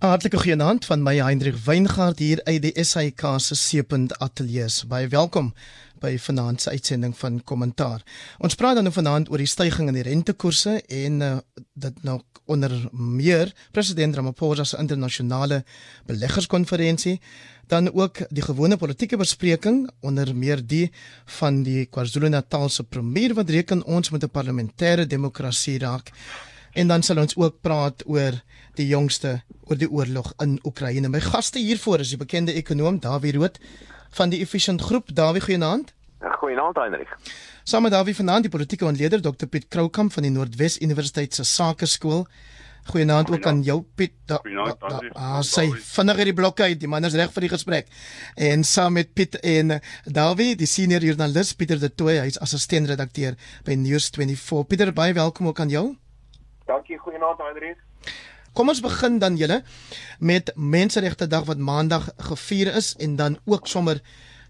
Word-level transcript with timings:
Hartlike 0.00 0.38
goeienaand 0.40 0.86
van 0.88 1.02
my 1.04 1.18
Hendrik 1.20 1.58
Weingart 1.60 2.22
hier 2.24 2.40
uit 2.46 2.62
die 2.64 2.84
SAK 2.84 3.20
se 3.36 3.54
Seepunt 3.54 4.14
Ateljee. 4.18 4.64
Baie 4.88 5.10
welkom 5.12 5.50
by 6.00 6.14
vanaand 6.16 6.62
se 6.64 6.70
uitsending 6.70 7.12
van 7.18 7.36
Kommentaar. 7.44 8.00
Ons 8.40 8.56
praat 8.56 8.78
dan 8.78 8.88
nou 8.88 8.94
vanaand 8.96 9.28
oor 9.28 9.44
die 9.44 9.50
stygings 9.50 9.92
in 9.92 9.98
die 9.98 10.06
rentekoerse 10.06 10.78
en 10.88 11.20
uh, 11.20 11.34
dit 11.76 12.00
nou 12.08 12.16
onder 12.48 12.72
meer 12.96 13.52
president 13.76 14.16
Ramaphosa 14.16 14.64
se 14.64 14.80
internasionale 14.80 15.66
beleggerskonferensie 16.08 17.18
dan 17.68 17.92
ook 17.92 18.24
die 18.32 18.46
gewone 18.48 18.80
politieke 18.80 19.20
bespreking 19.20 19.82
onder 20.00 20.32
meer 20.32 20.64
die 20.64 20.86
van 21.36 21.60
die 21.62 21.84
KwaZulu-Natal 21.92 22.72
se 22.72 22.88
premier 22.88 23.36
wat 23.36 23.52
reken 23.52 23.84
ons 23.84 24.10
met 24.10 24.24
'n 24.24 24.32
parlementêre 24.32 25.06
demokrasie 25.06 25.78
raak 25.78 26.08
En 26.72 26.88
dan 26.88 27.02
sal 27.02 27.18
ons 27.18 27.36
ook 27.36 27.60
praat 27.60 28.02
oor 28.06 28.36
die 28.78 28.86
jongste 28.86 29.40
oor 29.66 29.78
die 29.78 29.90
oorlog 29.90 30.32
in 30.42 30.58
Oekraïne. 30.66 31.08
My 31.10 31.20
gaste 31.20 31.58
hiervoor 31.58 32.04
is 32.04 32.14
die 32.14 32.20
bekende 32.20 32.54
ekonom 32.54 33.00
Dawie 33.02 33.34
Rood 33.36 33.58
van 34.18 34.30
die 34.30 34.40
Efficient 34.42 34.82
Groep. 34.82 35.14
Dawie, 35.14 35.42
goeienaand. 35.42 35.92
Goeienaand, 36.40 36.76
Heinrich. 36.76 37.12
Saam 37.64 37.82
met 37.86 37.92
Dawie 37.92 38.14
vanaand 38.14 38.46
die 38.46 38.52
politieke 38.52 38.86
ontleder 38.86 39.22
Dr 39.22 39.46
Piet 39.46 39.68
Kroukamp 39.68 40.12
van 40.12 40.26
die 40.26 40.32
Noordwes 40.32 40.80
Universiteit 40.80 41.34
se 41.34 41.44
Sakeskool. 41.44 42.26
Goeienaand 42.90 43.30
ook 43.30 43.46
aan 43.46 43.62
jou 43.62 43.82
Piet. 43.94 44.14
Ah, 45.12 45.40
sy 45.44 45.68
vinniger 45.92 46.30
die 46.30 46.34
blokke 46.34 46.62
uit. 46.70 46.80
Die 46.80 46.88
man 46.88 47.04
is 47.04 47.14
reg 47.14 47.32
vir 47.34 47.46
die 47.46 47.52
gesprek. 47.52 47.90
En 48.34 48.64
saam 48.64 48.96
met 48.98 49.12
Piet 49.14 49.36
en 49.44 49.78
Dawie, 50.04 50.54
die 50.56 50.66
senior 50.66 51.04
joernalis 51.04 51.52
Pieter 51.54 51.78
de 51.78 51.92
Tooy, 51.94 52.18
hy's 52.24 52.40
assistent-redakteur 52.40 53.36
by 53.68 53.76
News24. 53.84 54.64
Pieter, 54.66 54.94
baie 54.96 55.14
welkom 55.14 55.52
ook 55.52 55.60
aan 55.60 55.72
jou. 55.72 55.90
Dankie, 56.70 57.00
goeienaand 57.02 57.40
Hendrik. 57.42 57.78
Kom 58.54 58.70
ons 58.70 58.80
begin 58.82 59.16
dan 59.18 59.34
julle 59.38 59.56
met 60.22 60.52
Menseregte 60.54 61.26
Dag 61.26 61.48
wat 61.48 61.58
Maandag 61.58 62.04
gevier 62.30 62.70
is 62.78 62.92
en 63.02 63.16
dan 63.18 63.38
ook 63.50 63.66
sommer 63.66 63.98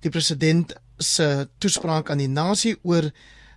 die 0.04 0.12
president 0.12 0.74
se 1.00 1.48
toespraak 1.64 2.12
aan 2.12 2.20
die 2.20 2.28
nasie 2.28 2.74
oor 2.82 3.08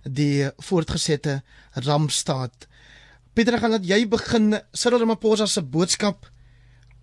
die 0.08 0.48
voortgesette 0.64 1.42
rampstaat. 1.84 2.64
Pieter, 3.36 3.60
gaan 3.60 3.76
laat 3.76 3.84
jy 3.84 4.00
begin. 4.08 4.56
Cyril 4.72 5.04
Ramaphosa 5.04 5.44
se 5.44 5.60
boodskap 5.60 6.24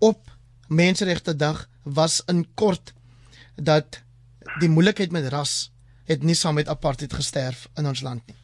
op 0.02 0.34
Menseregte 0.66 1.36
Dag 1.36 1.68
was 1.84 2.24
in 2.26 2.42
kort 2.58 2.90
dat 3.54 4.02
die 4.58 4.70
moeilikheid 4.70 5.14
met 5.14 5.30
ras 5.30 5.70
het 6.10 6.26
nie 6.26 6.34
saam 6.34 6.58
met 6.58 6.70
apartheid 6.70 7.14
gesterf 7.14 7.68
in 7.78 7.86
ons 7.86 8.02
land 8.02 8.26
nie. 8.26 8.41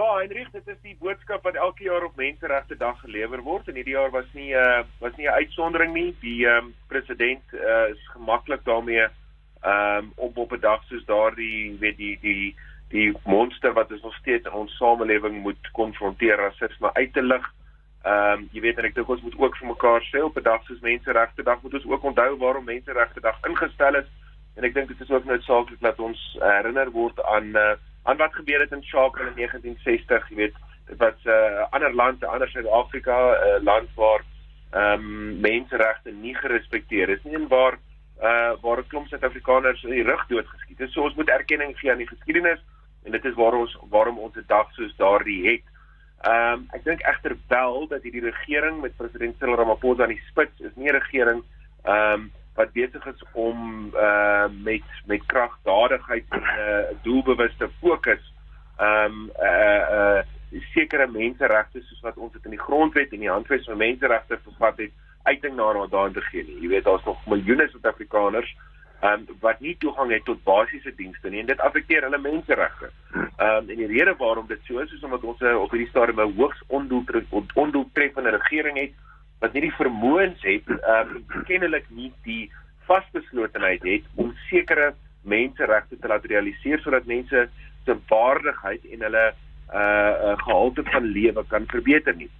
Ja, 0.00 0.14
Heinrich, 0.16 0.48
dit 0.50 0.68
is 0.72 0.78
die 0.80 0.94
boodskap 0.96 1.42
wat 1.44 1.58
elke 1.60 1.84
jaar 1.84 2.06
op 2.06 2.14
Menseregte 2.16 2.76
Dag 2.80 2.96
gelewer 3.02 3.42
word 3.44 3.66
en 3.68 3.76
hierdie 3.76 3.92
jaar 3.92 4.12
was 4.14 4.28
nie 4.32 4.54
'n 4.54 4.56
uh, 4.56 4.78
eh, 4.78 4.84
was 5.00 5.16
nie 5.16 5.26
'n 5.28 5.38
uitsondering 5.42 5.92
nie. 5.92 6.14
Die 6.20 6.46
um, 6.48 6.70
president 6.88 7.42
uh, 7.52 7.88
is 7.92 8.00
gemaklik 8.14 8.64
daarmee 8.64 9.04
um, 9.72 10.12
op 10.16 10.36
op 10.36 10.52
'n 10.52 10.60
dag 10.60 10.84
soos 10.84 11.04
daardie 11.04 11.76
weet 11.80 11.96
die 11.96 12.18
die 12.22 12.56
die 12.88 13.12
monster 13.24 13.72
wat 13.72 13.92
ons 13.92 14.02
nog 14.02 14.14
steeds 14.14 14.46
in 14.46 14.56
ons 14.62 14.76
samelewing 14.76 15.42
moet 15.42 15.70
konfronteer 15.72 16.36
rasisme 16.36 16.94
uit 16.94 17.12
te 17.12 17.22
lig. 17.22 17.52
Um, 18.06 18.48
jy 18.52 18.60
weet 18.60 18.78
en 18.78 18.84
ek 18.84 18.94
dink 18.94 19.08
ons 19.08 19.22
moet 19.22 19.38
ook 19.38 19.56
vir 19.56 19.68
mekaar 19.68 20.02
sê 20.08 20.24
op 20.24 20.36
'n 20.36 20.48
dag 20.48 20.64
soos 20.64 20.80
Menseregte 20.80 21.42
Dag 21.42 21.62
moet 21.62 21.74
ons 21.74 21.86
ook 21.86 22.02
onthou 22.02 22.36
waarom 22.36 22.64
Menseregte 22.64 23.20
Dag 23.20 23.38
ingestel 23.44 23.94
is 23.94 24.08
en 24.56 24.64
ek 24.64 24.74
dink 24.74 24.88
dit 24.88 25.00
is 25.00 25.10
ook 25.10 25.24
noodsaaklik 25.24 25.80
dat 25.80 25.98
ons 26.00 26.36
herinner 26.40 26.90
word 26.90 27.22
aan 27.24 27.56
uh, 27.56 27.76
aan 28.02 28.16
wat 28.16 28.34
gebeur 28.34 28.60
het 28.60 28.72
in 28.72 28.82
Sharpeville 28.82 29.30
in 29.30 29.36
1960, 29.36 30.28
jy 30.28 30.36
weet, 30.36 30.56
dit 30.86 30.98
was 30.98 31.14
'n 31.24 31.28
uh, 31.28 31.66
ander 31.70 31.94
land, 31.94 32.20
'n 32.20 32.32
ander 32.34 32.48
Suid-Afrika, 32.48 33.16
'n 33.30 33.48
uh, 33.48 33.62
land 33.62 33.88
waar 33.94 34.22
ehm 34.70 34.92
um, 34.92 35.40
menseregte 35.40 36.10
nie 36.10 36.34
gerespekteer 36.34 37.08
is 37.08 37.22
nie 37.22 37.34
en 37.34 37.48
waar 37.48 37.78
uh 38.22 38.52
waar 38.60 38.78
'n 38.78 38.86
klomp 38.86 39.06
Suid-Afrikaners 39.06 39.82
in 39.82 39.90
die 39.90 40.02
rug 40.02 40.26
doodgeskiet 40.26 40.80
is. 40.80 40.92
So 40.92 41.02
ons 41.02 41.14
moet 41.14 41.28
erkenning 41.28 41.78
gee 41.78 41.90
aan 41.90 42.02
die 42.02 42.08
geskiedenis 42.14 42.60
en 43.04 43.12
dit 43.12 43.24
is 43.24 43.34
waar 43.34 43.54
ons 43.54 43.76
waarom 43.90 44.18
ons 44.18 44.36
'n 44.36 44.44
dag 44.46 44.72
soos 44.72 44.96
daardie 44.96 45.48
het. 45.50 45.64
Ehm 46.20 46.52
um, 46.52 46.66
ek 46.70 46.84
dink 46.84 47.00
egter 47.00 47.36
wel 47.48 47.88
dat 47.88 48.02
hierdie 48.02 48.30
regering 48.30 48.80
met 48.80 48.96
president 48.96 49.36
Cyril 49.38 49.56
Ramaphosa 49.56 50.02
aan 50.02 50.14
die 50.14 50.26
spits 50.28 50.60
is 50.60 50.74
nie 50.74 50.88
'n 50.88 50.98
regering 51.00 51.42
ehm 51.84 52.12
um, 52.12 52.32
wat 52.54 52.72
besig 52.72 53.06
is 53.06 53.22
om 53.32 53.90
uh 53.94 54.48
met 54.62 54.82
met 55.06 55.26
kragdadigheid 55.26 56.24
en 56.28 56.42
uh, 56.42 56.82
doelbewuste 57.02 57.70
fokus 57.80 58.32
um 58.78 59.30
uh 59.38 59.82
uh 59.98 60.22
sekere 60.72 61.06
menseregte 61.06 61.82
soos 61.82 62.00
wat 62.00 62.16
ons 62.16 62.32
dit 62.32 62.44
in 62.44 62.56
die 62.56 62.64
grondwet 62.66 63.12
en 63.12 63.22
die 63.22 63.30
handves 63.30 63.64
van 63.64 63.76
menseregte 63.76 64.38
vervat 64.44 64.78
het 64.78 64.92
uiting 65.22 65.54
na 65.56 65.86
daarin 65.86 66.12
te 66.12 66.20
gee 66.20 66.44
nie. 66.44 66.60
Jy 66.62 66.68
weet 66.68 66.84
daar's 66.84 67.04
nog 67.04 67.26
miljoene 67.26 67.68
Suid-Afrikaners 67.68 68.56
um 69.02 69.26
wat 69.40 69.60
nie 69.60 69.76
toegang 69.78 70.10
het 70.12 70.24
tot 70.24 70.42
basiese 70.44 70.92
dienste 70.96 71.30
nie 71.30 71.40
en 71.40 71.46
dit 71.46 71.60
affekteer 71.60 72.02
hulle 72.02 72.18
menseregte. 72.18 72.90
Um 73.14 73.68
en 73.68 73.76
die 73.76 73.86
rede 73.86 74.16
waarom 74.18 74.46
dit 74.48 74.60
so 74.64 74.78
is 74.78 74.92
is 74.92 75.04
omdat 75.04 75.24
ons 75.24 75.42
op 75.42 75.70
hierdie 75.70 75.88
stadium 75.88 76.20
'n 76.20 76.34
hoogs 76.40 76.62
ondoeltreffende 77.54 78.30
regering 78.36 78.78
het 78.78 78.92
wat 79.40 79.54
nie 79.56 79.66
die 79.68 79.76
vermoëns 79.76 80.42
het 80.44 80.68
ehm 80.70 81.14
um, 81.16 81.44
kennelik 81.48 81.86
nie 81.96 82.10
die 82.26 82.50
vasbeslotenheid 82.88 83.84
het 83.88 84.08
om 84.20 84.34
sekere 84.48 84.92
menseregte 85.22 85.98
te 86.00 86.08
laat 86.08 86.26
realiseer 86.32 86.80
sodat 86.84 87.08
mense 87.08 87.46
se 87.84 87.96
waardigheid 88.12 88.84
en 88.92 89.06
hulle 89.08 89.24
uh 89.80 90.36
gehalte 90.44 90.82
van 90.90 91.04
lewe 91.14 91.44
kan 91.48 91.66
verbeter 91.70 92.16
nie. 92.16 92.30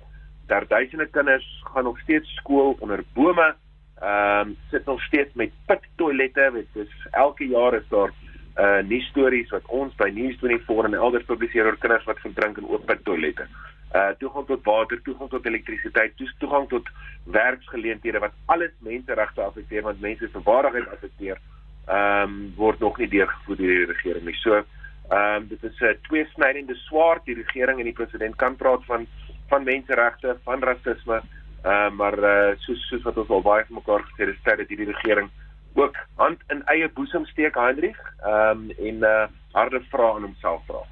Daar 0.50 0.66
duisende 0.66 1.06
kinders 1.06 1.46
gaan 1.72 1.84
nog 1.84 2.00
steeds 2.00 2.34
skool 2.34 2.76
onder 2.80 3.04
bome. 3.14 3.54
Ehm 4.00 4.48
um, 4.48 4.56
sit 4.70 4.84
nog 4.84 5.02
steeds 5.02 5.34
met 5.34 5.52
pit 5.66 5.86
toilette. 5.96 6.50
Dit 6.54 6.86
is 6.86 7.06
elke 7.10 7.48
jaar 7.48 7.74
is 7.74 7.88
daar 7.88 8.12
uh 8.58 8.82
nuus 8.88 9.06
stories 9.08 9.50
wat 9.50 9.66
ons 9.66 9.94
by 9.94 10.10
News24 10.10 10.84
en 10.84 10.94
elders 10.94 11.24
publiseer 11.24 11.64
oor 11.64 11.78
kinders 11.78 12.04
wat 12.04 12.24
verdrink 12.24 12.58
in 12.58 12.68
oop 12.68 12.86
pit 12.86 13.04
toilette 13.04 13.46
uh 13.94 14.10
toegang 14.18 14.46
tot 14.46 14.64
water, 14.64 15.00
toegang 15.02 15.30
tot 15.30 15.46
elektrisiteit, 15.46 16.12
toegang 16.38 16.68
tot 16.68 16.88
werksgeleenthede 17.24 18.18
wat 18.22 18.36
alles 18.46 18.70
menseregte 18.78 19.42
affekteer 19.42 19.82
want 19.82 20.00
mense 20.00 20.28
se 20.28 20.42
waardigheid 20.44 20.92
affekteer, 20.94 21.40
ehm 21.86 22.22
um, 22.22 22.52
word 22.56 22.78
nog 22.78 22.98
nie 22.98 23.08
deurgevoer 23.08 23.56
deur 23.56 23.74
die 23.74 23.90
regering 23.94 24.24
nie. 24.24 24.36
So 24.42 24.60
ehm 24.60 25.42
um, 25.42 25.48
dit 25.48 25.62
is 25.64 25.80
'n 25.80 25.98
tweesnydende 26.06 26.74
swaard. 26.74 27.24
Die 27.24 27.34
regering 27.34 27.78
en 27.78 27.90
die 27.90 27.98
president 28.00 28.36
kan 28.36 28.56
praat 28.56 28.84
van 28.84 29.06
van 29.48 29.64
menseregte, 29.64 30.36
van 30.44 30.62
rasisme, 30.62 31.22
uh, 31.64 31.90
maar 31.90 32.18
uh 32.18 32.54
soos 32.58 32.86
soos 32.88 33.02
wat 33.02 33.16
ons 33.16 33.28
al 33.28 33.42
baie 33.42 33.64
van 33.66 33.80
mekaar 33.82 34.02
gesê 34.06 34.26
het, 34.26 34.38
dit 34.44 34.56
dat 34.58 34.68
hierdie 34.68 34.92
regering 34.92 35.30
ook 35.74 35.96
hand 36.14 36.40
in 36.48 36.62
eie 36.66 36.88
boesem 36.88 37.26
steek, 37.26 37.54
Hendrik, 37.54 37.98
ehm 38.22 38.50
um, 38.50 38.70
en 38.78 38.96
uh 39.02 39.26
harde 39.52 39.80
vrae 39.90 40.14
aan 40.14 40.22
homself 40.22 40.62
vra. 40.66 40.86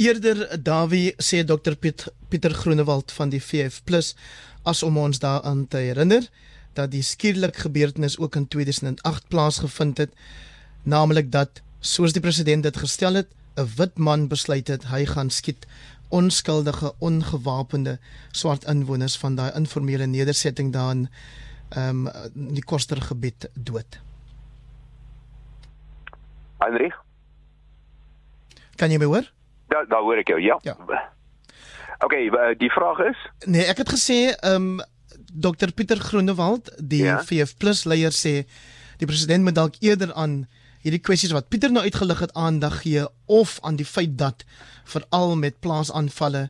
Eerder 0.00 0.62
Dawie 0.64 1.12
sê 1.20 1.42
Dr 1.44 1.74
Piet, 1.76 2.06
Pieter 2.32 2.54
Groenewald 2.56 3.12
van 3.12 3.28
die 3.28 3.40
VF+ 3.44 3.82
as 4.64 4.80
om 4.82 4.96
ons 4.96 5.18
daaraan 5.20 5.66
te 5.68 5.76
herinner 5.76 6.24
dat 6.72 6.88
die 6.94 7.02
skielik 7.04 7.58
gebeurtenis 7.60 8.16
ook 8.16 8.38
in 8.38 8.46
2008 8.48 9.26
plaasgevind 9.28 9.98
het, 10.00 10.14
naamlik 10.88 11.28
dat 11.32 11.60
soos 11.84 12.14
die 12.16 12.22
president 12.24 12.64
dit 12.64 12.76
gestel 12.80 13.18
het, 13.20 13.28
'n 13.60 13.68
wit 13.76 13.98
man 13.98 14.28
besluit 14.28 14.68
het 14.72 14.86
hy 14.88 15.04
gaan 15.04 15.30
skiet 15.30 15.66
onskuldige 16.08 16.94
ongewapende 16.98 17.98
swart 18.32 18.64
inwoners 18.64 19.18
van 19.18 19.34
daai 19.34 19.52
informele 19.52 20.06
nedersetting 20.06 20.72
daar 20.72 20.90
in 20.90 21.08
ehm 21.68 22.06
um, 22.06 22.54
die 22.54 22.64
Koster 22.64 23.02
gebied 23.02 23.50
dood. 23.54 24.00
Heinrich 26.58 26.96
Kan 28.76 28.90
jy 28.90 28.98
my 28.98 29.04
hoor? 29.04 29.39
Da 29.70 29.84
daar 29.88 30.04
hoor 30.06 30.20
ek 30.22 30.32
jou. 30.34 30.40
Ja. 30.42 30.58
ja. 30.66 30.76
OK, 32.04 32.16
die 32.58 32.70
vraag 32.72 33.02
is? 33.10 33.18
Nee, 33.46 33.66
ek 33.70 33.84
het 33.84 33.92
gesê 33.96 34.18
ehm 34.32 34.80
um, 34.80 34.88
Dr 35.30 35.70
Pieter 35.70 36.00
Groenewald, 36.02 36.72
die 36.82 37.04
ja? 37.04 37.20
VF+ 37.22 37.84
leier 37.86 38.10
sê 38.10 38.32
die 38.98 39.06
president 39.06 39.46
moet 39.46 39.54
dalk 39.54 39.76
eerder 39.78 40.10
aan 40.18 40.48
hierdie 40.82 41.02
kwessies 41.04 41.34
wat 41.36 41.48
Pieter 41.52 41.70
nou 41.70 41.84
uitgelig 41.84 42.24
het 42.24 42.32
aandag 42.34 42.80
gee 42.82 43.04
of 43.30 43.58
aan 43.62 43.78
die 43.78 43.86
feit 43.86 44.16
dat 44.18 44.44
veral 44.90 45.36
met 45.36 45.60
plaasaanvalle 45.60 46.48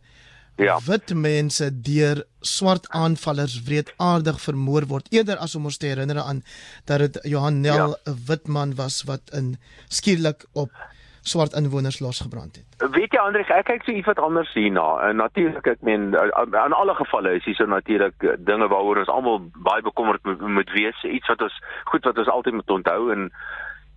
ja. 0.61 0.79
wit 0.87 1.15
mense 1.15 1.69
deur 1.83 2.23
swart 2.41 2.87
aanvallers 2.97 3.59
wreedaardig 3.67 4.41
vermoor 4.41 4.87
word 4.91 5.11
eerder 5.15 5.41
as 5.43 5.56
om 5.59 5.69
ons 5.71 5.81
te 5.81 5.91
herinner 5.91 6.23
aan 6.23 6.43
dat 6.91 7.05
dit 7.05 7.21
Johan 7.35 7.61
Nel 7.61 7.97
'n 7.97 7.97
ja. 8.05 8.17
wit 8.29 8.47
man 8.49 8.75
was 8.75 9.03
wat 9.11 9.35
in 9.35 9.56
skielik 9.89 10.47
op 10.53 10.71
swart 11.23 11.53
inwoners 11.53 12.01
losgebrand 12.01 12.57
het. 12.57 12.91
Weet 12.91 13.13
jy 13.13 13.21
Andre, 13.21 13.45
ek 13.45 13.67
kyk 13.69 13.85
so 13.85 13.93
iets 13.93 14.09
wat 14.09 14.19
anders 14.19 14.53
hierna. 14.53 14.99
En 15.09 15.17
natuurlik 15.17 15.67
ek 15.67 15.83
meen 15.87 16.13
in 16.15 16.77
alle 16.77 16.95
gevalle 16.95 17.35
is 17.37 17.45
hier 17.45 17.59
so 17.59 17.67
natuurlik 17.67 18.23
eh, 18.25 18.37
dinge 18.39 18.69
waaroor 18.69 19.03
ons 19.03 19.13
almal 19.13 19.43
baie 19.63 19.83
bekommerd 19.83 20.25
moet, 20.25 20.41
moet 20.41 20.71
wees, 20.73 21.03
iets 21.05 21.29
wat 21.29 21.43
ons 21.43 21.63
goed 21.93 22.05
wat 22.05 22.19
ons 22.19 22.29
altyd 22.29 22.55
moet 22.55 22.71
onthou 22.71 23.13
en 23.13 23.31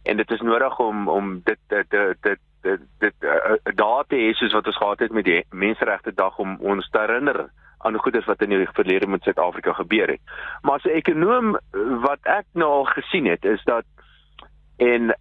en 0.04 0.18
dit 0.18 0.32
is 0.32 0.42
nodig 0.42 0.80
om 0.80 1.08
om 1.08 1.42
dit 1.44 1.60
dit 1.68 1.90
dit 1.90 2.40
dit 2.62 2.80
dit 3.00 3.14
uh, 3.28 3.56
daar 3.76 4.04
te 4.08 4.20
hê 4.20 4.32
soos 4.36 4.56
wat 4.56 4.68
ons 4.68 4.78
gehad 4.78 5.00
het 5.00 5.12
met 5.12 5.26
die 5.26 5.44
menseregte 5.52 6.14
dag 6.16 6.38
om 6.38 6.58
ons 6.60 6.90
te 6.90 7.00
herinner 7.00 7.46
aan 7.84 8.00
goeders 8.00 8.26
wat 8.26 8.42
in 8.42 8.50
die 8.50 8.68
verlede 8.74 9.08
met 9.08 9.24
Suid-Afrika 9.24 9.74
gebeur 9.74 10.08
het. 10.08 10.22
Maar 10.62 10.80
as 10.80 10.84
'n 10.84 11.00
ekonom 11.00 11.58
wat 12.04 12.20
ek 12.24 12.46
nou 12.54 12.70
al 12.70 12.86
gesien 12.86 13.26
het, 13.26 13.46
is 13.46 13.64
dat 13.64 13.84
en 14.78 15.16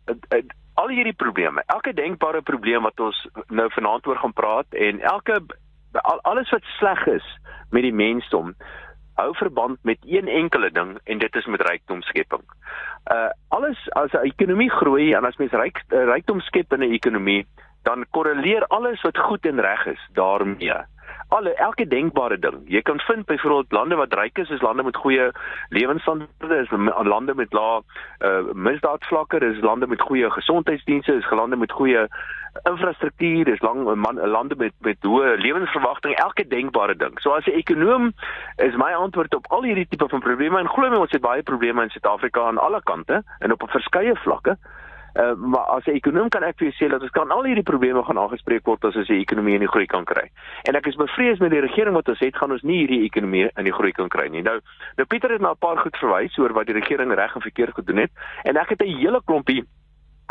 al 0.74 0.88
hierdie 0.88 1.16
probleme, 1.16 1.62
elke 1.66 1.92
denkbare 1.92 2.42
probleem 2.42 2.82
wat 2.82 3.00
ons 3.00 3.28
nou 3.48 3.68
vanaand 3.70 4.06
oor 4.06 4.16
gaan 4.16 4.32
praat 4.32 4.66
en 4.74 5.00
elke 5.00 5.40
al, 5.92 6.20
alles 6.22 6.50
wat 6.50 6.64
sleg 6.78 7.06
is 7.06 7.26
met 7.70 7.82
die 7.82 7.92
mensdom 7.92 8.54
hou 9.20 9.34
verband 9.36 9.78
met 9.84 9.98
een 10.08 10.28
enkele 10.28 10.70
ding 10.72 10.96
en 11.04 11.18
dit 11.18 11.34
is 11.36 11.46
met 11.46 11.60
rykdomskepping. 11.68 12.42
Uh 13.12 13.28
alles 13.48 13.78
as 13.90 14.12
'n 14.12 14.24
ekonomie 14.24 14.70
groei 14.70 15.12
en 15.12 15.24
as 15.24 15.36
mens 15.36 15.52
ryk 15.52 15.82
uh, 15.88 16.04
rykdom 16.04 16.40
skep 16.40 16.72
in 16.72 16.80
'n 16.80 16.92
ekonomie, 16.92 17.46
dan 17.82 18.06
korreleer 18.10 18.66
alles 18.66 19.02
wat 19.02 19.18
goed 19.18 19.46
en 19.46 19.60
reg 19.60 19.86
is 19.86 20.08
daarmee 20.12 20.80
alle 21.32 21.54
elke 21.54 21.86
denkbare 21.88 22.38
ding. 22.38 22.60
Jy 22.68 22.82
kan 22.82 23.00
vind 23.00 23.26
byvoorbeeld 23.26 23.72
lande 23.72 23.96
wat 23.96 24.14
ryk 24.14 24.38
is, 24.38 24.50
is 24.50 24.60
lande 24.60 24.82
met 24.82 24.96
goeie 24.96 25.30
lewensstandaarde, 25.68 26.58
is 26.60 26.70
lande 27.08 27.34
met 27.34 27.52
lae 27.56 27.80
uh, 27.80 28.52
misdaadvlakke, 28.52 29.40
is 29.46 29.60
lande 29.64 29.86
met 29.86 30.00
goeie 30.00 30.30
gesondheidsdienste, 30.30 31.16
is 31.16 31.30
lande 31.30 31.56
met 31.56 31.72
goeie 31.72 32.04
infrastruktuur, 32.68 33.48
is 33.48 33.64
lang 33.64 33.84
man, 33.96 34.20
lande 34.28 34.58
met 34.60 34.76
met 34.84 35.08
hoë 35.08 35.38
lewensverwagting, 35.40 36.14
elke 36.20 36.44
denkbare 36.48 36.96
ding. 36.96 37.16
So 37.24 37.32
as 37.32 37.48
'n 37.48 37.56
ekonom 37.62 38.12
is 38.56 38.76
my 38.76 38.92
antwoord 38.92 39.34
op 39.34 39.46
al 39.48 39.64
hierdie 39.64 39.88
tipe 39.88 40.08
van 40.08 40.20
probleme 40.20 40.58
en 40.58 40.68
glo 40.68 40.90
my 40.90 40.96
ons 40.96 41.16
het 41.16 41.24
baie 41.24 41.42
probleme 41.42 41.82
in 41.82 41.90
Suid-Afrika 41.90 42.46
aan 42.46 42.58
alle 42.58 42.82
kante 42.82 43.22
en 43.38 43.52
op 43.52 43.64
verskeie 43.70 44.16
vlakke. 44.16 44.50
Uh, 44.50 44.82
maar 45.36 45.66
as 45.76 45.86
'n 45.86 45.96
ekonom 45.96 46.28
kan 46.28 46.42
ek 46.42 46.58
vir 46.58 46.68
jou 46.68 46.76
sê 46.76 46.90
dat 46.90 47.02
ons 47.02 47.10
kan 47.10 47.30
al 47.30 47.44
hierdie 47.44 47.62
probleme 47.62 48.02
gaan 48.04 48.18
aangespreek 48.18 48.64
word 48.66 48.84
as 48.84 48.96
ons 48.96 49.06
die 49.08 49.20
ekonomie 49.20 49.54
in 49.54 49.60
die 49.60 49.68
groei 49.68 49.86
kan 49.86 50.04
kry. 50.04 50.30
En 50.64 50.74
ek 50.74 50.86
is 50.86 50.96
bevrees 50.96 51.38
met 51.38 51.50
die 51.50 51.60
regering 51.60 51.94
wat 51.94 52.08
ons 52.08 52.18
het, 52.18 52.36
gaan 52.36 52.52
ons 52.52 52.62
nie 52.62 52.78
hierdie 52.78 53.04
ekonomie 53.04 53.50
in 53.56 53.64
die 53.64 53.72
groei 53.72 53.92
kan 53.92 54.08
kry 54.08 54.28
nie. 54.28 54.42
Nou, 54.42 54.60
nou 54.96 55.06
Pieter 55.06 55.30
het 55.30 55.40
na 55.40 55.50
'n 55.50 55.58
paar 55.58 55.78
goed 55.78 55.96
verwys 55.96 56.38
oor 56.38 56.52
wat 56.52 56.66
die 56.66 56.74
regering 56.74 57.14
reg 57.14 57.34
en 57.34 57.40
verkeerd 57.40 57.74
gedoen 57.74 57.96
het 57.96 58.10
en 58.44 58.56
ek 58.56 58.68
het 58.68 58.82
'n 58.82 58.96
hele 58.96 59.20
klompie 59.24 59.64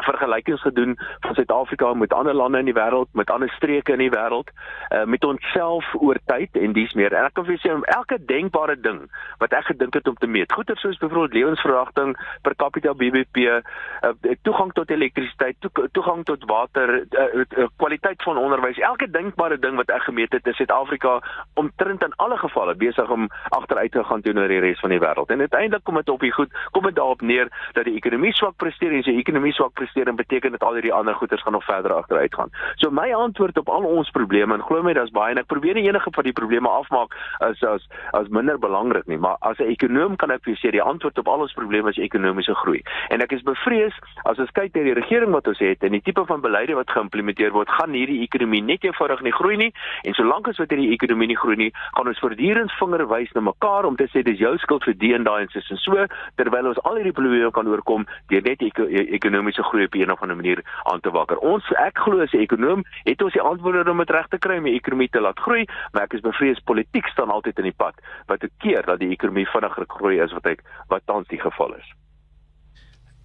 vergelykings 0.06 0.62
gedoen 0.62 0.98
van 1.20 1.36
Suid-Afrika 1.36 1.94
met 1.94 2.14
ander 2.14 2.34
lande 2.34 2.60
in 2.60 2.70
die 2.70 2.78
wêreld, 2.78 3.10
met 3.14 3.30
ander 3.30 3.50
streke 3.50 3.94
in 3.94 4.04
die 4.04 4.12
wêreld, 4.14 4.52
uh, 4.90 5.04
met 5.06 5.24
onsself 5.24 5.86
oor 6.00 6.20
tyd 6.26 6.56
en 6.58 6.74
dis 6.74 6.94
meer. 6.94 7.14
En 7.14 7.26
ek 7.26 7.36
kan 7.38 7.46
vir 7.48 7.56
julle 7.56 7.64
sê 7.66 7.76
om 7.76 7.86
elke 7.96 8.18
denkbare 8.26 8.78
ding 8.80 9.04
wat 9.44 9.54
ek 9.58 9.72
gedink 9.72 9.98
het 9.98 10.08
om 10.08 10.18
te 10.20 10.28
meet, 10.28 10.54
goeie 10.54 10.78
soos 10.80 11.00
byvoorbeeld 11.02 11.34
lewensverwagting 11.34 12.16
per 12.46 12.56
capita 12.56 12.94
BBP, 12.94 13.48
uh, 13.48 14.14
toegang 14.48 14.74
tot 14.78 14.92
elektrisiteit, 14.92 15.60
to 15.60 15.88
toegang 15.92 16.24
tot 16.30 16.44
water, 16.50 17.02
uh, 17.04 17.28
uh, 17.44 17.68
kwaliteit 17.78 18.24
van 18.24 18.38
onderwys, 18.38 18.80
elke 18.80 19.10
denkbare 19.12 19.60
ding 19.60 19.76
wat 19.80 19.92
ek 19.94 20.08
gemeet 20.10 20.34
het, 20.36 20.48
is 20.48 20.60
Suid-Afrika 20.62 21.20
omtrent 21.60 22.04
in 22.04 22.14
alle 22.24 22.38
gevalle 22.38 22.76
besig 22.76 23.10
om 23.10 23.28
agteruit 23.50 23.92
te 23.92 24.04
gaan 24.04 24.22
teenoor 24.22 24.52
die 24.52 24.62
res 24.64 24.80
van 24.80 24.94
die 24.94 25.02
wêreld. 25.02 25.32
En 25.34 25.40
uiteindelik 25.40 25.84
kom 25.84 25.96
dit 26.00 26.10
op 26.10 26.20
die 26.20 26.32
goed, 26.32 26.54
kom 26.72 26.88
dit 26.88 26.96
daarop 26.96 27.22
neer 27.22 27.50
dat 27.74 27.86
die 27.86 27.96
ekonomie 27.96 28.34
swak 28.34 28.56
presteer 28.62 28.94
en 28.96 29.06
die 29.06 29.20
ekonomie 29.20 29.54
swak 29.54 29.74
presteer, 29.74 29.91
presteer 29.92 30.08
en 30.08 30.16
beteken 30.16 30.52
dit 30.52 30.64
al 30.64 30.74
hierdie 30.74 30.94
ander 30.94 31.16
goederes 31.16 31.44
gaan 31.44 31.54
nog 31.54 31.66
verder 31.66 31.94
agteruit 31.94 32.34
gaan. 32.36 32.50
So 32.76 32.90
my 32.90 33.12
antwoord 33.14 33.58
op 33.58 33.70
al 33.70 33.84
ons 33.84 34.10
probleme 34.10 34.54
en 34.54 34.62
glo 34.62 34.84
my 34.84 34.94
daar's 34.94 35.12
baie 35.12 35.32
en 35.32 35.42
ek 35.42 35.48
probeer 35.48 35.76
nie 35.76 35.88
enige 35.88 36.12
van 36.12 36.24
die 36.24 36.34
probleme 36.34 36.70
afmaak 36.70 37.16
as 37.40 37.62
as 37.64 37.88
as 38.12 38.28
minder 38.30 38.60
belangrik 38.60 39.08
nie, 39.08 39.18
maar 39.18 39.36
as 39.40 39.58
'n 39.60 39.72
ekonom 39.72 40.16
kan 40.16 40.32
ek 40.32 40.44
vir 40.44 40.54
julle 40.54 40.62
sê 40.62 40.72
die 40.72 40.82
antwoord 40.82 41.18
op 41.18 41.28
al 41.28 41.42
ons 41.42 41.54
probleme 41.54 41.90
is 41.90 41.98
ekonomiese 41.98 42.56
groei. 42.56 42.82
En 43.10 43.22
ek 43.22 43.32
is 43.32 43.44
bevrees 43.44 43.94
as 44.24 44.40
ons 44.40 44.52
kyk 44.52 44.74
na 44.76 44.84
die 44.84 44.94
regering 44.94 45.32
wat 45.32 45.48
ons 45.48 45.60
het 45.60 45.84
en 45.84 45.92
die 45.92 46.02
tipe 46.02 46.26
van 46.26 46.42
beleide 46.42 46.76
wat 46.76 46.90
geïmplementeer 46.90 47.52
word, 47.52 47.70
gaan 47.70 47.92
hierdie 47.92 48.22
ekonomie 48.22 48.62
net 48.62 48.84
eenvoudig 48.84 49.22
nie 49.22 49.32
groei 49.32 49.58
nie 49.58 49.74
en 50.04 50.14
solank 50.14 50.48
as 50.48 50.58
wat 50.58 50.70
hierdie 50.70 50.94
ekonomie 50.94 51.28
nie 51.28 51.38
groei 51.38 51.56
nie, 51.56 51.72
gaan 51.94 52.08
ons 52.08 52.20
voortdurend 52.20 52.72
vinger 52.72 53.08
wys 53.08 53.32
na 53.34 53.42
mekaar 53.42 53.86
om 53.86 53.96
te 53.96 54.08
sê 54.08 54.24
dis 54.24 54.40
jou 54.40 54.58
skuld 54.58 54.84
vir 54.84 54.94
die 54.94 55.14
en 55.14 55.24
daai 55.24 55.42
en 55.42 55.50
so 55.52 56.06
terwyl 56.36 56.68
ons 56.68 56.80
al 56.84 56.96
hierdie 56.96 57.14
probleme 57.14 57.52
kan 57.52 57.68
oorkom 57.68 58.06
deur 58.30 58.42
net 58.42 58.62
eko 58.62 58.86
ekonomiese 58.88 59.64
groei 59.72 59.86
op 59.88 59.96
'n 59.96 60.12
of 60.12 60.22
ander 60.22 60.36
manier 60.36 60.60
aan 60.84 61.00
te 61.00 61.12
wakker. 61.12 61.38
Ons 61.38 61.72
ek 61.72 61.98
glo 61.98 62.22
as 62.22 62.34
'n 62.34 62.44
ekonom 62.46 62.84
het 63.04 63.22
ons 63.22 63.34
die 63.34 63.42
antwoorde 63.42 63.92
om 63.92 63.98
dit 63.98 64.10
reg 64.10 64.28
te 64.28 64.38
kry 64.38 64.58
om 64.58 64.64
die 64.64 64.80
ekonomie 64.80 65.10
te 65.10 65.22
laat 65.22 65.40
groei, 65.40 65.66
maar 65.92 66.04
ek 66.04 66.14
is 66.14 66.28
bevrees 66.30 66.60
politiek 66.60 67.08
staan 67.08 67.30
altyd 67.30 67.58
in 67.58 67.70
die 67.70 67.80
pad 67.84 67.96
wat 68.28 68.44
'n 68.44 68.52
keer 68.60 68.84
dat 68.86 69.00
die 69.00 69.10
ekonomie 69.10 69.50
vinniger 69.50 69.86
groei 69.88 70.22
as 70.22 70.32
wat 70.32 70.46
ek 70.46 70.64
wat 70.88 71.02
tans 71.06 71.28
die 71.28 71.42
geval 71.42 71.74
is. 71.76 72.01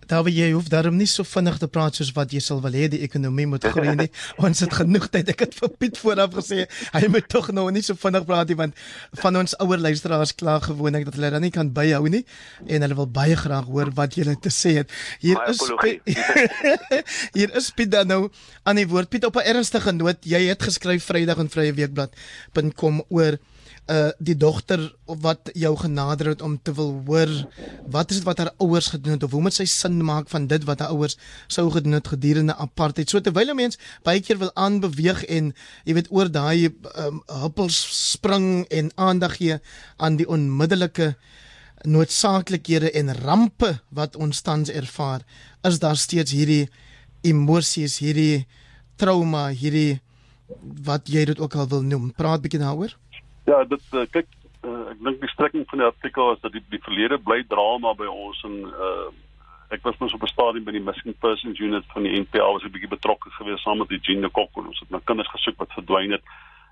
Daar 0.07 0.29
jy 0.31 0.53
hoef 0.53 0.69
daarom 0.71 0.97
nie 0.97 1.09
so 1.11 1.27
vinnig 1.27 1.59
te 1.59 1.69
praat 1.69 1.99
soos 1.99 2.13
wat 2.15 2.33
jy 2.35 2.41
sal 2.45 2.61
wil 2.65 2.75
hê 2.77 2.87
die 2.93 3.03
ekonomie 3.07 3.47
moet 3.51 3.65
groei 3.65 3.95
nie. 3.99 4.09
ons 4.47 4.63
het 4.63 4.75
genoeg 4.79 5.09
tyd. 5.11 5.33
Ek 5.35 5.47
het 5.47 5.57
vir 5.59 5.73
Piet 5.81 5.99
vooraf 5.99 6.35
gesê 6.37 6.67
hy 6.95 7.11
moet 7.13 7.27
tog 7.33 7.51
nou 7.57 7.67
nie 7.75 7.83
so 7.87 7.99
vinnig 7.99 8.27
praat 8.29 8.53
nie 8.53 8.59
want 8.59 8.79
van 9.23 9.41
ons 9.43 9.57
ouer 9.65 9.83
luisteraars 9.83 10.35
kla 10.39 10.59
gewoonlik 10.65 11.09
dat 11.09 11.19
hulle 11.19 11.33
dan 11.35 11.45
nie 11.47 11.53
kan 11.55 11.73
byhou 11.75 12.07
nie 12.13 12.23
en 12.67 12.87
hulle 12.87 12.99
wil 12.99 13.11
baie 13.19 13.37
graag 13.39 13.67
hoor 13.71 13.91
wat 13.99 14.17
jy 14.19 14.37
te 14.43 14.53
sê 14.55 14.77
het. 14.81 14.95
Hier 15.25 15.41
is 15.51 15.63
Hier 17.37 17.53
is 17.59 17.73
Piet 17.75 17.91
dan 17.93 18.11
nou 18.13 18.23
aan 18.65 18.79
die 18.79 18.89
woord. 18.89 19.11
Piet 19.11 19.27
op 19.27 19.37
'n 19.41 19.49
ernstige 19.57 19.93
noot. 19.93 20.23
Jy 20.23 20.47
het 20.49 20.63
geskryf 20.63 21.05
Vrydag 21.05 21.43
in 21.43 21.51
Vrye 21.51 21.75
Weekblad.com 21.75 23.03
oor 23.09 23.39
uh 23.87 24.11
die 24.19 24.35
dogter 24.35 24.81
wat 25.23 25.51
jou 25.55 25.77
genader 25.79 26.33
het 26.33 26.43
om 26.43 26.57
te 26.63 26.73
wil 26.75 26.91
hoor 27.07 27.31
wat 27.87 28.11
is 28.11 28.17
dit 28.19 28.27
wat 28.27 28.39
haar 28.43 28.53
ouers 28.59 28.89
gedoen 28.91 29.13
het 29.13 29.23
of 29.23 29.31
hoe 29.31 29.43
moet 29.43 29.55
sy 29.55 29.65
sin 29.71 30.01
maak 30.05 30.29
van 30.29 30.49
dit 30.51 30.65
wat 30.67 30.83
haar 30.83 30.95
ouers 30.95 31.15
sou 31.47 31.69
gedoen 31.71 31.95
het 31.99 32.09
gedurende 32.09 32.57
apartheid. 32.57 33.11
So 33.11 33.21
terwyl 33.21 33.51
'n 33.51 33.57
mens 33.57 33.79
baie 34.03 34.21
keer 34.21 34.39
wil 34.39 34.51
aanbeweeg 34.55 35.25
en 35.25 35.55
jy 35.85 35.95
weet 35.95 36.11
oor 36.11 36.31
daai 36.31 36.75
um, 36.99 37.23
huppels 37.27 37.79
spring 38.11 38.67
en 38.69 38.91
aandag 38.95 39.37
gee 39.37 39.59
aan 39.97 40.17
die 40.17 40.29
onmiddellike 40.29 41.15
noodsaaklikhede 41.87 42.91
en 42.91 43.15
rampe 43.15 43.79
wat 43.89 44.17
ons 44.17 44.41
tans 44.41 44.71
ervaar, 44.71 45.23
is 45.63 45.79
daar 45.79 45.97
steeds 45.97 46.33
hierdie 46.33 46.69
emosies, 47.27 47.99
hierdie 47.99 48.47
trauma, 48.97 49.49
hierdie 49.51 50.01
wat 50.87 51.11
jy 51.11 51.25
dit 51.25 51.41
ook 51.43 51.55
al 51.55 51.69
wil 51.69 51.83
noem. 51.83 52.13
Praat 52.17 52.43
bietjie 52.43 52.63
daaroor. 52.63 52.95
Ja, 53.47 53.63
dit 53.65 53.83
uh, 53.95 54.03
kyk 54.11 54.27
uh, 54.67 54.89
ek 54.91 55.03
dink 55.07 55.21
die 55.23 55.31
strekking 55.31 55.67
van 55.71 55.83
die 55.83 55.87
artikel 55.87 56.33
is 56.35 56.43
dat 56.43 56.55
die, 56.57 56.63
die 56.73 56.83
verlede 56.83 57.19
bly 57.23 57.45
drama 57.47 57.93
by 57.95 58.09
ons 58.11 58.41
en 58.49 58.57
uh, 58.73 59.07
ek 59.75 59.85
was 59.87 59.99
mos 60.01 60.15
op 60.17 60.27
'n 60.27 60.33
stadium 60.33 60.67
by 60.67 60.75
die 60.75 60.83
missing 60.83 61.15
persons 61.23 61.63
unit 61.63 61.87
van 61.95 62.03
die 62.07 62.19
NPA 62.19 62.49
was 62.57 62.67
'n 62.67 62.75
bietjie 62.75 62.91
betrokke 62.97 63.31
geweest 63.39 63.63
saam 63.63 63.79
met 63.79 63.89
die 63.95 64.03
Gene 64.03 64.31
Kok 64.31 64.51
en 64.59 64.67
ons 64.73 64.83
het 64.83 64.91
na 64.91 65.01
kinders 65.05 65.31
gesoek 65.31 65.59
wat 65.63 65.79
verdwyn 65.79 66.17
het. 66.19 66.27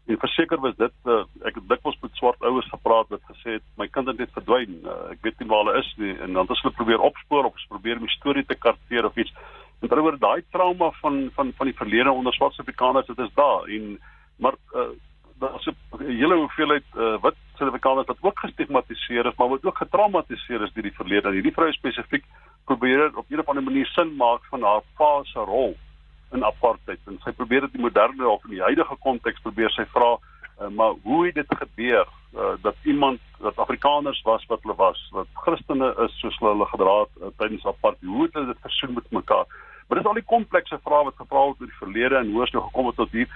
En 0.06 0.18
verseker 0.18 0.60
was 0.60 0.74
dit 0.76 0.96
uh, 1.06 1.22
ek 1.46 1.54
het 1.54 1.68
dikwels 1.68 2.00
met 2.02 2.18
swart 2.18 2.42
ouers 2.42 2.68
gepraat 2.74 3.08
wat 3.08 3.22
gesê 3.30 3.56
het 3.58 3.66
my 3.78 3.86
kind 3.88 4.10
het 4.10 4.18
net 4.18 4.34
verdwyn. 4.34 4.82
Uh, 4.82 5.14
ek 5.14 5.22
weet 5.22 5.38
nie 5.38 5.48
waar 5.48 5.64
hulle 5.64 5.78
is 5.78 5.94
nie 5.96 6.12
en 6.18 6.32
dan 6.32 6.46
het 6.46 6.58
hulle 6.58 6.74
probeer 6.80 7.06
opspoor 7.06 7.44
of 7.44 7.66
probeer 7.68 8.02
om 8.02 8.06
die 8.10 8.18
storie 8.18 8.44
te 8.44 8.58
karteer 8.58 9.06
of 9.06 9.16
iets. 9.16 9.32
En 9.80 9.88
terwyl 9.88 10.18
daai 10.18 10.42
trauma 10.50 10.90
van 11.00 11.30
van 11.38 11.54
van 11.54 11.66
die 11.70 11.78
verlede 11.78 12.10
onder 12.10 12.34
swart 12.34 12.54
Suid-Afrikaners 12.54 13.06
dit 13.06 13.18
is 13.18 13.34
daar 13.34 13.70
en 13.70 13.98
maar 14.42 14.58
uh, 14.74 14.90
daar's 15.38 15.66
'n 15.66 15.76
hele 15.98 16.34
hoeveelheid 16.34 16.84
uh, 16.96 17.16
wit 17.22 17.36
Suid-Afrikaners 17.54 18.06
wat 18.06 18.16
ook 18.20 18.38
gestigmatiseer 18.38 19.26
is, 19.26 19.36
maar 19.38 19.48
wat 19.48 19.64
ook 19.64 19.76
getraumatiseer 19.78 20.62
is 20.62 20.72
deur 20.74 20.88
die 20.88 20.96
verlede. 20.96 21.32
Hierdie 21.32 21.54
vrou 21.54 21.70
spesifiek 21.72 22.24
probeer 22.64 23.10
op 23.14 23.30
'n 23.30 23.38
of 23.38 23.48
ander 23.48 23.62
manier 23.62 23.86
sin 23.86 24.16
maak 24.16 24.44
van 24.50 24.62
haar 24.62 24.82
pa 24.96 25.22
se 25.22 25.38
rol 25.38 25.76
in 26.32 26.44
apartheid. 26.44 26.98
En 27.06 27.18
sy 27.24 27.32
probeer 27.32 27.60
dit 27.60 27.74
in 27.74 27.80
moderne 27.80 28.28
of 28.28 28.44
in 28.44 28.50
die 28.50 28.62
huidige 28.62 28.96
konteks 28.96 29.40
probeer 29.40 29.70
sy 29.70 29.84
vra, 29.84 30.16
uh, 30.60 30.68
maar 30.68 30.92
hoe 31.02 31.26
het 31.26 31.34
dit 31.34 31.56
gebeur 31.58 32.06
uh, 32.34 32.54
dat 32.62 32.74
iemand 32.82 33.20
dat 33.40 33.58
Afrikaners 33.58 34.22
was 34.22 34.46
wat 34.46 34.62
hulle 34.62 34.76
was, 34.76 35.08
wat 35.12 35.26
Christene 35.32 35.94
is 36.04 36.18
soos 36.18 36.38
hulle 36.38 36.52
hulle 36.52 36.66
gedra 36.66 36.98
het 37.00 37.22
uh, 37.22 37.30
tydens 37.38 37.66
apartheid, 37.66 38.10
hoe 38.10 38.22
het 38.22 38.34
hulle 38.34 38.46
dit 38.46 38.60
versoen 38.60 38.94
met 38.94 39.10
mekaar? 39.10 39.46
Maar 39.88 39.98
dis 39.98 40.06
al 40.06 40.14
die 40.18 40.30
komplekse 40.32 40.78
vrae 40.82 41.04
wat 41.04 41.18
gevra 41.20 41.42
word 41.44 41.60
oor 41.60 41.70
die 41.70 41.82
verlede 41.82 42.16
en 42.16 42.30
hoe 42.32 42.40
ons 42.40 42.54
nou 42.56 42.62
gekom 42.64 42.86
het 42.86 42.96
tot 42.96 43.12
hier. 43.12 43.28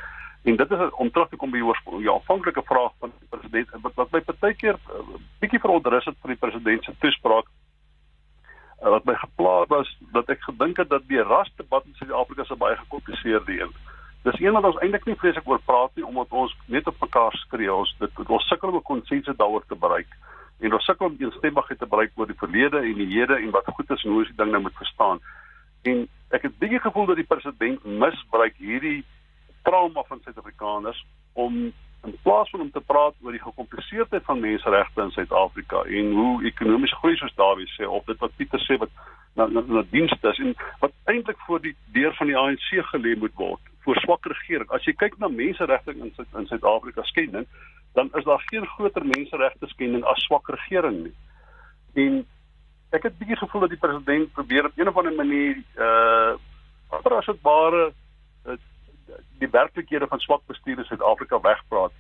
En 0.48 0.56
dit 0.56 0.70
is 0.70 0.90
om 0.90 1.10
terug 1.10 1.28
te 1.28 1.36
kom 1.36 1.50
by 1.52 1.60
jou 1.60 1.74
ja, 2.02 2.12
aanvanklike 2.12 2.62
vraag 2.64 2.92
van 3.02 3.12
die 3.18 3.28
president 3.28 3.72
wat 3.84 3.96
wat 4.00 4.14
my 4.14 4.20
partykeer 4.30 4.78
uh, 4.78 5.02
bietjie 5.42 5.60
verontrus 5.60 6.06
het 6.08 6.16
van 6.22 6.32
die 6.32 6.40
president 6.40 6.84
se 6.84 6.94
toespraak. 7.02 7.50
Uh, 8.80 8.94
wat 8.94 9.04
my 9.04 9.16
gepla 9.20 9.56
was 9.72 9.90
dat 10.16 10.32
ek 10.32 10.46
gedink 10.46 10.80
het 10.80 10.88
dat 10.88 11.04
die 11.10 11.20
rasdebat 11.20 11.84
in 11.84 11.98
Suid-Afrika 11.98 12.46
se 12.48 12.56
baie 12.56 12.78
gekompliseerde 12.80 13.58
een. 13.58 13.74
Dis 14.24 14.40
een 14.40 14.56
wat 14.56 14.70
ons 14.70 14.80
eintlik 14.80 15.04
nie 15.10 15.18
vreeslik 15.20 15.48
oor 15.52 15.60
praat 15.68 15.92
nie 16.00 16.06
omdat 16.06 16.32
ons 16.32 16.56
net 16.66 16.88
op 16.88 17.04
mekaar 17.04 17.36
skree. 17.44 17.68
Ons 17.74 17.92
dit 18.00 18.24
ons 18.24 18.48
sukkel 18.48 18.72
om 18.72 18.80
'n 18.80 18.88
konsensus 18.92 19.36
daaroor 19.36 19.66
te 19.68 19.76
bereik 19.76 20.16
en 20.64 20.72
ons 20.72 20.84
sukkel 20.84 21.06
om 21.06 21.20
eensstemmigheid 21.20 21.78
te 21.78 21.86
bereik 21.86 22.16
oor 22.16 22.26
die 22.26 22.40
verlede 22.40 22.80
en 22.80 22.96
die 23.04 23.10
hede 23.12 23.36
en 23.36 23.50
wat 23.50 23.68
goed 23.76 23.90
is 23.90 24.04
en 24.04 24.10
hoe 24.10 24.24
ons 24.24 24.32
die 24.32 24.40
ding 24.40 24.50
nou 24.50 24.62
moet 24.62 24.80
verstaan. 24.80 25.20
En 25.82 26.08
ek 26.30 26.42
het 26.42 26.58
baie 26.58 26.80
gevoel 26.80 27.06
dat 27.06 27.20
die 27.20 27.30
president 27.34 27.84
misbruik 27.84 28.56
hierdie 28.56 29.04
trauma 29.68 30.04
van 30.08 30.20
Suid-Afrikaners 30.24 31.04
om 31.32 31.72
in 32.06 32.18
plaas 32.22 32.50
van 32.50 32.60
om 32.60 32.70
te 32.70 32.80
praat 32.80 33.14
oor 33.22 33.34
die 33.34 33.42
gekompliseerdheid 33.42 34.24
van 34.24 34.40
menseregte 34.40 35.02
in 35.02 35.10
Suid-Afrika 35.10 35.82
en 36.00 36.12
hoe 36.18 36.44
ekonomiese 36.46 36.98
groei 37.00 37.16
soos 37.18 37.34
Dawie 37.36 37.66
sê 37.74 37.86
of 37.86 38.06
dit 38.06 38.20
wat 38.22 38.36
Pieter 38.36 38.62
sê 38.64 38.78
wat 38.78 38.92
na 39.36 39.46
na, 39.46 39.64
na 39.66 39.82
dienste 39.90 40.30
is 40.30 40.38
en 40.44 40.54
wat 40.84 40.94
eintlik 41.12 41.40
voor 41.46 41.60
die 41.64 41.74
deur 41.96 42.14
van 42.20 42.30
die 42.30 42.38
ANC 42.38 42.70
gelê 42.92 43.16
moet 43.18 43.34
word 43.34 43.74
voor 43.88 44.00
swak 44.04 44.26
regering. 44.28 44.68
As 44.76 44.84
jy 44.84 44.92
kyk 45.00 45.14
na 45.18 45.30
menseregte 45.32 45.94
in 45.94 46.12
in 46.12 46.48
Suid-Afrika 46.50 47.02
skending, 47.08 47.46
dan 47.96 48.10
is 48.20 48.24
daar 48.24 48.42
geen 48.50 48.66
groter 48.66 49.06
menseregte 49.06 49.68
skending 49.72 50.04
as 50.04 50.24
swak 50.26 50.48
regering 50.52 50.98
nie. 51.06 51.14
En 52.04 52.18
ek 52.92 53.08
het 53.08 53.16
bietjie 53.18 53.38
gevoel 53.40 53.64
dat 53.64 53.72
die 53.72 53.80
president 53.80 54.32
probeer 54.32 54.68
op 54.68 54.76
een 54.76 54.88
of 54.88 54.96
ander 54.96 55.16
manier 55.16 55.62
uh 55.76 56.36
as 56.88 57.26
dit 57.26 57.40
ware 57.42 57.92
die 59.38 59.50
werklikhede 59.50 60.06
van 60.06 60.20
swak 60.20 60.46
bestuur 60.46 60.78
in 60.78 60.84
Suid-Afrika 60.84 61.40
wegpraat 61.40 61.92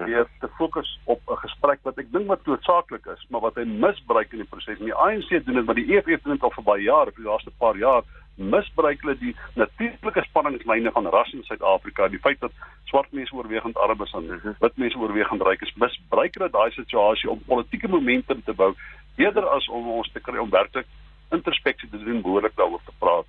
deur 0.00 0.28
te 0.40 0.48
fokus 0.56 0.98
op 1.04 1.20
'n 1.26 1.36
gesprek 1.36 1.78
wat 1.82 1.98
ek 1.98 2.12
dink 2.12 2.26
wat 2.26 2.46
noodsaaklik 2.46 3.06
is, 3.06 3.26
maar 3.28 3.40
wat 3.40 3.54
hy 3.54 3.64
misbruik 3.64 4.32
in 4.32 4.38
die 4.38 4.48
proses. 4.48 4.78
En 4.78 4.84
die 4.84 4.94
ANC 4.94 5.28
doen 5.44 5.54
dit, 5.54 5.64
maar 5.64 5.74
die 5.74 5.96
EFF 5.96 6.22
doen 6.22 6.32
dit 6.32 6.42
al 6.42 6.56
vir 6.56 6.64
baie 6.64 6.82
jare, 6.82 7.12
vir 7.12 7.22
die 7.22 7.30
laaste 7.30 7.50
paar 7.58 7.76
jaar 7.76 8.02
misbruik 8.40 9.00
hulle 9.02 9.16
die 9.18 9.36
natuurlike 9.54 10.22
spanningslyne 10.22 10.90
van 10.90 11.06
ras 11.06 11.32
in 11.32 11.44
Suid-Afrika, 11.44 12.08
die 12.08 12.18
feit 12.18 12.40
dat 12.40 12.52
swart 12.84 13.12
mense 13.12 13.34
oorwegend 13.34 13.76
arm 13.76 14.02
is 14.02 14.12
en 14.12 14.26
mhm. 14.26 14.54
wit 14.60 14.76
mense 14.76 14.98
oorwegend 14.98 15.42
ryk 15.42 15.62
is, 15.62 15.74
misbruik 15.74 16.34
hulle 16.34 16.50
daai 16.50 16.70
situasie 16.70 17.30
om 17.30 17.42
politieke 17.46 17.88
momentum 17.88 18.42
te 18.44 18.52
bou 18.52 18.74
eerder 19.16 19.48
as 19.48 19.68
om 19.68 19.90
ons 20.00 20.12
te 20.12 20.20
kry 20.20 20.38
om 20.38 20.50
werklik 20.50 20.86
introspeksie 21.30 21.88
te 21.90 21.98
doen 22.04 22.22
behoorlik 22.22 22.56
daaroor 22.56 22.80
te 22.84 22.92
praat. 22.98 23.26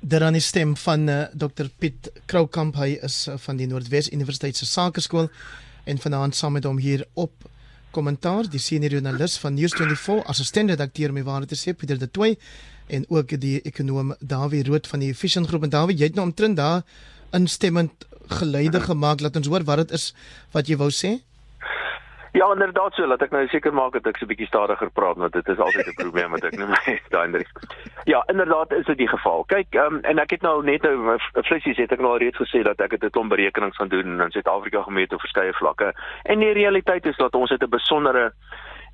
Dan 0.00 0.20
dan 0.20 0.34
is 0.34 0.46
stem 0.46 0.76
van 0.76 1.08
uh, 1.08 1.20
eh, 1.22 1.28
Dr 1.34 1.66
Piet 1.78 2.10
Kroukamp. 2.26 2.76
Hy 2.78 2.98
is 3.02 3.26
uh, 3.26 3.34
van 3.36 3.56
die 3.58 3.66
Noordwes 3.66 4.12
Universiteit 4.14 4.56
se 4.56 4.66
Sakeskool 4.66 5.26
en 5.84 5.98
vanaand 5.98 6.36
saam 6.38 6.54
met 6.54 6.64
hom 6.64 6.78
hier 6.78 7.02
op 7.18 7.48
kommentaar 7.90 8.46
die 8.46 8.60
senior 8.62 8.94
joernalis 8.94 9.34
van 9.42 9.58
News24 9.58 10.22
assistent 10.30 10.70
redakteur 10.70 11.12
my 11.12 11.24
waarde 11.26 11.50
te 11.50 11.58
sê 11.58 11.74
Pieter 11.74 11.98
de 11.98 12.06
Tooy 12.10 12.36
en 12.86 13.08
ook 13.08 13.34
die 13.40 13.58
ekonom 13.66 14.14
Dawie 14.20 14.62
Rood 14.68 14.86
van 14.86 15.02
die 15.02 15.10
Vision 15.14 15.48
Groep. 15.48 15.66
En 15.66 15.74
Dawie 15.74 15.98
jy 15.98 16.12
het 16.12 16.14
nou 16.14 16.28
omtrent 16.30 16.56
daar 16.56 16.84
instemmend 17.34 18.06
geluide 18.38 18.80
gemaak. 18.90 19.20
Laat 19.20 19.36
ons 19.36 19.50
hoor 19.50 19.66
wat 19.66 19.82
dit 19.82 19.98
is 19.98 20.12
wat 20.54 20.70
jy 20.70 20.78
wou 20.78 20.92
sê 20.94 21.16
Ja, 22.38 22.52
inderdaad 22.52 22.94
so, 22.94 23.06
laat 23.06 23.22
ek 23.24 23.32
nou 23.34 23.40
seker 23.50 23.74
maak 23.74 23.96
dat 23.96 24.06
ek 24.06 24.18
so 24.18 24.24
'n 24.24 24.30
bietjie 24.30 24.46
stadiger 24.46 24.90
praat 24.94 25.16
want 25.18 25.32
dit 25.34 25.48
is 25.48 25.58
altyd 25.58 25.88
'n 25.90 26.02
probleem 26.02 26.30
wat 26.30 26.44
ek 26.46 26.58
nou 26.58 26.68
met 26.68 27.02
daai 27.14 27.44
Ja, 28.04 28.22
inderdaad 28.30 28.72
is 28.72 28.86
dit 28.86 28.98
die 28.98 29.08
geval. 29.08 29.42
Kyk, 29.44 29.74
um, 29.74 29.98
en 30.02 30.18
ek 30.18 30.30
het 30.30 30.42
nou 30.46 30.62
net 30.62 30.82
nou 30.82 31.18
flissies 31.42 31.76
het 31.76 31.92
ek 31.92 31.98
nou 31.98 32.12
al 32.12 32.22
reeds 32.22 32.38
gesê 32.38 32.62
dat 32.62 32.80
ek 32.80 32.90
dit 32.90 33.04
'n 33.04 33.10
klomp 33.10 33.30
berekenings 33.34 33.76
gaan 33.76 33.88
doen 33.88 34.20
in 34.20 34.30
Suid-Afrika 34.30 34.82
gemeet 34.82 35.12
op 35.12 35.20
verskeie 35.20 35.52
vlakke. 35.52 35.92
En 36.22 36.38
die 36.38 36.52
realiteit 36.52 37.06
is 37.06 37.16
dat 37.16 37.34
ons 37.34 37.50
het 37.50 37.62
'n 37.62 37.70
besondere 37.70 38.32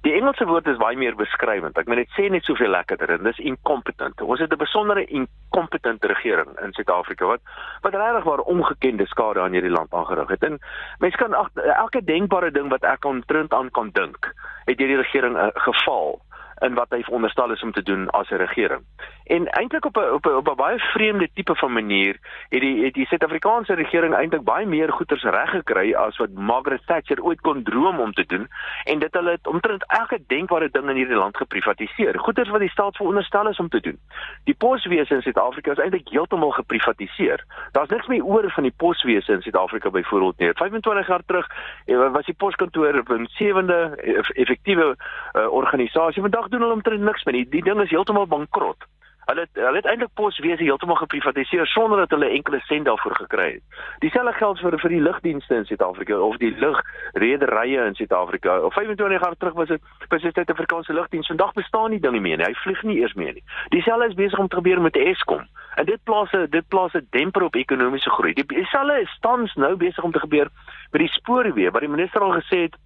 Die 0.04 0.12
Engelse 0.12 0.44
woord 0.44 0.66
is 0.68 0.76
baie 0.76 0.98
meer 1.00 1.14
beskrywend. 1.16 1.78
Ek 1.80 1.86
moet 1.88 2.02
net 2.02 2.10
sê 2.12 2.26
net 2.28 2.44
soveel 2.44 2.68
lekkerder 2.74 3.14
en 3.14 3.24
dis 3.24 3.38
incompetent. 3.40 4.20
Ons 4.20 4.42
het 4.44 4.52
'n 4.52 4.60
besondere 4.60 5.04
incompetente 5.08 6.10
regering 6.12 6.50
in 6.60 6.74
Suid-Afrika 6.76 7.24
wat 7.26 7.40
wat 7.80 7.94
regtig 7.94 8.24
waar 8.24 8.44
ongekende 8.44 9.06
skade 9.06 9.40
aan 9.40 9.56
hierdie 9.56 9.72
land 9.72 9.92
aangerig 9.92 10.28
het. 10.28 10.42
En 10.44 10.60
mense 10.98 11.16
kan 11.16 11.32
ag 11.32 11.48
elke 11.54 12.04
denkbare 12.04 12.50
ding 12.50 12.68
wat 12.68 12.84
ek 12.84 13.04
ontrent 13.04 13.52
aan 13.52 13.70
kan 13.70 13.90
dink, 13.92 14.34
het 14.64 14.78
hierdie 14.78 15.00
regering 15.00 15.36
uh, 15.36 15.48
gefaal 15.54 16.20
in 16.60 16.74
wat 16.74 16.90
hy 16.90 17.02
veronderstel 17.02 17.52
is 17.52 17.62
om 17.62 17.72
te 17.72 17.82
doen 17.82 18.10
as 18.10 18.30
'n 18.30 18.34
regering. 18.34 18.82
En 19.24 19.46
eintlik 19.46 19.84
op 19.84 19.96
'n 19.96 20.10
op 20.12 20.26
'n 20.26 20.36
op 20.36 20.48
'n 20.48 20.56
baie 20.56 20.78
vreemde 20.78 21.28
tipe 21.34 21.54
van 21.54 21.72
manier 21.72 22.16
het 22.48 22.60
die 22.60 22.84
het 22.84 22.94
die 22.94 23.06
Suid-Afrikaanse 23.06 23.74
regering 23.74 24.14
eintlik 24.14 24.44
baie 24.44 24.66
meer 24.66 24.92
goeders 24.92 25.22
reg 25.22 25.50
gekry 25.50 25.94
as 25.94 26.16
wat 26.16 26.30
Margaret 26.32 26.86
Thatcher 26.86 27.22
ooit 27.22 27.40
kon 27.40 27.62
droom 27.62 28.00
om 28.00 28.12
te 28.12 28.24
doen 28.26 28.48
en 28.84 28.98
dit 28.98 29.14
hulle 29.14 29.30
het 29.30 29.46
omtrent 29.46 29.84
elke 29.86 30.18
denkbare 30.26 30.68
ding 30.70 30.88
in 30.88 30.96
hierdie 30.96 31.16
land 31.16 31.36
geprivatiseer. 31.36 32.18
Goeders 32.18 32.48
wat 32.48 32.60
die 32.60 32.70
staat 32.70 32.96
veronderstel 32.96 33.48
is 33.48 33.58
om 33.58 33.68
te 33.68 33.80
doen. 33.80 33.98
Die 34.44 34.54
poswese 34.54 35.14
in 35.14 35.22
Suid-Afrika 35.22 35.70
is 35.70 35.78
eintlik 35.78 36.08
heeltemal 36.08 36.50
geprivatiseer. 36.50 37.44
Daar's 37.72 37.88
niks 37.88 38.06
meer 38.06 38.24
oor 38.24 38.50
van 38.50 38.62
die 38.62 38.74
poswese 38.76 39.32
in 39.32 39.42
Suid-Afrika 39.42 39.90
byvoorbeeld 39.90 40.38
nie. 40.38 40.52
25 40.54 41.06
jaar 41.06 41.22
terug 41.26 41.50
eh, 41.86 42.12
was 42.12 42.24
die 42.24 42.34
poskantore 42.34 43.02
'n 43.08 43.26
sewende 43.26 43.96
effektiewe 44.34 44.96
uh, 45.32 45.52
organisasie. 45.52 46.22
Vandag 46.22 46.43
doen 46.48 46.60
hulle 46.60 46.72
omtrent 46.72 47.00
niks 47.00 47.24
meer 47.24 47.34
nie. 47.34 47.48
Die 47.48 47.62
ding 47.62 47.80
is 47.80 47.90
heeltemal 47.90 48.26
bankrot. 48.26 48.84
Hulle 49.24 49.40
het, 49.40 49.50
hulle 49.56 49.76
het 49.76 49.86
eintlik 49.88 50.12
poswese 50.14 50.62
heeltemal 50.62 50.98
geprivatiseer 51.00 51.66
sonder 51.66 51.98
dat 51.98 52.10
hulle 52.10 52.28
enkele 52.28 52.60
sent 52.60 52.84
daarvoor 52.84 53.14
gekry 53.16 53.46
het. 53.52 53.62
Dieselfde 53.98 54.32
geld 54.32 54.60
vir 54.60 54.78
vir 54.82 54.92
die 54.92 55.00
lugdienste 55.00 55.54
in 55.54 55.64
Suid-Afrika 55.64 56.18
of 56.18 56.36
die 56.42 56.52
lugrederye 56.60 57.86
in 57.88 57.96
Suid-Afrika. 57.96 58.58
Of 58.60 58.74
25 58.74 59.20
jaar 59.20 59.36
terug 59.38 59.54
was 59.54 59.68
dit 59.68 59.80
presies 60.08 60.36
dit 60.36 60.50
Afrikaanse 60.50 60.92
lugdiens. 60.92 61.26
Vandag 61.26 61.52
bestaan 61.52 61.90
nie 61.90 62.00
ding 62.00 62.20
meer 62.20 62.36
nie. 62.36 62.46
Hy 62.46 62.54
vlieg 62.66 62.82
nie 62.82 62.98
eers 63.00 63.14
meer 63.14 63.32
nie. 63.32 63.44
Dieselfde 63.72 64.08
is 64.12 64.20
besig 64.20 64.38
om 64.38 64.48
te 64.48 64.60
gebeur 64.60 64.80
met 64.80 64.96
Eskom. 64.96 65.48
En 65.74 65.84
dit 65.84 66.02
plaas 66.04 66.32
'n 66.32 66.46
dit 66.50 66.68
plaas 66.68 66.92
'n 66.92 67.06
demper 67.10 67.42
op 67.42 67.54
ekonomiese 67.54 68.10
groei. 68.10 68.32
Dieselfde 68.32 69.00
is 69.00 69.18
tans 69.20 69.54
nou 69.54 69.76
besig 69.76 70.04
om 70.04 70.12
te 70.12 70.20
gebeur 70.20 70.48
met 70.92 71.00
die 71.00 71.12
spoorweë 71.12 71.70
wat 71.70 71.80
die 71.80 71.90
minister 71.96 72.20
al 72.20 72.40
gesê 72.40 72.68
het 72.68 72.76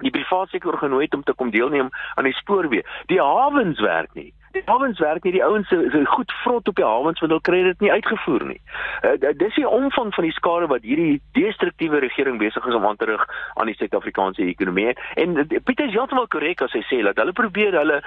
die 0.00 0.10
private 0.10 0.50
sektor 0.50 0.78
genooi 0.78 1.04
het 1.04 1.14
om 1.14 1.22
te 1.22 1.34
kom 1.34 1.50
deelneem 1.50 1.90
aan 2.14 2.28
die 2.28 2.36
spoorweë. 2.36 2.84
Die 3.12 3.20
hawens 3.20 3.80
werk 3.80 4.14
nie. 4.14 4.32
Die 4.52 4.62
hawens 4.64 4.98
werk 5.00 5.24
nie. 5.24 5.32
Die 5.32 5.44
ouens 5.44 5.68
se 5.68 5.78
so 5.92 6.04
goed 6.04 6.32
vrot 6.42 6.68
op 6.68 6.76
die 6.76 6.84
hawens 6.84 7.20
want 7.20 7.32
hulle 7.32 7.40
kry 7.48 7.62
dit 7.62 7.80
nie 7.80 7.92
uitgevoer 7.92 8.44
nie. 8.50 8.60
Uh, 9.02 9.16
dis 9.38 9.54
die 9.56 9.68
omvang 9.68 10.12
van 10.14 10.28
die 10.28 10.34
skade 10.36 10.68
wat 10.72 10.86
hierdie 10.86 11.20
destruktiewe 11.38 12.02
regering 12.04 12.38
besig 12.42 12.66
is 12.66 12.78
om 12.78 12.86
aan 12.86 13.00
te 13.00 13.08
rig 13.10 13.26
aan 13.54 13.70
die 13.70 13.76
Suid-Afrikaanse 13.78 14.44
ekonomie. 14.44 14.92
En 15.14 15.36
uh, 15.36 15.46
Pieter 15.64 15.88
is 15.88 15.96
heeltemal 15.96 16.28
korrek 16.32 16.64
as 16.64 16.76
hy 16.76 16.84
sê 16.90 17.02
dat 17.06 17.20
hulle 17.20 17.36
probeer 17.36 17.78
hulle 17.80 18.02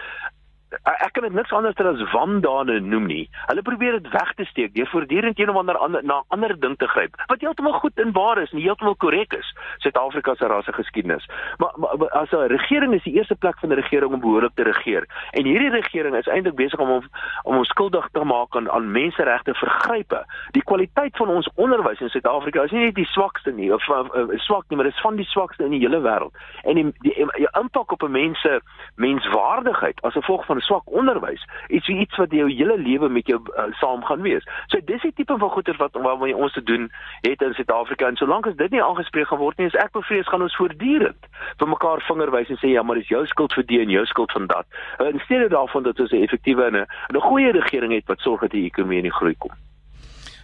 ek 0.84 1.13
kan 1.13 1.24
dit 1.24 1.34
niks 1.34 1.51
anders 1.51 1.77
as 1.77 2.12
wandane 2.12 2.79
noem 2.79 3.05
nie. 3.05 3.29
Hulle 3.48 3.62
probeer 3.62 4.00
dit 4.00 4.12
weg 4.12 4.34
te 4.36 4.46
steek 4.46 4.74
deur 4.74 4.88
voortdurend 4.88 5.39
een 5.39 5.50
of 5.50 5.55
ander 5.55 6.03
na 6.03 6.24
ander 6.27 6.60
ding 6.60 6.77
te 6.77 6.88
gryp. 6.88 7.15
Wat 7.27 7.41
heeltemal 7.41 7.79
goed 7.79 8.00
en 8.00 8.12
waar 8.12 8.41
is 8.41 8.51
en 8.51 8.62
heeltemal 8.62 8.96
korrek 8.96 9.34
is. 9.34 9.53
Suid-Afrika 9.77 10.36
se 10.36 10.48
rasse 10.48 10.74
geskiedenis. 10.74 11.29
Maar, 11.58 11.74
maar 11.77 12.10
as 12.10 12.32
'n 12.32 12.48
regering 12.48 12.94
is 12.94 13.03
die 13.03 13.13
eerste 13.13 13.36
plek 13.36 13.60
van 13.60 13.70
'n 13.70 13.79
regering 13.82 14.13
om 14.13 14.20
behoorlik 14.20 14.55
te 14.55 14.63
regeer. 14.63 15.05
En 15.32 15.46
hierdie 15.46 15.70
regering 15.70 16.15
is 16.15 16.27
eintlik 16.27 16.55
besig 16.55 16.79
om 16.79 17.03
om 17.44 17.58
ons 17.58 17.67
skuldig 17.67 18.08
te 18.12 18.24
maak 18.24 18.55
aan 18.55 18.72
aan 18.72 18.91
menseregte 18.91 19.53
vergrype. 19.53 20.25
Die 20.51 20.63
kwaliteit 20.63 21.17
van 21.17 21.27
ons 21.27 21.50
onderwys 21.55 22.00
in 22.00 22.10
Suid-Afrika 22.10 22.63
is 22.63 22.72
nie 22.72 22.86
net 22.86 22.96
die 22.96 23.05
swakste 23.05 23.51
nie 23.51 23.74
of 23.74 23.88
uh, 23.88 24.03
uh, 24.15 24.39
swak 24.48 24.63
nie, 24.67 24.77
maar 24.77 24.86
dit 24.86 24.94
is 24.94 25.01
van 25.01 25.15
die 25.15 25.25
swakste 25.25 25.63
in 25.63 25.70
die 25.70 25.79
hele 25.79 26.01
wêreld. 26.01 26.34
En 26.63 26.75
die, 26.75 26.86
die, 27.00 27.27
die 27.38 27.50
impak 27.60 27.91
op 27.91 28.03
'n 28.03 28.12
mens 28.12 28.41
se 28.41 28.62
menswaardigheid 28.96 30.01
as 30.01 30.13
gevolg 30.13 30.46
van 30.46 30.60
swak 30.65 30.89
onderwys 30.91 31.43
iets 31.69 31.88
iets 31.88 32.17
wat 32.22 32.31
jou 32.31 32.48
hele 32.50 32.77
lewe 32.77 33.10
met 33.10 33.27
jou 33.27 33.39
uh, 33.41 33.67
saam 33.79 34.03
gaan 34.05 34.22
wees. 34.25 34.45
So 34.67 34.81
dis 34.86 35.01
die 35.01 35.13
tipe 35.15 35.38
van 35.38 35.50
goeder 35.50 35.77
wat 35.81 35.98
waarmee 36.07 36.36
ons 36.36 36.53
te 36.53 36.63
doen 36.63 36.89
het 37.22 37.41
in 37.41 37.53
Suid-Afrika 37.53 38.07
en 38.07 38.19
solank 38.19 38.48
as 38.50 38.57
dit 38.60 38.72
nie 38.72 38.84
aangespreek 38.84 39.27
gaan 39.27 39.41
word 39.41 39.57
nie, 39.57 39.69
is 39.72 39.79
ek 39.81 39.93
bevrees 39.98 40.29
gaan 40.29 40.45
ons 40.45 40.57
voortdurend 40.60 41.29
vir 41.60 41.72
mekaar 41.72 42.03
vinger 42.10 42.34
wys 42.36 42.51
en 42.53 42.62
sê 42.62 42.74
ja, 42.74 42.84
maar 42.84 43.00
dis 43.01 43.12
jou 43.13 43.24
skuld 43.31 43.53
vir 43.57 43.67
die 43.72 43.81
en 43.84 43.93
jou 43.93 44.05
skuld 44.12 44.31
van 44.36 44.50
dat. 44.51 44.67
Uh, 45.00 45.12
in 45.13 45.22
steede 45.25 45.50
daarvan 45.53 45.84
dat 45.88 46.00
ons 46.00 46.12
'n 46.12 46.24
effektiewe 46.27 46.63
en 46.72 46.86
'n 46.86 47.27
goeie 47.29 47.51
regering 47.51 47.93
het 47.93 48.07
wat 48.07 48.19
sorg 48.19 48.41
dat 48.41 48.51
die 48.51 48.65
ekonomie 48.65 49.03
in 49.03 49.12
groei 49.12 49.36
kom. 49.38 49.51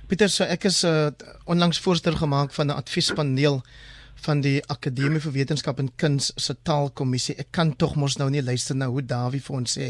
Pieter, 0.07 0.29
so 0.29 0.43
ek 0.43 0.65
is 0.67 0.83
uh, 0.83 1.07
onlangs 1.45 1.79
voorstel 1.79 2.15
gemaak 2.19 2.51
van 2.51 2.67
'n 2.67 2.79
adviespaneel 2.81 3.61
van 4.25 4.41
die 4.43 4.59
Akademie 4.69 5.21
vir 5.23 5.33
Wetenskap 5.35 5.79
en 5.81 5.89
Kuns 6.01 6.31
se 6.39 6.55
taalkommissie. 6.67 7.35
Ek 7.41 7.49
kan 7.55 7.73
tog 7.79 7.95
mos 7.99 8.17
nou 8.19 8.29
nie 8.33 8.43
luister 8.45 8.77
na 8.77 8.89
hoe 8.91 9.03
Dawie 9.05 9.41
vir 9.41 9.57
ons 9.57 9.77
sê 9.77 9.87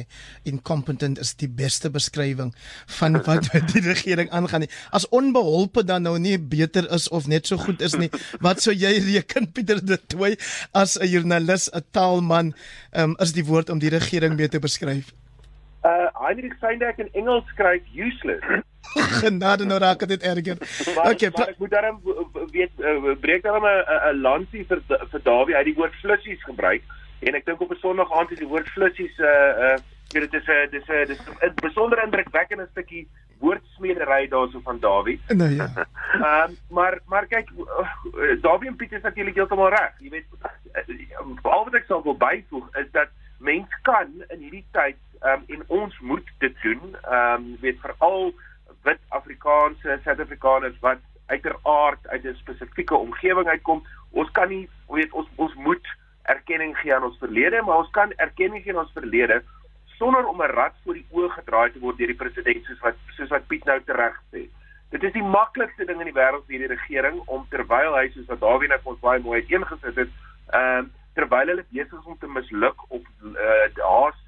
incompetent 0.48 1.20
is 1.22 1.34
die 1.40 1.50
beste 1.52 1.92
beskrywing 1.94 2.54
van 3.00 3.20
wat 3.28 3.52
met 3.54 3.70
die 3.74 3.84
regering 3.86 4.32
aangaan 4.32 4.66
nie. 4.66 4.72
As 4.96 5.08
onbeholpe 5.12 5.86
dan 5.88 6.08
nou 6.08 6.18
nie 6.22 6.38
beter 6.40 6.88
is 6.96 7.10
of 7.12 7.28
net 7.32 7.52
so 7.52 7.60
goed 7.62 7.84
is 7.84 7.98
nie. 8.00 8.12
Wat 8.46 8.62
sou 8.64 8.74
jy 8.74 8.94
reken 9.06 9.50
Pieter 9.52 9.82
de 9.84 10.00
Tooy 10.08 10.38
as 10.74 10.98
'n 10.98 11.08
joernalis, 11.08 11.70
'n 11.74 11.84
taalman, 11.92 12.54
um, 12.96 13.16
is 13.20 13.34
die 13.34 13.46
woord 13.46 13.70
om 13.70 13.80
die 13.80 13.92
regering 13.92 14.38
mee 14.38 14.48
te 14.48 14.60
beskryf? 14.60 15.12
Uh 15.84 16.08
Heinrich 16.14 16.54
Seindek 16.60 17.00
in 17.00 17.10
Engels 17.14 17.46
skryf 17.54 17.82
useless. 17.94 18.44
Genade 19.22 19.66
nou 19.66 19.80
raak 19.80 20.08
dit 20.08 20.24
erger. 20.24 20.58
Okay, 21.12 21.30
maar 21.34 21.48
ek 21.48 21.58
moet 21.58 21.72
daarom 21.72 22.02
weet 22.52 22.72
uh, 22.78 23.16
breek 23.20 23.44
daarom 23.44 23.66
'n 23.66 24.22
lansie 24.22 24.66
vir 24.70 24.82
vir 24.88 25.24
Dawie 25.24 25.56
uit 25.56 25.66
die 25.66 25.78
woord 25.78 25.96
flussies 26.02 26.44
gebruik 26.44 26.84
en 27.20 27.36
ek 27.36 27.46
dink 27.46 27.62
op 27.62 27.72
'n 27.72 27.82
Sondag 27.82 28.14
aand 28.14 28.32
is 28.32 28.40
die 28.40 28.52
woord 28.52 28.70
flussies 28.76 29.18
uh 29.20 29.72
uh 29.72 29.78
weet 30.14 30.32
dit 30.32 30.42
is 30.42 30.48
'n 30.48 30.70
dis 30.72 30.88
'n 30.90 31.08
dis 31.08 31.22
'n 31.42 31.54
besonder 31.62 32.04
indrukwekkende 32.04 32.68
stukkie 32.72 33.08
woordsmedery 33.40 34.28
daarso 34.28 34.60
van 34.64 34.80
Dawie. 34.80 35.20
Nou 35.42 35.50
ja. 35.50 35.70
Ehm 35.76 36.50
um, 36.50 36.58
maar 36.70 37.00
maar 37.06 37.26
kyk 37.26 37.50
Dawie 38.42 38.70
en 38.70 38.76
Piet 38.76 38.92
is 38.92 39.02
natuurlik 39.02 39.36
heeltemal 39.36 39.70
reg. 39.70 39.94
Jy 40.00 40.10
weet 40.10 40.26
al 41.42 41.64
wat 41.64 41.74
ek 41.74 41.86
sou 41.88 42.04
wil 42.04 42.18
byvoeg 42.18 42.76
is 42.76 42.92
dat 42.92 43.10
mens 43.38 43.80
kan 43.82 44.24
in 44.30 44.40
hierdie 44.40 44.66
tyd 44.72 44.98
um, 45.24 45.44
en 45.48 45.64
ons 45.68 46.00
moet 46.00 46.28
dit 46.38 46.62
doen. 46.62 46.96
Ehm 47.02 47.34
um, 47.34 47.58
weet 47.62 47.80
veral 47.80 48.34
wit 48.84 49.00
Afrikaanse 49.10 50.00
Suid-Afrikaners 50.04 50.80
wat 50.80 51.00
uiteraard 51.26 52.08
uit 52.08 52.24
'n 52.24 52.36
spesifieke 52.36 52.96
omgewing 52.96 53.48
uitkom. 53.48 53.86
Ons 54.12 54.32
kan 54.32 54.48
nie 54.50 54.70
weet 54.88 55.12
ons 55.12 55.28
ons 55.36 55.54
moet 55.54 55.88
erkenning 56.24 56.78
gee 56.78 56.96
aan 56.96 57.04
ons 57.04 57.18
verlede, 57.18 57.62
maar 57.62 57.78
ons 57.78 57.90
kan 57.92 58.12
erkenning 58.16 58.64
gee 58.64 58.74
aan 58.74 58.84
ons 58.86 58.94
verlede 58.94 59.44
sonder 59.86 60.26
om 60.26 60.42
'n 60.42 60.56
rad 60.60 60.74
voor 60.84 60.94
die 60.94 61.08
oë 61.12 61.30
gedraai 61.30 61.72
te 61.72 61.80
word 61.80 61.98
deur 61.98 62.08
die 62.08 62.22
president 62.24 62.66
soos 62.66 62.80
wat 62.80 62.96
soos 63.18 63.30
wat 63.30 63.48
Piet 63.48 63.66
nou 63.66 63.80
tereg 63.86 64.16
sê. 64.32 64.42
Dit 64.90 65.04
is 65.04 65.14
die 65.14 65.24
maklikste 65.24 65.86
ding 65.86 66.00
in 66.00 66.10
die 66.12 66.20
wêreld 66.22 66.46
vir 66.48 66.58
die 66.58 66.74
regering 66.76 67.22
om 67.26 67.46
terwyl 67.50 67.96
hy 67.96 68.10
soos 68.10 68.26
wat 68.26 68.40
Dawie 68.40 68.68
net 68.68 68.82
ons 68.84 69.00
baie 69.00 69.20
mooi 69.20 69.42
uiteengesit 69.42 69.96
het, 69.96 70.10
ehm 70.54 70.80
uh, 70.80 70.90
terwyl 71.14 71.48
hulle 71.48 71.66
besig 71.70 72.00
is 72.00 72.06
om 72.06 72.18
te 72.18 72.28
misluk 72.28 72.78
op 72.88 73.06
uh, 73.24 73.68
haas 73.84 74.20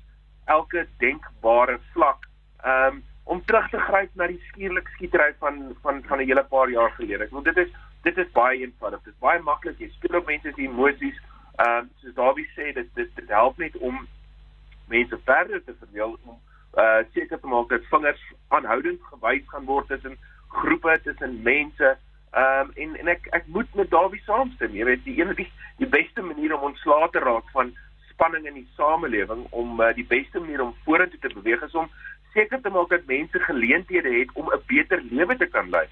elke 0.46 0.88
denkbare 0.98 1.80
vlak, 1.94 2.30
ehm 2.64 2.88
um, 2.88 3.04
om 3.24 3.46
terug 3.46 3.70
te 3.70 3.80
gryp 3.80 4.10
na 4.20 4.28
die 4.28 4.42
skielik 4.50 4.88
skietery 4.96 5.34
van 5.40 5.76
van 5.82 6.04
van 6.04 6.20
'n 6.20 6.28
hele 6.28 6.44
paar 6.44 6.70
jaar 6.70 6.92
gelede. 6.92 7.24
Ek 7.24 7.32
wil 7.32 7.44
dit 7.44 7.58
is 7.58 7.72
dit 8.02 8.18
is 8.18 8.32
baie 8.32 8.60
eenvoudig. 8.60 9.04
Dit 9.04 9.14
is 9.14 9.20
baie 9.20 9.40
maklik. 9.40 9.80
Jy 9.80 9.90
speel 9.90 10.20
op 10.20 10.26
mense 10.26 10.52
se 10.56 10.62
emosies. 10.62 11.20
Ehm 11.56 11.78
um, 11.78 11.90
soos 12.02 12.14
Dawie 12.14 12.48
sê, 12.56 12.74
dit 12.74 12.90
dit 12.96 13.16
dit 13.16 13.30
help 13.30 13.58
net 13.58 13.78
om 13.78 14.08
mense 14.88 15.20
verder 15.24 15.64
te 15.64 15.76
verdeel 15.80 16.18
om 16.24 16.40
uh 16.78 17.04
seker 17.14 17.40
te 17.40 17.48
maak 17.48 17.70
dat 17.70 17.86
vingers 17.90 18.22
aanhoudend 18.48 19.02
gewys 19.04 19.44
gaan 19.48 19.66
word 19.66 19.88
tussen 19.88 20.18
groepe 20.48 21.00
tussen 21.04 21.42
mense. 21.42 21.98
Ehm 22.32 22.60
um, 22.60 22.72
en 22.76 22.96
en 23.00 23.08
ek 23.08 23.28
ek 23.32 23.48
moet 23.48 23.76
met 23.76 23.90
Dawie 23.90 24.22
saamstem. 24.26 24.76
Jy 24.76 24.86
weet 24.86 25.04
die 25.04 25.20
een 25.22 25.36
die, 25.36 25.52
die 25.78 25.90
beste 25.90 26.22
manier 26.22 26.56
om 26.56 26.72
ontslae 26.72 27.10
te 27.10 27.20
raak 27.20 27.50
van 27.52 27.76
spanning 28.14 28.48
in 28.48 28.54
die 28.62 28.70
samelewing 28.78 29.46
om 29.52 29.82
uh, 29.82 29.92
die 29.98 30.08
beste 30.08 30.40
manier 30.40 30.62
om 30.62 30.76
vorentoe 30.86 31.20
te 31.20 31.34
beweeg 31.34 31.62
is 31.68 31.76
om 31.76 31.90
seker 32.34 32.62
te 32.62 32.70
maak 32.70 32.90
dat 32.90 33.06
mense 33.10 33.40
geleenthede 33.40 34.14
het 34.20 34.32
om 34.34 34.50
'n 34.50 34.64
beter 34.68 35.02
lewe 35.12 35.38
te 35.38 35.46
kan 35.46 35.70
lei. 35.70 35.86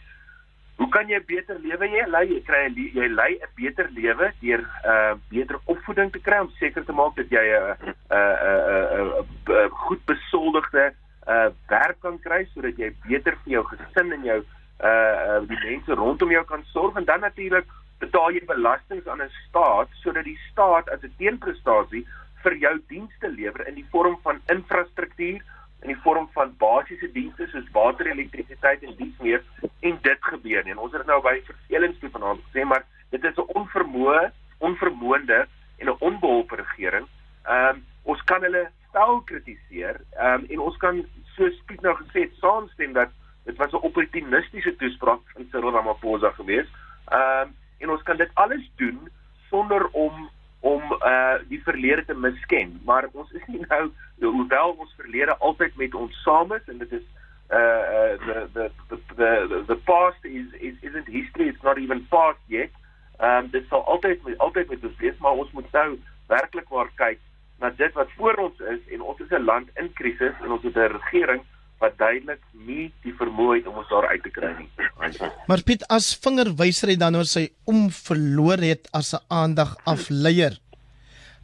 Hoe 0.75 0.90
kan 0.90 1.08
jy 1.08 1.20
'n 1.20 1.25
beter 1.25 1.60
lewe 1.60 1.90
jy 1.90 2.06
lei? 2.08 2.25
Jy 2.34 2.42
kry 2.42 2.62
'n 2.68 2.75
jy 2.94 3.08
lei 3.08 3.34
'n 3.36 3.54
beter 3.56 3.90
lewe 3.94 4.32
deur 4.40 4.62
'n 4.62 4.90
uh, 4.94 5.13
beter 5.30 5.60
opvoeding 5.66 6.12
te 6.12 6.20
kry 6.20 6.40
om 6.40 6.50
seker 6.60 6.86
te 6.86 6.94
maak 6.94 7.16
dat 7.16 7.30
jy 7.30 7.46
'n 7.46 7.78
'n 8.10 9.25
'n 9.50 9.70
goed 9.70 10.06
besoldigde 10.06 10.94
uh 11.28 11.50
werk 11.70 12.00
kan 12.01 12.18
kry 12.20 12.46
sodat 12.54 12.78
jy 12.78 12.90
beter 13.06 13.38
vir 13.44 13.51
jou 13.54 13.63
gesin 13.70 14.12
en 14.12 14.24
jou 14.24 14.40
uh, 14.42 14.88
uh 14.90 15.40
die 15.48 15.60
mense 15.70 15.94
rondom 15.94 16.32
jou 16.32 16.44
kan 16.46 16.63
sorg 16.74 16.98
en 16.98 17.06
dan 17.06 17.20
natuurlik 17.20 17.68
betaal 18.01 18.34
jy 18.36 18.43
belastings 18.50 19.08
aan 19.08 19.22
'n 19.22 19.31
staat 19.48 19.89
sodat 20.03 20.25
die 20.25 20.39
staat 20.50 20.89
as 20.89 21.03
'n 21.03 21.15
teenprestasie 21.17 22.05
vir 22.43 22.55
jou 22.58 22.75
dienste 22.88 23.29
lewer 23.29 23.67
in 23.67 23.75
die 23.75 23.89
vorm 23.93 24.17
van 24.24 24.41
infrastruktuur 24.48 25.41
in 25.81 25.89
die 25.89 26.01
vorm 26.03 26.27
van 26.34 26.53
basiese 26.58 27.10
dienste 27.12 27.48
soos 27.50 27.70
water, 27.74 28.08
elektrisiteit 28.08 28.84
en 28.86 28.96
dies 28.98 29.15
meer 29.20 29.41
en 29.81 29.98
dit 30.01 30.27
gebeur 30.29 30.63
nie. 30.63 30.75
En 30.75 30.84
ons 30.86 30.93
het 30.93 31.08
nou 31.10 31.22
by 31.25 31.39
vervelings 31.48 31.98
toe 32.01 32.12
vanaand 32.13 32.43
gesê 32.50 32.65
maar 32.65 32.86
dit 33.10 33.24
is 33.24 33.38
'n 33.38 33.50
onvermoë, 33.60 34.31
onvermoënde 34.60 35.48
en 35.79 35.88
'n 35.88 35.98
onbeholpe 36.00 36.55
regering. 36.55 37.08
Ehm 37.46 37.75
um, 37.75 37.84
ons 38.03 38.22
kan 38.24 38.41
hulle 38.41 38.70
stel 38.89 39.22
kritiseer 39.22 40.01
ehm 40.17 40.34
um, 40.34 40.46
en 40.50 40.60
ons 40.60 40.77
kan 40.77 41.05
soos 41.36 41.62
Piet 41.65 41.81
nou 41.81 41.96
gesê 41.96 42.20
het 42.27 42.34
saamstem 42.39 42.93
dat 42.93 43.10
dit 43.46 43.58
was 43.58 43.72
'n 43.72 43.86
opportunistiese 43.89 44.75
toespraak 44.75 45.22
van 45.34 45.48
Cyril 45.51 45.72
Ramaphosa 45.72 46.31
geweest. 46.31 46.70
Ehm 47.10 47.48
um, 47.48 47.55
en 47.82 47.90
ons 47.90 48.04
kan 48.08 48.18
dit 48.18 48.30
alles 48.34 48.72
doen 48.76 49.10
sonder 49.50 49.88
om 49.92 50.30
om 50.62 50.82
uh 51.06 51.38
die 51.50 51.62
verlede 51.64 52.06
te 52.06 52.14
misken. 52.14 52.80
Maar 52.86 53.08
ons 53.12 53.32
is 53.32 53.46
nie 53.48 53.64
nou 53.68 53.90
hoewel 54.20 54.76
ons 54.78 54.94
verlede 54.98 55.38
altyd 55.38 55.76
met 55.76 55.96
ons 55.98 56.22
saam 56.24 56.54
is 56.54 56.68
en 56.70 56.78
dit 56.84 56.92
is 57.00 57.08
uh 57.50 58.14
the 58.28 58.46
the 58.54 58.70
the 58.90 59.00
the, 59.16 59.64
the 59.68 59.80
past 59.90 60.26
is 60.26 60.54
is 60.60 60.78
isn't 60.82 61.10
history 61.10 61.48
it's 61.48 61.66
not 61.66 61.78
even 61.78 62.06
past 62.14 62.40
yet. 62.48 62.70
Um 63.20 63.50
dit 63.50 63.66
sal 63.70 63.86
altyd 63.96 64.22
altyd 64.38 64.70
met 64.70 64.86
ons 64.92 65.02
wees 65.02 65.18
maar 65.18 65.42
ons 65.46 65.52
moet 65.58 65.72
nou 65.72 65.90
werklik 66.30 66.70
waar 66.70 66.94
kyk 66.96 67.20
na 67.62 67.74
dit 67.78 67.94
wat 67.98 68.14
voor 68.18 68.38
ons 68.46 68.62
is 68.76 68.86
en 68.94 69.02
ons 69.02 69.20
is 69.20 69.34
'n 69.34 69.50
land 69.50 69.70
in 69.82 69.94
krisis 69.94 70.38
en 70.42 70.52
ons 70.52 70.64
het 70.64 70.78
'n 70.78 70.94
regering 70.98 71.42
wat 71.82 71.98
duidelik 71.98 72.42
nie 72.68 72.92
die 73.06 73.14
vermoë 73.18 73.58
het 73.60 73.68
om 73.70 73.80
ons 73.82 73.90
daar 73.90 74.08
uit 74.14 74.24
te 74.24 74.32
kry 74.34 74.52
nie. 74.60 74.70
Maar 75.50 75.64
Piet 75.66 75.86
as 75.90 76.12
vingerwysery 76.22 76.96
dan 77.02 77.18
oor 77.18 77.30
sy 77.30 77.48
om 77.70 77.88
verloor 77.90 78.62
het 78.62 78.90
as 78.94 79.14
'n 79.14 79.24
aandag 79.28 79.76
afleier. 79.86 80.60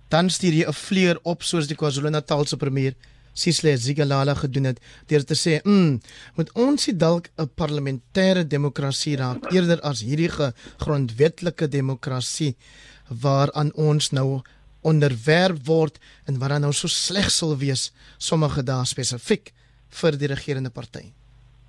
Dan 0.10 0.30
stuur 0.30 0.54
jy 0.54 0.66
'n 0.68 0.74
vleuer 0.74 1.20
op 1.24 1.44
soos 1.44 1.68
die 1.68 1.76
KwaZulu-Natalse 1.76 2.58
premier 2.58 2.94
Sihle 3.34 3.78
Zigalala 3.78 4.34
gedoen 4.34 4.64
het 4.64 4.80
deur 5.08 5.24
te 5.24 5.36
sê, 5.36 5.62
"Mm, 5.64 6.02
moet 6.36 6.52
ons 6.54 6.86
dit 6.86 7.00
dalk 7.00 7.30
'n 7.38 7.50
parlementêre 7.56 8.48
demokrasie 8.48 9.16
raak 9.16 9.52
eerder 9.52 9.82
as 9.82 10.02
hierdie 10.02 10.32
grondwetlike 10.78 11.68
demokrasie 11.68 12.56
waaraan 13.10 13.74
ons 13.74 14.12
nou 14.12 14.42
onderwerp 14.82 15.66
word 15.66 16.00
en 16.26 16.38
wat 16.40 16.50
dan 16.50 16.62
nou 16.62 16.74
so 16.74 16.88
sleg 16.88 17.32
sal 17.32 17.58
wees 17.58 17.92
sommige 18.18 18.64
dae 18.64 18.86
spesifiek 18.86 19.54
vir 19.90 20.18
die 20.18 20.28
regerende 20.28 20.70
party. 20.70 21.12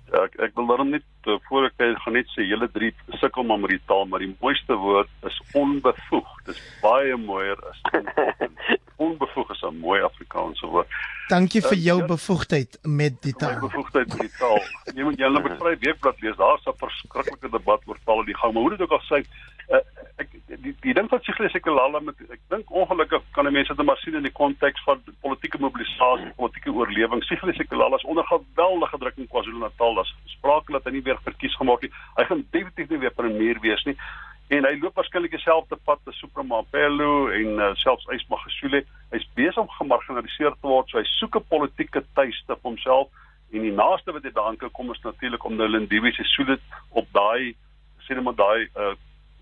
Ja, 0.09 0.23
ek 0.25 0.39
ek 0.41 0.55
wil 0.57 0.65
daarom 0.71 0.89
net 0.89 1.05
uh, 1.29 1.35
voor 1.45 1.67
ek 1.67 1.75
gaan 1.77 2.15
net 2.17 2.29
sê 2.33 2.45
julle 2.47 2.69
drie 2.73 2.89
sukkel 3.21 3.45
maar 3.45 3.59
met 3.61 3.75
die 3.75 3.81
taal, 3.85 4.07
maar 4.09 4.23
die 4.23 4.31
mooiste 4.41 4.73
woord 4.73 5.09
is 5.29 5.37
onbevoeg. 5.53 6.31
Dis 6.47 6.61
baie 6.81 7.17
mooier 7.17 7.59
as 7.69 7.83
onbevoeg 9.05 9.53
is 9.53 9.61
'n 9.61 9.77
mooi 9.83 10.01
Afrikaanse 10.01 10.65
woord. 10.65 10.89
Dankie 11.29 11.61
vir 11.61 11.77
jou 11.77 11.99
uh, 12.01 12.07
bevoegdheid 12.09 12.79
met 12.83 13.21
die 13.21 13.35
taal. 13.37 13.59
Bevoegdheid 13.61 14.09
met 14.15 14.25
die 14.25 14.37
taal. 14.39 14.59
Jy 14.97 15.03
moet 15.03 15.21
julle 15.21 15.43
met 15.45 15.57
vry 15.61 15.75
weekblad 15.85 16.21
lees. 16.25 16.37
Daar's 16.41 16.65
'n 16.65 16.77
verskriklike 16.81 17.49
debat 17.49 17.85
oor 17.85 17.99
taal 18.05 18.25
in 18.25 18.31
die 18.33 18.39
gang, 18.41 18.53
maar 18.53 18.65
hoe 18.65 18.75
dit 18.77 18.81
ook 18.81 18.97
al 18.97 19.05
sê, 19.05 19.21
uh, 19.73 19.81
ek 20.21 20.31
die 20.63 20.73
die 20.83 20.93
ding 20.97 21.09
wat 21.11 21.23
Sigle 21.23 21.49
Sekulala 21.53 22.01
met 22.03 22.19
ek 22.33 22.41
dink 22.53 22.71
ongelukkig 22.81 23.25
kan 23.35 23.49
mense 23.53 23.75
dit 23.75 23.85
maar 23.85 23.99
sien 24.03 24.17
in 24.19 24.25
die 24.27 24.35
konteks 24.35 24.83
van 24.87 25.03
politieke 25.23 25.61
mobilisasie, 25.61 26.31
politieke 26.39 26.73
oorlewing. 26.75 27.23
Sigle 27.27 27.53
Sekulala 27.57 27.99
is 27.99 28.07
onder 28.09 28.25
geweldige 28.27 28.97
druk 29.03 29.21
in 29.21 29.29
KwaZulu-Natal. 29.29 29.99
Daar's 29.99 30.15
sprake 30.35 30.75
dat 30.75 30.89
hy 30.89 30.97
nie 30.97 31.05
weer 31.05 31.21
verkies 31.23 31.55
gemaak 31.59 31.85
nie. 31.85 31.93
Hy 32.17 32.25
gaan 32.31 32.43
definitief 32.49 32.89
nie 32.89 33.03
weer 33.05 33.15
premier 33.15 33.61
wees 33.63 33.85
nie. 33.89 33.95
En 34.49 34.65
hy 34.65 34.73
loop 34.81 34.97
waarskynlik 34.97 35.35
dieselfde 35.35 35.77
pad 35.85 36.01
as 36.09 36.17
Suprema 36.17 36.63
Pelo 36.73 37.29
en 37.29 37.61
uh, 37.61 37.71
selfs 37.77 38.07
Ysma 38.15 38.39
Gesule. 38.41 38.81
Hy's 39.13 39.27
besig 39.37 39.61
om 39.61 39.69
gemarginaliseer 39.77 40.55
te 40.57 40.69
word. 40.69 40.89
So 40.89 40.97
hy 40.97 41.05
soek 41.19 41.37
'n 41.37 41.49
politieke 41.53 42.01
tuiste 42.17 42.55
vir 42.55 42.65
homself 42.65 43.13
en 43.53 43.65
die 43.65 43.73
naaste 43.73 44.13
wat 44.13 44.25
hy 44.25 44.31
daaraan 44.33 44.57
kan 44.57 44.71
kom 44.71 44.91
is 44.93 45.01
natuurlik 45.01 45.45
om 45.45 45.55
nou 45.57 45.67
Lindiwe 45.69 46.11
se 46.13 46.25
Sule 46.33 46.57
op 46.89 47.07
daai 47.13 47.55
sê 48.05 48.17
net 48.17 48.25
maar 48.25 48.37
daai 48.37 48.65
uh, 48.77 48.93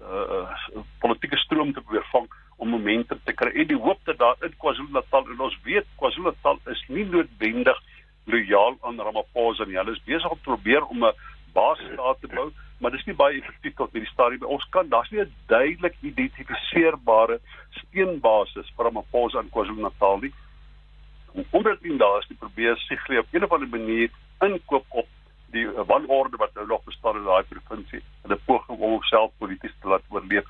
uh, 0.02 0.84
politieke 1.00 1.38
stroom 1.38 1.74
te 1.74 1.82
probeer 1.82 2.06
vang 2.12 2.28
om 2.58 2.70
momentum 2.70 3.20
te 3.24 3.34
kry. 3.34 3.52
En 3.54 3.68
die 3.68 3.80
hoop 3.80 4.00
dat 4.10 4.18
daar 4.18 4.46
in 4.46 4.54
KwaZulu-Natal 4.58 5.30
en 5.34 5.40
ons 5.48 5.58
weet 5.64 5.86
KwaZulu-Natal 6.02 6.60
is 6.74 6.84
nie 6.88 7.06
noodwendig 7.06 7.82
lojaal 8.26 8.78
aan 8.82 9.02
Ramaphosa 9.02 9.66
nie. 9.66 9.78
Hulle 9.78 9.96
is 9.96 10.06
besig 10.06 10.30
om 10.30 10.40
te 10.40 10.50
probeer 10.50 10.86
om 10.86 11.06
'n 11.06 11.14
basisstaat 11.54 12.22
te 12.22 12.28
bou, 12.28 12.52
maar 12.80 12.92
dis 12.92 13.06
nie 13.06 13.16
baie 13.16 13.38
effektief 13.42 13.76
tot 13.76 13.92
hierdie 13.92 14.12
stadium. 14.12 14.44
Ons 14.44 14.66
kan 14.70 14.90
daar's 14.90 15.10
nie 15.12 15.22
'n 15.22 15.34
duidelik 15.48 15.96
identifiseerbare 16.02 17.40
steenbasis 17.70 18.74
vir 18.76 18.86
Ramaphosa 18.86 19.40
in 19.40 19.50
KwaZulu-Natal 19.50 20.20
nie. 20.22 20.34
Omdat 21.52 21.82
dit 21.82 22.00
daar 22.00 22.20
is, 22.20 22.28
die 22.28 22.38
probeer 22.38 22.78
sig 22.78 23.10
op 23.20 23.28
'n 23.32 23.44
of 23.44 23.52
ander 23.52 23.70
manier 23.70 24.10
inkoop 24.40 24.86
op 24.90 25.08
die 25.52 25.68
wanorde 25.88 26.38
wat 26.38 26.54
nou 26.54 26.68
nog 26.68 26.84
bestaan 26.84 27.16
in 27.16 27.24
daai 27.24 27.44
provinsie 27.44 28.02
en 28.24 28.32
'n 28.32 28.40
poging 28.46 28.80
om 28.80 28.90
homself 28.92 29.32
polities 29.38 29.76
te 29.82 29.88
laat 29.88 30.04
oorleef. 30.10 30.46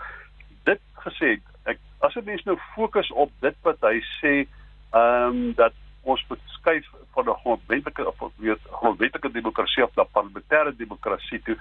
Dit 0.63 0.79
gesê, 1.05 1.39
ek 1.63 1.79
as 1.99 2.15
'n 2.15 2.23
mens 2.23 2.43
nou 2.43 2.57
fokus 2.75 3.11
op 3.11 3.31
dit 3.39 3.55
wat 3.61 3.77
hy 3.81 4.01
sê, 4.21 4.47
ehm 4.91 5.27
um, 5.27 5.53
dat 5.53 5.73
ons 6.01 6.25
moet 6.27 6.39
skuif 6.45 6.85
van 7.13 7.29
'n 7.29 7.39
grondwetlike 7.43 8.07
of 8.07 8.31
weet 8.35 8.59
grondwetlike 8.71 9.31
demokrasie 9.31 9.83
op 9.83 9.97
'n 9.97 10.11
parlementêre 10.11 10.75
demokrasie 10.75 11.41
toe. 11.41 11.57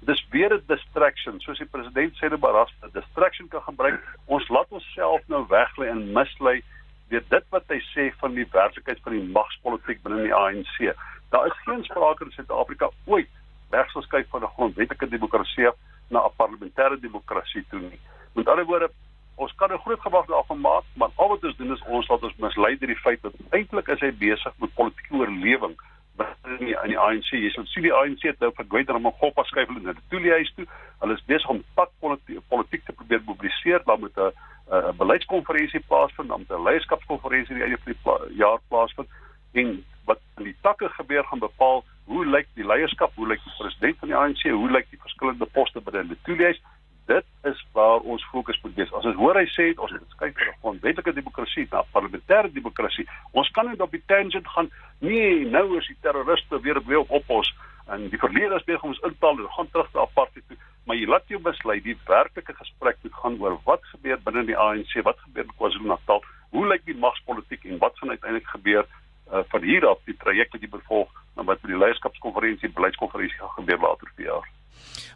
Dis 0.00 0.26
weer 0.30 0.54
'n 0.54 0.62
distraction, 0.66 1.40
soos 1.40 1.58
die 1.58 1.66
president 1.66 2.14
sê 2.14 2.28
dat 2.28 2.40
baras 2.40 2.72
'n 2.82 2.90
distraction 2.92 3.48
kan 3.48 3.62
gebruik. 3.62 4.00
Ons 4.24 4.48
laat 4.48 4.68
onsself 4.68 5.20
nou 5.26 5.46
weglei 5.48 5.88
en 5.88 6.12
mislei 6.12 6.62
deur 7.08 7.24
dit 7.28 7.44
wat 7.54 7.72
hy 7.72 7.78
sê 7.92 8.08
van 8.20 8.36
die 8.36 8.46
werklikheid 8.52 9.00
van 9.04 9.16
die 9.16 9.28
magspolitiek 9.32 10.02
binne 10.04 10.22
die 10.26 10.34
ANC. 10.34 10.94
Daar 11.32 11.46
is 11.48 11.60
geen 11.64 11.84
sprake 11.84 12.24
in 12.24 12.32
Suid-Afrika 12.36 12.90
ooit 13.04 13.28
wegskuif 13.72 14.28
van 14.32 14.42
'n 14.42 14.54
grondwetlike 14.56 15.08
demokrasie 15.08 15.70
na 16.08 16.24
'n 16.24 16.36
parlementêre 16.36 17.00
demokrasie 17.00 17.64
toe 17.70 17.80
nie. 17.80 18.00
Met 18.34 18.48
ander 18.48 18.64
woorde, 18.64 18.90
ons 19.34 19.54
kan 19.54 19.72
'n 19.72 19.78
groot 19.78 20.00
gewag 20.00 20.26
daarvan 20.26 20.60
maak, 20.60 20.84
maar 20.94 21.10
al 21.14 21.28
wat 21.28 21.44
ons 21.44 21.56
doen 21.56 21.72
is 21.72 21.82
ons 21.86 22.08
laat 22.08 22.22
ons 22.22 22.36
mislei 22.36 22.78
deur 22.78 22.88
die 22.88 23.04
feit 23.04 23.22
dat 23.22 23.32
eintlik 23.50 23.88
is 23.88 24.00
hy 24.00 24.12
besig 24.12 24.52
met 24.58 24.74
politieke 24.74 25.14
oorlewing 25.14 25.76
binne 26.16 26.58
die 26.58 26.76
in 26.82 26.88
die 26.88 26.98
ANC. 26.98 27.30
Jy 27.30 27.50
sal 27.50 27.64
sien 27.66 27.82
die 27.82 27.94
ANC 27.94 28.22
het 28.22 28.38
nou 28.38 28.52
vergwyder 28.54 28.94
om 28.94 29.06
'n 29.06 29.18
gop 29.20 29.38
afskuif 29.38 29.68
in 29.68 29.84
die 29.84 30.08
toeliehuis 30.08 30.52
toe. 30.54 30.66
Hulle 31.00 31.14
is 31.14 31.24
besig 31.24 31.48
om 31.48 31.64
pak 31.74 31.90
politiek, 31.98 32.40
politiek 32.48 32.84
te 32.84 32.92
probeer 32.92 33.22
mobiliseer 33.24 33.82
dan 33.84 34.00
met 34.00 34.16
'n 34.16 34.32
'n 34.70 34.96
beleidskonferensie 34.96 35.80
plaasvind, 35.80 36.28
dan 36.28 36.44
'n 36.48 36.62
leierskapskonferensie 36.62 37.54
die 37.54 37.64
einde 37.64 37.78
van 37.84 38.20
die 38.26 38.36
jaar 38.36 38.60
plaasvind 38.68 39.08
en 39.52 39.84
wat 40.04 40.20
in 40.36 40.44
die 40.44 40.56
takke 40.60 40.88
gebeur 40.88 41.24
gaan 41.24 41.38
bepaal 41.38 41.84
hoe 42.04 42.26
lyk 42.26 42.46
die 42.54 42.66
leierskap, 42.66 43.12
hoe 43.14 43.28
lyk 43.28 43.42
die 43.44 43.54
president 43.58 43.98
van 43.98 44.08
die 44.08 44.16
ANC, 44.16 44.42
hoe 44.42 44.70
lyk 44.70 44.90
die 44.90 45.00
verskillende 45.00 45.46
poste 45.46 45.80
by 45.80 45.90
die 45.90 46.20
toelies. 46.22 46.60
Dit 47.06 47.24
is 47.42 47.64
waar 47.72 48.00
ons 48.00 48.24
fokus 48.30 48.60
moet 48.62 48.74
wees. 48.74 48.92
As 48.92 49.04
ons 49.04 49.16
hoor 49.16 49.36
hy 49.36 49.46
sê 49.48 49.72
ons 49.76 49.92
moet 49.92 50.16
kyk 50.18 50.36
na 50.36 50.50
'n 50.52 50.60
grondwetlike 50.60 51.12
demokrasie, 51.12 51.66
na 51.70 51.82
parlementêre 51.92 52.52
demokrasie. 52.52 53.08
Ons 53.32 53.50
kan 53.50 53.66
net 53.66 53.80
op 53.80 53.90
die 53.90 54.02
tangent 54.06 54.48
gaan. 54.48 54.70
Nee, 54.98 55.44
nou 55.44 55.78
is 55.78 55.86
die 55.86 55.96
terroriste 56.00 56.60
weer 56.60 56.84
weer 56.84 56.98
op 56.98 57.10
op 57.10 57.28
ons. 57.28 57.54
en 57.88 58.08
die 58.12 58.18
verlede 58.18 58.54
is 58.54 58.64
besig 58.64 58.82
om 58.82 58.92
ons 58.92 59.06
intaal 59.08 59.38
en 59.38 59.48
gaan 59.56 59.70
terug 59.72 59.88
na 59.94 60.00
apartheid 60.00 60.44
toe 60.48 60.56
maar 60.88 60.96
jy 60.96 61.08
laat 61.08 61.28
jou 61.28 61.40
mislei 61.44 61.78
die 61.84 61.96
werklike 62.08 62.54
gesprek 62.56 62.96
moet 63.04 63.16
gaan 63.22 63.34
oor 63.42 63.56
wat 63.66 63.84
gebeur 63.92 64.20
binne 64.24 64.44
die 64.48 64.56
ANC 64.56 64.94
wat 65.04 65.20
gebeur 65.26 65.44
in 65.44 65.56
KwaZulu-Natal 65.60 66.22
hoe 66.56 66.64
lyk 66.70 66.86
die 66.88 66.96
magspolitiek 66.96 67.66
en 67.68 67.80
wat 67.82 67.98
gaan 68.00 68.14
uiteindelik 68.14 68.48
gebeur 68.54 68.84
uh, 68.84 69.42
van 69.52 69.66
hier 69.68 69.84
af 69.88 70.00
die 70.08 70.16
traject 70.22 70.56
wat 70.56 70.64
jy 70.64 70.70
bevolg 70.72 71.12
en 71.36 71.48
wat 71.50 71.60
by 71.64 71.72
die 71.74 71.82
leierskapskonferensie 71.82 72.72
beleidskonferensie 72.78 73.40
gaan 73.42 73.56
gebeur 73.58 73.84
later 73.84 74.14
vir 74.16 74.30
jaar 74.30 74.48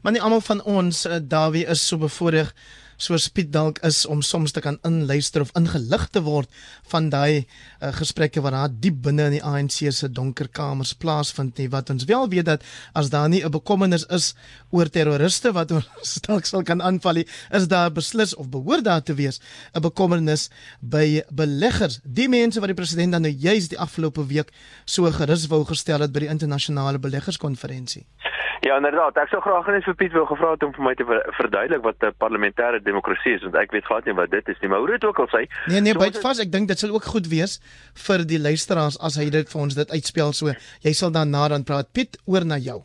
Maar 0.03 0.13
nie 0.13 0.23
almal 0.23 0.43
van 0.43 0.63
ons 0.63 1.05
uh, 1.07 1.21
Dawie 1.23 1.67
is 1.67 1.87
so 1.87 1.99
bevoorreg 1.99 2.55
soos 3.03 3.27
Piet 3.35 3.51
dalk 3.51 3.81
is 3.87 4.05
om 4.07 4.21
soms 4.23 4.55
te 4.55 4.63
kan 4.63 4.79
inluister 4.87 5.43
of 5.43 5.51
ingelig 5.59 6.05
te 6.15 6.23
word 6.23 6.51
van 6.93 7.09
daai 7.11 7.43
uh, 7.43 7.91
gesprekke 7.97 8.43
wat 8.45 8.55
daar 8.55 8.75
diep 8.85 9.01
binne 9.07 9.27
in 9.31 9.37
die 9.37 9.43
ANC 9.43 9.81
se 9.91 10.11
donker 10.11 10.49
kamers 10.49 10.95
plaasvind 10.95 11.59
nie. 11.59 11.69
Wat 11.73 11.91
ons 11.91 12.07
wel 12.11 12.29
weet 12.31 12.47
dat 12.51 12.67
as 12.95 13.11
daar 13.11 13.29
nie 13.29 13.43
'n 13.43 13.51
bekommernis 13.51 14.07
is 14.07 14.35
oor 14.71 14.87
terroriste 14.87 15.53
wat 15.53 15.73
ons 15.79 16.21
dalk 16.29 16.47
sal 16.47 16.63
kan 16.63 16.83
aanval 16.83 17.23
nie 17.23 17.27
is 17.51 17.69
daar 17.69 17.91
beslis 17.91 18.35
of 18.35 18.51
behoort 18.51 18.85
daar 18.85 19.03
te 19.03 19.15
wees 19.15 19.41
'n 19.75 19.83
bekommernis 19.83 20.51
by 20.81 21.23
beleggers. 21.31 22.01
Die 22.05 22.29
mense 22.29 22.61
wat 22.61 22.69
die 22.69 22.81
president 22.83 23.13
dan 23.13 23.23
nou 23.23 23.33
juis 23.33 23.69
die 23.69 23.79
afgelope 23.79 24.27
week 24.27 24.53
so 24.85 25.11
gerus 25.11 25.49
wou 25.49 25.65
gestel 25.65 26.01
het 26.01 26.13
by 26.13 26.21
die 26.21 26.33
internasionale 26.33 26.99
beleggerskonferensie. 26.99 28.07
Ja, 28.63 28.77
inderdaad. 28.77 29.17
Ek 29.19 29.31
sou 29.33 29.41
graag 29.43 29.67
net 29.75 29.83
vir 29.83 29.97
Piet 29.99 30.13
wou 30.15 30.23
gevra 30.31 30.53
het 30.53 30.63
om 30.63 30.71
vir 30.77 30.85
my 30.87 30.93
te 30.95 31.05
verduidelik 31.35 31.83
wat 31.83 32.05
'n 32.07 32.15
parlementêre 32.23 32.79
demokrasie 32.93 33.35
is, 33.39 33.43
want 33.47 33.59
ek 33.61 33.75
weet 33.75 33.89
glad 33.89 34.07
nie 34.09 34.15
wat 34.19 34.31
dit 34.33 34.53
is 34.53 34.61
nie, 34.63 34.71
maar 34.73 34.85
hoe 34.85 34.93
dit 34.95 35.09
ook 35.09 35.25
al 35.25 35.31
sê. 35.33 35.43
Nee, 35.73 35.83
nee, 35.85 35.97
byt 35.99 36.21
vas, 36.23 36.43
ek 36.45 36.53
dink 36.53 36.71
dit 36.71 36.85
sal 36.85 36.95
ook 36.95 37.09
goed 37.15 37.29
wees 37.33 37.59
vir 38.07 38.25
die 38.29 38.41
luisteraars 38.43 39.01
as 39.01 39.19
hy 39.21 39.31
dit 39.35 39.49
vir 39.53 39.65
ons 39.65 39.81
dit 39.81 39.97
uitspel 39.97 40.33
so. 40.37 40.55
Jy 40.87 40.95
sal 40.97 41.13
dan 41.17 41.35
na 41.35 41.49
dan 41.53 41.67
praat 41.69 41.93
Piet 41.97 42.21
oor 42.25 42.47
na 42.47 42.61
jou. 42.63 42.83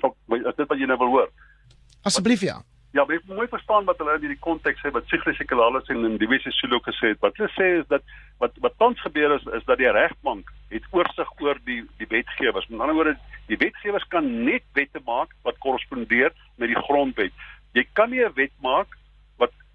So, 0.00 0.14
is 0.36 0.56
dit 0.56 0.68
wat 0.68 0.78
jy 0.78 0.88
nou 0.88 1.00
wil 1.02 1.14
hoor? 1.18 1.30
Asseblief 2.06 2.44
ja. 2.46 2.60
Ja, 2.96 3.04
maar 3.04 3.18
ek 3.18 3.26
moet 3.28 3.36
mooi 3.36 3.50
verstaan 3.52 3.84
wat 3.84 3.98
hulle 4.00 4.14
in 4.16 4.22
hierdie 4.24 4.40
konteks 4.40 4.80
sê 4.80 4.88
wat 4.94 5.08
Sigrid 5.10 5.36
Sekelalis 5.36 5.90
en 5.92 6.04
Ndiwesi 6.14 6.48
Silo 6.56 6.78
gesê 6.80 7.10
het. 7.12 7.18
Wat 7.20 7.36
hulle 7.36 7.50
sê 7.52 7.66
is 7.82 7.88
dat 7.90 8.04
wat 8.40 8.56
wat 8.64 8.76
tans 8.80 9.02
gebeur 9.04 9.34
is 9.34 9.44
is 9.58 9.66
dat 9.68 9.80
die 9.82 9.90
regbank 9.92 10.48
het 10.72 10.86
oorsig 10.96 11.32
oor 11.44 11.60
die 11.68 11.82
die 12.00 12.08
wetgewers. 12.08 12.68
Met 12.70 12.80
ander 12.80 12.96
woorde, 12.96 13.16
die 13.50 13.58
wetgewers 13.60 14.06
kan 14.14 14.30
net 14.46 14.64
wette 14.78 15.02
maak 15.04 15.34
wat 15.44 15.60
korrespondeer 15.66 16.32
met 16.56 16.72
die 16.72 16.82
grondwet. 16.88 17.36
Jy 17.76 17.84
kan 17.92 18.10
nie 18.10 18.24
'n 18.24 18.32
wet 18.38 18.54
maak 18.64 18.96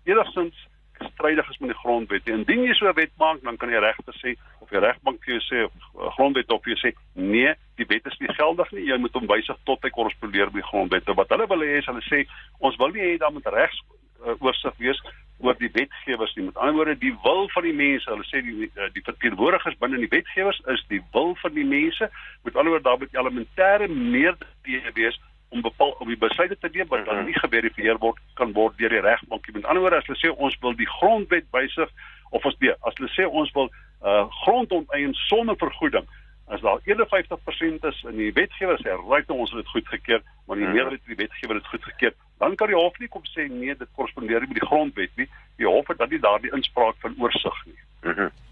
wat 0.04 0.18
enigsins 0.18 0.68
strydig 1.14 1.50
is 1.50 1.58
met 1.58 1.70
die 1.70 1.78
grondwet 1.78 2.26
nie. 2.26 2.34
Indien 2.34 2.64
jy 2.64 2.74
so 2.74 2.88
'n 2.88 2.94
wet 2.94 3.12
maak, 3.18 3.42
dan 3.42 3.58
kan 3.58 3.70
die 3.70 3.80
regter 3.80 4.14
sê 4.14 4.36
of 4.60 4.70
die 4.70 4.80
regbank 4.80 5.24
vir 5.24 5.34
jou 5.34 5.42
sê 5.42 5.64
of 5.66 5.74
uh, 5.96 6.12
grondwet 6.16 6.48
vir 6.48 6.74
jou 6.74 6.78
sê 6.78 6.94
nee, 7.14 7.54
die 7.76 7.86
wet 7.88 8.06
is 8.06 8.20
nie 8.20 8.34
geldig 8.34 8.72
nie. 8.72 8.86
Jy 8.86 8.98
moet 8.98 9.14
hom 9.14 9.28
wysig 9.28 9.58
tot 9.66 9.82
hy 9.82 9.90
korrespondeer 9.90 10.46
met 10.46 10.62
die 10.62 10.70
grondwet. 10.70 11.16
Wat 11.16 11.30
hulle 11.30 11.48
wil 11.48 11.62
hê 11.62 11.78
is 11.78 11.86
hulle 11.86 12.02
sê 12.02 12.26
ons 12.60 12.78
wil 12.78 12.92
nie 12.92 13.02
hê 13.02 13.18
dan 13.18 13.34
met 13.34 13.46
regs 13.46 13.82
uh, 14.26 14.36
oorsig 14.40 14.78
wees 14.78 15.02
oor 15.40 15.58
die 15.58 15.72
wetgewers 15.74 16.36
nie. 16.36 16.46
Met 16.46 16.58
ander 16.58 16.74
woorde, 16.74 16.98
die 16.98 17.16
wil 17.24 17.50
van 17.50 17.64
die 17.64 17.74
mense, 17.74 18.10
hulle 18.10 18.28
sê 18.30 18.42
die 18.46 18.70
uh, 18.70 18.90
die 18.94 19.02
verteenwoordigers 19.02 19.78
binne 19.82 19.98
die 19.98 20.12
wetgewers 20.12 20.62
is 20.68 20.86
die 20.88 21.02
wil 21.14 21.36
van 21.42 21.54
die 21.54 21.66
mense. 21.66 22.10
Met 22.44 22.56
ander 22.56 22.76
woorde, 22.76 22.90
daar 22.90 23.02
moet 23.02 23.18
elementêre 23.18 23.90
meerderhede 23.90 24.94
wees 24.94 25.18
om 25.52 25.62
bepaal 25.62 25.92
om 26.00 26.08
die 26.08 26.18
besluite 26.18 26.58
te 26.58 26.70
neem 26.72 26.88
wat 26.88 27.06
dan 27.06 27.22
mhm. 27.22 27.26
nie 27.30 27.40
geverifieer 27.40 28.00
word 28.00 28.20
kan 28.40 28.54
word 28.56 28.78
deur 28.80 28.94
die 28.94 29.04
regbank. 29.04 29.52
Met 29.54 29.66
ander 29.66 29.84
woorde, 29.84 30.00
as 30.00 30.10
hulle 30.10 30.20
sê 30.22 30.32
ons 30.32 30.58
wil 30.64 30.76
die 30.80 30.90
grondwet 30.98 31.48
wysig 31.56 31.92
of 32.32 32.46
as 32.48 32.58
die 32.64 32.72
as 32.72 32.98
hulle 33.00 33.12
sê 33.16 33.28
ons 33.28 33.52
wil 33.58 33.72
uh 34.02 34.26
grond 34.42 34.72
onteien 34.74 35.14
sonder 35.28 35.58
vergoeding, 35.62 36.08
as 36.52 36.64
daar 36.64 36.80
51% 36.88 37.88
is 37.90 38.04
in 38.10 38.18
die 38.18 38.32
wetgewer 38.38 38.80
sê 38.82 38.96
right 39.04 39.30
ons 39.30 39.52
het 39.52 39.62
dit 39.62 39.74
goedgekeur, 39.76 40.24
maar 40.48 40.60
die 40.60 40.66
mhm. 40.66 40.76
meerderheid 40.78 41.04
van 41.06 41.16
die 41.16 41.24
wetgewer 41.26 41.60
het 41.60 41.74
goedgekeur, 41.74 42.16
dan 42.40 42.56
kan 42.56 42.72
die 42.72 42.80
hof 42.80 42.98
nie 43.00 43.12
kom 43.12 43.28
sê 43.34 43.50
nee, 43.52 43.76
dit 43.76 43.92
korrespondeer 43.96 44.42
nie 44.42 44.54
met 44.54 44.62
die 44.62 44.70
grondwet 44.72 45.20
nie. 45.20 45.28
Die 45.62 45.68
hof 45.68 45.92
het 45.92 46.00
dan 46.00 46.10
nie 46.10 46.24
daardie 46.24 46.56
inspraak 46.56 46.98
van 47.04 47.20
oorsig 47.20 47.66
nie. 47.66 47.82
Mhm. 48.08 48.32
Mm 48.32 48.50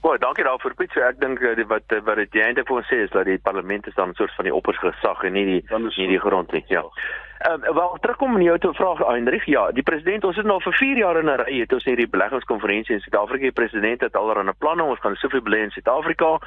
Goeie, 0.00 0.18
dankie 0.18 0.44
daarvoor 0.44 0.74
Piet. 0.74 0.94
So 0.96 1.02
ek 1.04 1.18
dink 1.20 1.42
eh, 1.44 1.58
wat 1.68 1.92
wat 2.06 2.16
dit 2.16 2.36
eintlik 2.40 2.68
vir 2.70 2.78
ons 2.80 2.86
sê 2.88 3.02
is 3.04 3.10
dat 3.12 3.26
die 3.28 3.38
parlement 3.38 3.86
is 3.86 3.94
dan 3.94 4.08
'n 4.08 4.16
soort 4.16 4.32
van 4.34 4.46
die 4.48 4.54
oppergesag 4.54 5.24
en 5.28 5.32
nie 5.32 5.44
die 5.44 5.60
nie 5.96 6.08
die 6.08 6.20
grondwet 6.20 6.68
ja. 6.68 6.84
Ehm 7.40 7.64
um, 7.64 7.74
wel 7.74 7.98
terugkom 8.00 8.34
om 8.34 8.40
jou 8.40 8.58
te 8.58 8.72
vra 8.72 8.94
Heinrich. 8.96 9.44
Ja, 9.44 9.70
die 9.72 9.82
president, 9.82 10.24
ons 10.24 10.36
het 10.36 10.46
nou 10.46 10.60
vir 10.62 10.72
4 10.72 10.96
jaar 10.96 11.18
in 11.20 11.28
'n 11.28 11.36
ry 11.42 11.60
het 11.60 11.72
ons 11.72 11.84
hierdie 11.84 12.08
beleggingskonferensie 12.08 12.94
in 12.94 13.00
Suid-Afrika. 13.00 13.42
Die 13.42 13.60
president 13.60 14.00
het 14.00 14.16
allerlei 14.16 14.52
planne. 14.58 14.82
Ons 14.84 15.00
gaan 15.00 15.16
soveel 15.16 15.42
belê 15.42 15.60
in 15.62 15.70
Suid-Afrika. 15.70 16.38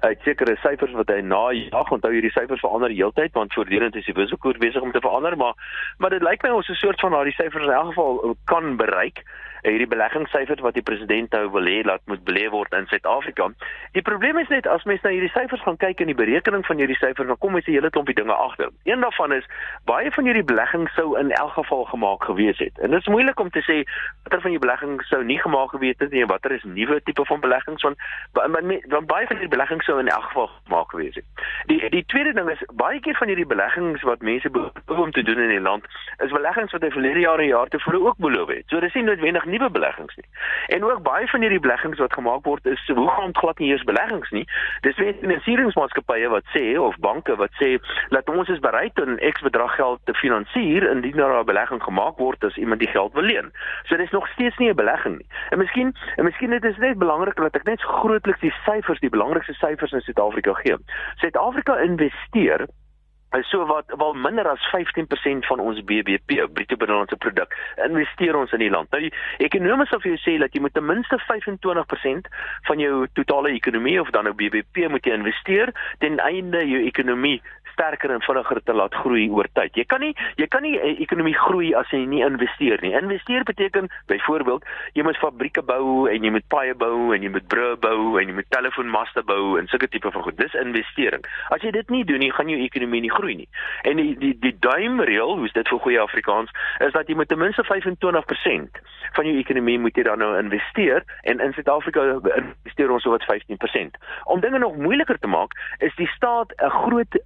Hy 0.00 0.08
het 0.08 0.20
sekere 0.22 0.56
syfers 0.56 0.92
wat 0.92 1.08
hy 1.08 1.20
najag. 1.20 1.90
Onthou 1.90 2.12
hierdie 2.12 2.32
syfers 2.32 2.60
verander 2.60 2.90
heeltyd 2.90 3.32
want 3.32 3.52
voortdurend 3.52 3.96
is 3.96 4.04
die 4.04 4.14
wisselkoers 4.14 4.58
besig 4.58 4.82
om 4.82 4.92
te 4.92 5.00
verander, 5.00 5.36
maar 5.36 5.54
maar 5.98 6.10
dit 6.10 6.22
lyk 6.22 6.42
my 6.42 6.50
ons 6.50 6.68
is 6.68 6.76
'n 6.80 6.86
soort 6.86 7.00
van 7.00 7.10
daardie 7.10 7.36
syfers 7.36 7.64
in 7.64 7.72
elk 7.72 7.86
geval 7.86 8.36
kan 8.44 8.76
bereik 8.76 9.24
hierdie 9.62 9.88
beleggingssyfers 9.88 10.60
wat 10.60 10.76
die 10.76 10.84
president 10.84 11.32
nou 11.32 11.48
wil 11.56 11.70
hê 11.70 11.80
laat 11.86 12.04
moet 12.10 12.24
belê 12.28 12.48
word 12.50 12.74
in 12.76 12.86
Suid-Afrika. 12.90 13.48
Die 13.96 14.04
probleem 14.04 14.38
is 14.42 14.52
net 14.52 14.66
as 14.66 14.84
mens 14.84 15.02
na 15.02 15.14
hierdie 15.14 15.32
syfers 15.32 15.62
gaan 15.64 15.80
kyk 15.80 16.04
en 16.04 16.12
die 16.12 16.18
berekening 16.18 16.66
van 16.66 16.82
hierdie 16.82 16.98
syfers, 16.98 17.28
dan 17.30 17.40
kom 17.40 17.56
jy 17.56 17.64
se 17.64 17.76
hele 17.76 17.90
klompie 17.90 18.16
dinge 18.18 18.34
agter. 18.34 18.68
Een 18.84 19.00
daarvan 19.00 19.32
is 19.32 19.48
baie 19.88 20.10
van 20.12 20.28
hierdie 20.28 20.42
die 20.42 20.54
belegging 20.54 20.88
sou 20.96 21.18
in 21.18 21.30
elk 21.30 21.52
geval 21.52 21.84
gemaak 21.84 22.24
gewees 22.24 22.58
het. 22.58 22.78
En 22.78 22.90
dit 22.90 23.00
is 23.00 23.06
moeilik 23.06 23.40
om 23.40 23.50
te 23.50 23.62
sê 23.62 23.82
watter 24.22 24.40
van 24.40 24.54
die 24.54 24.62
beleggings 24.62 25.08
sou 25.08 25.22
nie 25.24 25.38
gemaak 25.40 25.70
gewees 25.74 25.98
het 25.98 26.10
nie 26.10 26.22
en 26.24 26.30
watter 26.30 26.54
is 26.56 26.64
nuwe 26.64 27.00
tipe 27.06 27.24
van 27.28 27.40
beleggings 27.40 27.82
want 27.82 27.96
want 28.32 29.06
baie 29.10 29.26
van 29.26 29.38
die 29.42 29.50
beleggings 29.52 29.86
sou 29.86 29.98
in 30.00 30.10
elk 30.12 30.26
geval 30.30 30.50
gemaak 30.66 30.90
gewees 30.94 31.18
het. 31.20 31.44
Die 31.70 31.80
die 31.94 32.04
tweede 32.06 32.32
ding 32.38 32.50
is 32.50 32.62
baie 32.82 33.00
keer 33.00 33.18
van 33.20 33.30
hierdie 33.32 33.46
beleggings 33.46 34.02
wat 34.08 34.26
mense 34.26 34.50
behoef 34.50 35.02
om 35.06 35.12
te 35.12 35.22
doen 35.22 35.38
in 35.46 35.54
die 35.54 35.60
land 35.60 35.86
is 36.24 36.34
beleggings 36.34 36.72
wat 36.72 36.80
hulle 36.80 36.94
verlede 36.96 37.24
jaar 37.26 37.38
en 37.38 37.50
jaar 37.50 37.68
tevore 37.68 38.00
ook 38.08 38.18
beloof 38.18 38.48
het. 38.48 38.66
So 38.66 38.80
dis 38.80 38.94
nie 38.98 39.06
noodwendig 39.06 39.46
nuwe 39.52 39.70
beleggings 39.70 40.16
nie. 40.16 40.26
En 40.76 40.84
ook 40.84 41.02
baie 41.06 41.28
van 41.28 41.44
hierdie 41.44 41.60
beleggings 41.60 42.00
wat 42.02 42.16
gemaak 42.16 42.44
word 42.48 42.66
is 42.66 42.86
hoe 42.86 43.08
gaan 43.10 43.36
glad 43.36 43.58
nie 43.58 43.70
eers 43.70 43.84
beleggings 43.88 44.30
nie. 44.30 44.44
Dis 44.86 44.96
net 44.96 45.20
finansieringsmaatskappye 45.20 46.28
wat 46.32 46.48
sê 46.56 46.64
of 46.80 46.98
banke 47.04 47.36
wat 47.36 47.54
sê 47.60 47.76
dat 48.14 48.28
ons 48.32 48.48
is 48.48 48.62
bereid 48.64 49.00
om 49.02 49.18
X 49.32 49.44
bedrag 49.46 49.74
geld 49.76 50.00
te 50.04 50.14
finansier 50.14 50.88
indien 50.90 51.16
daar 51.16 51.38
'n 51.40 51.50
belegging 51.52 51.82
gemaak 51.82 52.18
word 52.18 52.44
as 52.44 52.56
iemand 52.56 52.80
die 52.80 52.92
geld 52.92 53.12
wil 53.12 53.22
leen. 53.22 53.52
So 53.84 53.96
dis 53.96 54.10
nog 54.10 54.28
steeds 54.28 54.56
nie 54.56 54.70
'n 54.70 54.76
belegging 54.76 55.16
nie. 55.18 55.28
En 55.50 55.58
miskien 55.58 55.94
en 56.16 56.24
miskien 56.24 56.50
dit 56.50 56.64
is 56.64 56.76
net 56.76 56.98
belangrik 56.98 57.36
dat 57.36 57.54
ek 57.54 57.64
net 57.64 57.82
grootliks 57.82 58.40
die 58.40 58.54
syfers, 58.64 59.00
die 59.00 59.10
belangrikste 59.10 59.54
syfers 59.54 59.92
in 59.92 60.00
Suid-Afrika 60.00 60.52
gee. 60.52 60.76
Suid-Afrika 61.16 61.78
investeer 61.78 62.60
is 62.60 62.81
so 63.40 63.66
wat 63.66 63.84
wel 63.96 64.12
minder 64.12 64.48
as 64.48 64.68
15% 64.76 65.46
van 65.46 65.60
ons 65.60 65.84
BBP, 65.84 66.52
bruto 66.52 66.76
binnelandse 66.76 67.16
produk, 67.16 67.56
investeer 67.84 68.36
ons 68.36 68.52
in 68.52 68.58
die 68.58 68.70
land. 68.70 68.90
Nou 68.90 69.00
die 69.02 69.12
ekonomie 69.46 69.86
sou 69.88 70.00
vir 70.02 70.12
jou 70.12 70.20
sê 70.20 70.36
dat 70.42 70.52
jy 70.52 70.60
moet 70.60 70.74
ten 70.76 70.86
minste 70.86 71.18
25% 71.24 72.28
van 72.68 72.82
jou 72.82 73.06
totale 73.18 73.54
ekonomie 73.56 74.00
of 74.00 74.10
dan 74.10 74.28
nou 74.28 74.34
BBP 74.36 74.88
moet 74.92 75.06
jy 75.06 75.16
investeer 75.16 75.72
ten 76.04 76.20
einde 76.20 76.66
jou 76.68 76.82
ekonomie 76.84 77.40
sterker 77.82 78.10
en 78.14 78.22
vinniger 78.22 78.60
te 78.62 78.74
laat 78.74 78.94
groei 78.94 79.26
oor 79.30 79.48
tyd. 79.58 79.74
Jy 79.74 79.84
kan 79.90 80.00
nie 80.00 80.14
jy 80.36 80.46
kan 80.46 80.62
nie 80.62 80.76
'n 80.78 80.86
eh, 80.86 81.00
ekonomie 81.02 81.34
groei 81.34 81.74
as 81.74 81.90
jy 81.90 82.06
nie 82.06 82.22
investeer 82.22 82.78
nie. 82.82 82.94
Investeer 82.94 83.42
beteken 83.44 83.90
byvoorbeeld 84.06 84.64
jy 84.94 85.02
moet 85.02 85.16
fabrieke 85.16 85.62
bou 85.62 86.08
en 86.08 86.22
jy 86.22 86.30
moet 86.30 86.46
paaie 86.48 86.74
bou 86.74 87.12
en 87.14 87.22
jy 87.22 87.28
moet 87.28 87.46
brûe 87.48 87.76
bou 87.76 88.18
en 88.20 88.26
jy 88.26 88.34
moet 88.34 88.50
telefoonmaste 88.50 89.22
bou 89.24 89.58
en 89.58 89.66
sulke 89.66 89.88
tipe 89.88 90.10
van 90.10 90.22
goed. 90.22 90.36
Dis 90.36 90.54
investering. 90.54 91.24
As 91.50 91.62
jy 91.62 91.70
dit 91.70 91.90
nie 91.90 92.04
doen 92.04 92.18
nie, 92.18 92.32
gaan 92.32 92.48
jou 92.48 92.60
ekonomie 92.60 93.00
nie 93.00 93.10
groei 93.10 93.34
nie. 93.34 93.48
En 93.82 93.96
die 93.96 94.14
die 94.18 94.38
die 94.38 94.56
duimreël, 94.60 95.36
hoe 95.36 95.46
is 95.46 95.52
dit 95.52 95.68
vir 95.68 95.78
goeie 95.78 96.00
Afrikaans, 96.00 96.50
is 96.78 96.92
dat 96.92 97.08
jy 97.08 97.14
moet 97.14 97.28
ten 97.28 97.38
minste 97.38 97.64
25% 97.64 98.80
van 99.12 99.26
jou 99.26 99.36
ekonomie 99.38 99.78
moet 99.78 99.96
jy 99.96 100.02
dan 100.02 100.18
nou 100.18 100.38
investeer 100.38 101.04
en 101.22 101.40
in 101.40 101.52
Suid-Afrika 101.52 102.00
investeer 102.02 102.90
ons 102.90 103.02
so 103.02 103.10
wat 103.10 103.24
15%. 103.28 103.98
Om 104.24 104.40
dinge 104.40 104.58
nog 104.58 104.76
moeiliker 104.76 105.18
te 105.18 105.26
maak, 105.26 105.52
is 105.78 105.94
die 105.96 106.08
staat 106.16 106.52
'n 106.56 106.70
groot 106.70 107.18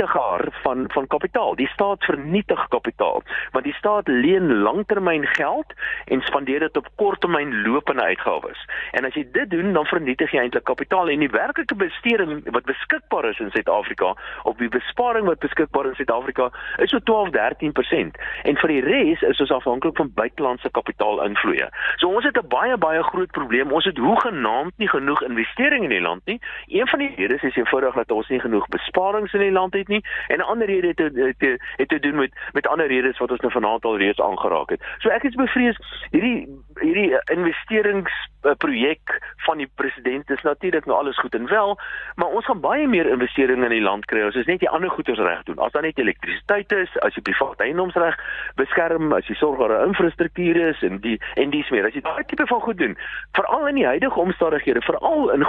vernietiger 0.00 0.60
van 0.62 0.84
van 0.88 1.06
kapitaal. 1.06 1.54
Die 1.54 1.68
staat 1.68 2.04
vernietig 2.04 2.68
kapitaal 2.68 3.22
want 3.50 3.64
die 3.64 3.74
staat 3.74 4.08
leen 4.08 4.60
langtermyn 4.62 5.26
geld 5.26 5.72
en 6.04 6.20
spandeer 6.20 6.60
dit 6.60 6.76
op 6.76 6.88
korttermyn 6.96 7.62
lopende 7.62 8.02
uitgawes. 8.02 8.66
En 8.90 9.04
as 9.04 9.14
jy 9.14 9.26
dit 9.32 9.50
doen, 9.50 9.72
dan 9.72 9.84
vernietig 9.84 10.30
jy 10.30 10.40
eintlik 10.40 10.64
kapitaal 10.64 11.08
en 11.08 11.18
die 11.18 11.30
werklike 11.30 11.74
besteding 11.74 12.42
wat 12.50 12.64
beskikbaar 12.64 13.28
is 13.28 13.38
in 13.38 13.50
Suid-Afrika 13.50 14.14
op 14.42 14.58
die 14.58 14.68
besparing 14.68 15.26
wat 15.26 15.38
beskikbaar 15.38 15.86
in 15.86 15.94
Suid-Afrika 15.94 16.50
is 16.78 16.90
so 16.90 17.00
12-13% 17.10 18.20
en 18.44 18.60
vir 18.62 18.74
die 18.74 18.80
res 18.80 19.22
is 19.22 19.40
ons 19.40 19.54
afhanklik 19.60 19.96
van 19.96 20.12
buitelandse 20.14 20.70
kapitaalinvloeye. 20.70 21.68
So 21.96 22.08
ons 22.08 22.24
het 22.24 22.36
'n 22.36 22.48
baie 22.48 22.76
baie 22.76 23.02
groot 23.02 23.30
probleem. 23.30 23.72
Ons 23.72 23.84
het 23.84 23.96
hoegenaamd 23.96 24.72
nie 24.76 24.88
genoeg 24.88 25.22
investering 25.22 25.84
in 25.84 25.90
die 25.90 26.00
land 26.00 26.22
nie. 26.24 26.40
Een 26.68 26.86
van 26.86 26.98
die 26.98 27.14
redes 27.16 27.42
is 27.42 27.56
eenvoudig 27.56 27.94
dat 27.94 28.10
ons 28.10 28.28
nie 28.28 28.40
genoeg 28.40 28.68
besparings 28.68 29.32
in 29.32 29.40
die 29.40 29.50
het 29.68 29.88
nie 29.88 30.04
en 30.28 30.38
'n 30.38 30.50
ander 30.52 30.66
rede 30.66 30.86
het 30.86 30.98
het 31.14 31.60
het 31.76 31.88
te 31.88 31.98
doen 31.98 32.16
met 32.16 32.32
met 32.52 32.66
ander 32.66 32.86
redes 32.86 33.18
wat 33.18 33.30
ons 33.30 33.40
nou 33.40 33.52
vanaand 33.52 33.84
al 33.84 33.98
reeds 33.98 34.20
aangeraak 34.20 34.70
het. 34.70 34.82
So 34.98 35.08
ek 35.08 35.22
is 35.22 35.34
bevrees 35.34 35.78
hierdie 36.10 36.48
hierdie 36.80 37.18
investeringsprojek 37.24 39.34
van 39.36 39.58
die 39.58 39.70
president 39.74 40.30
is 40.30 40.42
natuurlik 40.42 40.86
nou 40.86 40.98
alles 40.98 41.18
goed 41.18 41.34
en 41.34 41.46
wel, 41.46 41.78
maar 42.14 42.28
ons 42.28 42.44
gaan 42.44 42.60
baie 42.60 42.88
meer 42.88 43.06
investeringe 43.06 43.64
in 43.64 43.70
die 43.70 43.82
land 43.82 44.04
kry 44.04 44.20
as 44.20 44.36
ons 44.36 44.46
net 44.46 44.60
die 44.60 44.70
ander 44.70 44.90
goederes 44.90 45.18
reg 45.18 45.42
doen. 45.42 45.58
As 45.58 45.72
dan 45.72 45.82
net 45.82 45.98
elektrisiteit 45.98 46.72
is, 46.72 46.98
as 46.98 47.14
jy 47.14 47.22
privaat 47.22 47.60
eiendomsreg 47.60 48.16
beskerm, 48.54 49.12
as 49.12 49.26
jy 49.26 49.34
sorg 49.34 49.58
dat 49.58 49.68
daar 49.68 49.86
infrastruktuur 49.86 50.56
is 50.68 50.82
en 50.82 51.00
die 51.04 51.18
en 51.34 51.50
dis 51.50 51.70
meer. 51.70 51.86
As 51.86 51.94
jy 51.94 52.00
daai 52.00 52.24
tipe 52.24 52.46
van 52.46 52.60
goed 52.60 52.78
doen, 52.78 52.96
veral 53.32 53.68
in 53.68 53.80
die 53.80 53.86
huidige 53.86 54.20
omstandighede, 54.20 54.80
veral 54.80 55.30
in 55.30 55.46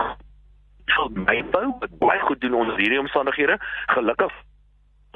mynbou 1.14 1.66
wat 1.80 1.98
baie 2.00 2.20
goed 2.20 2.42
doen 2.42 2.54
onder 2.54 2.78
hierdie 2.78 3.00
omstandighede, 3.00 3.58
gelukkig 3.88 4.32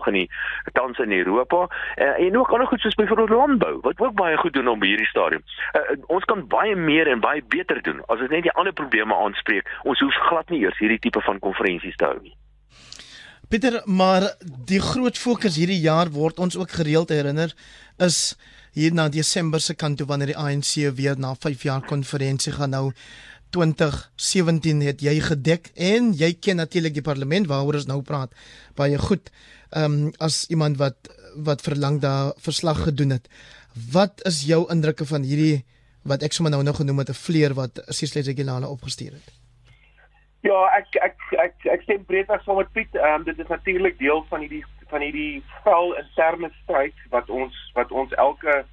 in 0.06 0.14
die 0.14 0.30
tans 0.74 0.98
in 1.00 1.12
Europa 1.12 1.68
uh, 1.96 2.26
en 2.26 2.38
ook 2.38 2.50
ander 2.50 2.68
goed 2.68 2.80
soos 2.80 2.96
byvoorbeeld 2.96 3.30
landbou 3.30 3.78
wat 3.82 4.00
ook 4.00 4.14
baie 4.14 4.38
goed 4.38 4.54
doen 4.54 4.68
op 4.68 4.82
hierdie 4.82 5.08
stadium. 5.08 5.44
Uh, 5.74 5.98
ons 6.08 6.24
kan 6.24 6.48
baie 6.48 6.76
meer 6.76 7.08
en 7.08 7.20
baie 7.20 7.44
beter 7.48 7.82
doen 7.82 8.02
as 8.06 8.20
ons 8.20 8.30
net 8.30 8.44
die 8.44 8.54
ander 8.60 8.74
probleme 8.74 9.16
aanspreek. 9.16 9.70
Ons 9.84 10.00
hoef 10.00 10.18
glad 10.30 10.50
nie 10.50 10.62
eers 10.66 10.78
hierdie 10.80 11.00
tipe 11.00 11.22
van 11.22 11.40
konferensies 11.40 11.96
te 11.96 12.10
hou 12.10 12.20
nie. 12.22 12.36
Pieter, 13.50 13.82
maar 13.86 14.26
die 14.42 14.82
groot 14.82 15.18
fokus 15.22 15.58
hierdie 15.60 15.82
jaar 15.84 16.10
word 16.12 16.40
ons 16.42 16.58
ook 16.58 16.72
gereeld 16.80 17.14
herinner 17.14 17.54
is 18.02 18.36
hier 18.76 18.94
na 18.94 19.06
Desember 19.10 19.62
se 19.62 19.76
kant 19.78 19.98
toe 19.98 20.08
wanneer 20.10 20.34
die 20.34 20.40
ANC 20.40 20.74
weer 20.98 21.16
na 21.20 21.36
5 21.40 21.64
jaar 21.64 21.86
konferensie 21.86 22.52
gaan 22.52 22.74
nou 22.76 22.90
2017 23.56 24.82
het 24.84 25.04
jy 25.04 25.16
gedek 25.24 25.70
en 25.76 26.12
jy 26.14 26.34
ken 26.36 26.60
natuurlik 26.60 26.96
die 26.98 27.06
parlement 27.06 27.48
waaroor 27.48 27.80
ons 27.80 27.88
nou 27.88 28.02
praat 28.04 28.34
baie 28.76 29.00
goed. 29.00 29.32
Ehm 29.72 30.08
um, 30.08 30.12
as 30.20 30.46
iemand 30.52 30.78
wat 30.82 31.12
wat 31.48 31.64
verlang 31.64 32.00
daar 32.00 32.34
verslag 32.40 32.84
gedoen 32.88 33.16
het. 33.18 33.28
Wat 33.92 34.24
is 34.24 34.44
jou 34.48 34.62
indrukke 34.72 35.06
van 35.06 35.24
hierdie 35.28 35.66
wat 36.08 36.24
ek 36.24 36.36
sommer 36.36 36.54
nou 36.54 36.64
nog 36.64 36.80
genoem 36.80 37.02
het 37.04 37.10
'n 37.10 37.24
vleer 37.28 37.54
wat 37.54 37.82
Cecil 37.88 38.22
Regulale 38.24 38.68
opgestuur 38.68 39.12
het? 39.12 39.34
Ja, 40.42 40.60
ek 40.78 40.96
ek 41.02 41.18
ek 41.44 41.56
ek 41.74 41.82
stem 41.82 42.06
breedweg 42.06 42.44
saam 42.44 42.58
met 42.58 42.72
Piet. 42.72 42.96
Ehm 42.96 43.20
um, 43.20 43.24
dit 43.24 43.40
is 43.40 43.48
natuurlik 43.48 43.98
deel 44.00 44.26
van 44.30 44.40
hierdie 44.40 44.66
van 44.88 45.02
hierdie 45.02 45.44
vel 45.64 45.96
interne 45.98 46.52
stryd 46.64 46.94
wat 47.10 47.30
ons 47.30 47.72
wat 47.74 47.92
ons 47.92 48.12
elke 48.12 48.66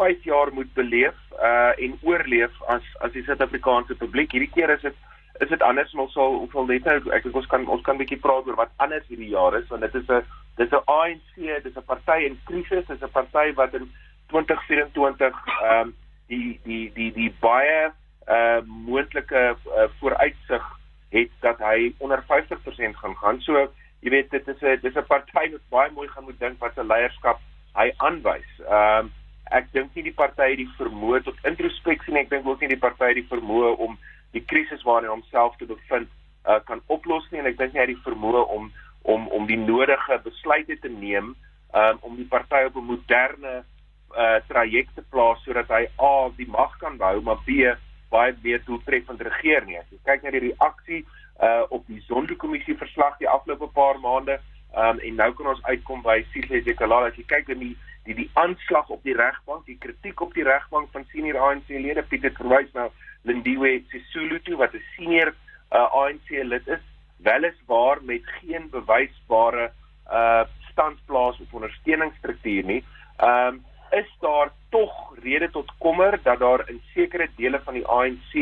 5 0.00 0.24
jaar 0.24 0.52
moet 0.56 0.72
beleef 0.74 1.16
uh 1.36 1.72
en 1.84 1.98
oorleef 2.08 2.62
as 2.74 2.84
as 3.04 3.12
die 3.12 3.24
Suid-Afrikaanse 3.28 3.96
publiek. 4.00 4.32
Hierdie 4.32 4.52
keer 4.54 4.72
is 4.76 4.84
dit 4.88 4.96
is 5.40 5.48
dit 5.48 5.62
anders, 5.62 5.92
maar 5.92 6.08
ons 6.08 6.52
sal 6.52 6.66
net 6.68 6.84
nou 6.88 6.96
ek 7.16 7.24
dink 7.24 7.36
ons 7.40 7.48
kan 7.52 7.66
ons 7.76 7.84
kan 7.84 7.96
'n 7.96 8.02
bietjie 8.02 8.20
praat 8.20 8.48
oor 8.48 8.58
wat 8.60 8.72
anders 8.84 9.06
hierdie 9.08 9.32
jaar 9.32 9.56
is 9.58 9.68
want 9.72 9.84
dit 9.86 9.94
is 10.00 10.08
'n 10.08 10.24
dis 10.60 10.72
'n 10.72 10.84
ANC, 10.96 11.62
dis 11.64 11.76
'n 11.76 11.88
party 11.92 12.18
in 12.28 12.38
krisis, 12.48 12.86
dis 12.86 13.02
'n 13.02 13.12
party 13.12 13.52
wat 13.60 13.74
in 13.74 13.90
2024 14.28 15.36
ehm 15.62 15.80
um, 15.80 15.94
die 16.28 16.60
die 16.64 16.92
die 16.94 17.12
die 17.12 17.32
baie 17.40 17.92
uh 18.28 18.60
moontlike 18.64 19.56
uh, 19.66 19.88
vooruitsig 20.00 20.64
het 21.10 21.30
dat 21.40 21.58
hy 21.58 21.92
onder 21.98 22.22
50% 22.22 22.96
gaan 23.02 23.16
gaan. 23.16 23.40
So, 23.40 23.68
jy 24.00 24.10
weet 24.10 24.30
dit 24.30 24.48
is 24.48 24.62
'n 24.62 24.78
dis 24.82 24.96
'n 24.96 25.06
party 25.06 25.50
wat 25.52 25.68
baie 25.70 25.90
mooi 25.90 26.08
gaan 26.08 26.24
moet 26.24 26.38
dink 26.38 26.60
wat 26.60 26.74
se 26.74 26.84
leierskap 26.84 27.40
hy 27.74 27.92
aanwys. 27.96 28.50
Ehm 28.68 28.98
um, 29.06 29.12
ek 29.50 29.72
dink 29.74 29.94
nie 29.94 30.06
die 30.06 30.16
party 30.16 30.52
het 30.52 30.60
die 30.60 30.70
vermoë 30.78 31.22
tot 31.26 31.44
introspeksie 31.48 32.14
nie. 32.14 32.24
Ek 32.24 32.30
dink 32.30 32.46
ook 32.46 32.62
nie 32.62 32.72
die 32.72 32.80
party 32.80 33.10
het 33.10 33.18
die 33.18 33.30
vermoë 33.30 33.74
om 33.86 33.98
die 34.34 34.44
krisis 34.46 34.84
waarin 34.86 35.08
hy 35.08 35.14
homself 35.16 35.56
te 35.58 35.66
bevind 35.66 36.08
uh, 36.46 36.60
kan 36.66 36.82
oplos 36.86 37.26
nie 37.30 37.42
en 37.42 37.50
ek 37.50 37.58
dink 37.58 37.74
nie 37.74 37.82
hy 37.82 37.88
het 37.88 37.94
die 37.96 38.06
vermoë 38.06 38.46
om 38.56 38.70
om 39.10 39.28
om 39.34 39.46
die 39.48 39.58
nodige 39.58 40.20
besluite 40.24 40.76
te 40.80 40.90
neem 40.92 41.34
um, 41.74 42.00
om 42.06 42.16
die 42.16 42.28
party 42.28 42.66
op 42.68 42.76
'n 42.76 42.90
moderne 42.92 43.54
uh, 43.62 44.38
traject 44.48 44.94
te 44.94 45.02
plaas 45.10 45.42
sodat 45.44 45.68
hy 45.68 45.86
A 45.98 46.30
die 46.36 46.48
mag 46.48 46.76
kan 46.78 46.98
behou 47.00 47.22
maar 47.22 47.40
B 47.46 47.74
baie 48.10 48.34
meer 48.42 48.62
doeltreffend 48.66 49.20
regeer 49.22 49.64
nie. 49.66 49.78
As 49.78 49.90
jy 49.90 49.98
kyk 50.04 50.22
na 50.22 50.30
die 50.34 50.46
reaksie 50.50 51.04
uh 51.40 51.64
op 51.72 51.86
die 51.88 52.02
Sonderkommissie 52.04 52.76
verslag 52.76 53.16
die 53.18 53.28
afgelope 53.28 53.70
paar 53.72 54.00
maande, 54.02 54.40
um 54.76 54.98
en 54.98 55.14
nou 55.14 55.30
kan 55.38 55.46
ons 55.54 55.62
uitkom 55.62 56.02
by 56.02 56.18
Sihle 56.32 56.60
Dekalala 56.66 57.08
as 57.08 57.16
jy 57.16 57.24
kyk 57.30 57.48
in 57.54 57.62
die 57.64 57.76
die 58.10 58.18
die 58.24 58.30
aanslag 58.42 58.88
op 58.90 59.02
die 59.06 59.16
regbank, 59.16 59.66
die 59.66 59.78
kritiek 59.78 60.20
op 60.20 60.34
die 60.34 60.46
regbank 60.46 60.90
van 60.94 61.06
senior 61.12 61.38
ANC-lede 61.46 62.02
Pieter 62.10 62.34
verwys 62.36 62.70
na 62.74 62.88
Lindiwe 63.28 63.80
Sisulu 63.92 64.40
toe 64.42 64.56
wat 64.56 64.74
'n 64.74 64.84
senior 64.96 65.34
uh 65.72 65.86
ANC 66.02 66.30
lid 66.30 66.66
is, 66.68 66.84
weliswaar 67.22 68.02
met 68.02 68.22
geen 68.40 68.70
bewysbare 68.70 69.70
uh 70.10 70.44
standplaas 70.70 71.40
of 71.40 71.52
ondersteuningsstruktuur 71.52 72.64
nie. 72.64 72.84
Um 73.18 73.64
is 73.90 74.10
daar 74.20 74.50
tog 74.70 74.92
rede 75.22 75.50
tot 75.50 75.70
kommer 75.78 76.18
dat 76.22 76.38
daar 76.38 76.68
in 76.68 76.82
sekere 76.94 77.28
dele 77.36 77.60
van 77.64 77.74
die 77.74 77.86
ANC 77.86 78.34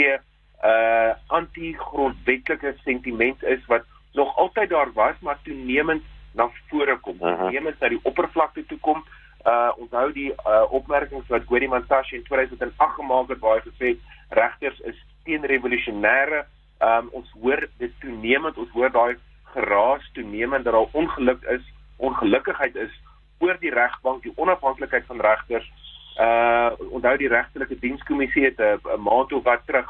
uh, 0.65 1.13
anti-grondwetlike 1.27 2.75
sentiment 2.85 3.43
is 3.43 3.67
wat 3.67 3.85
nog 4.13 4.37
altyd 4.37 4.69
daar 4.69 4.93
was 4.93 5.15
maar 5.21 5.39
toenemend 5.43 6.03
na 6.33 6.51
vore 6.69 6.97
kom. 6.97 7.19
Toenemend 7.19 7.81
na 7.81 7.89
die 7.89 8.01
oppervlakte 8.03 8.67
toe 8.67 8.79
kom. 8.79 9.05
Uh 9.49 9.71
onthou 9.77 10.13
die 10.13 10.31
uh, 10.33 10.65
opmerkings 10.75 11.29
wat 11.33 11.47
Gwedi 11.47 11.69
Mantashe 11.69 12.17
in 12.17 12.25
2008 12.25 12.95
gemaak 12.99 13.29
het 13.33 13.39
waar 13.39 13.61
hy 13.61 13.71
gesê 13.71 13.93
het 13.95 14.35
regters 14.41 14.81
is 14.91 14.99
teenrevolusionêre. 15.25 16.43
Um 16.85 17.09
ons 17.21 17.31
hoor 17.41 17.65
dit 17.81 17.95
toenemend, 18.03 18.59
ons 18.59 18.73
hoor 18.77 18.93
daai 18.93 19.17
geraas 19.55 20.11
toenemend 20.13 20.65
dat 20.65 20.75
daar 20.77 20.99
ongeluk 21.01 21.47
is, 21.55 21.65
ongelukkigheid 21.97 22.77
is 22.77 22.93
oor 23.39 23.57
die 23.63 23.73
regbank, 23.73 24.23
die 24.23 24.35
onafhanklikheid 24.37 25.07
van 25.07 25.21
regters. 25.21 25.71
Uh 26.19 26.75
onthou 26.91 27.17
die 27.17 27.33
regtelike 27.33 27.79
dienskommissie 27.81 28.45
het 28.51 28.61
'n 28.61 29.01
maand 29.01 29.33
of 29.33 29.45
wat 29.45 29.65
terug 29.67 29.89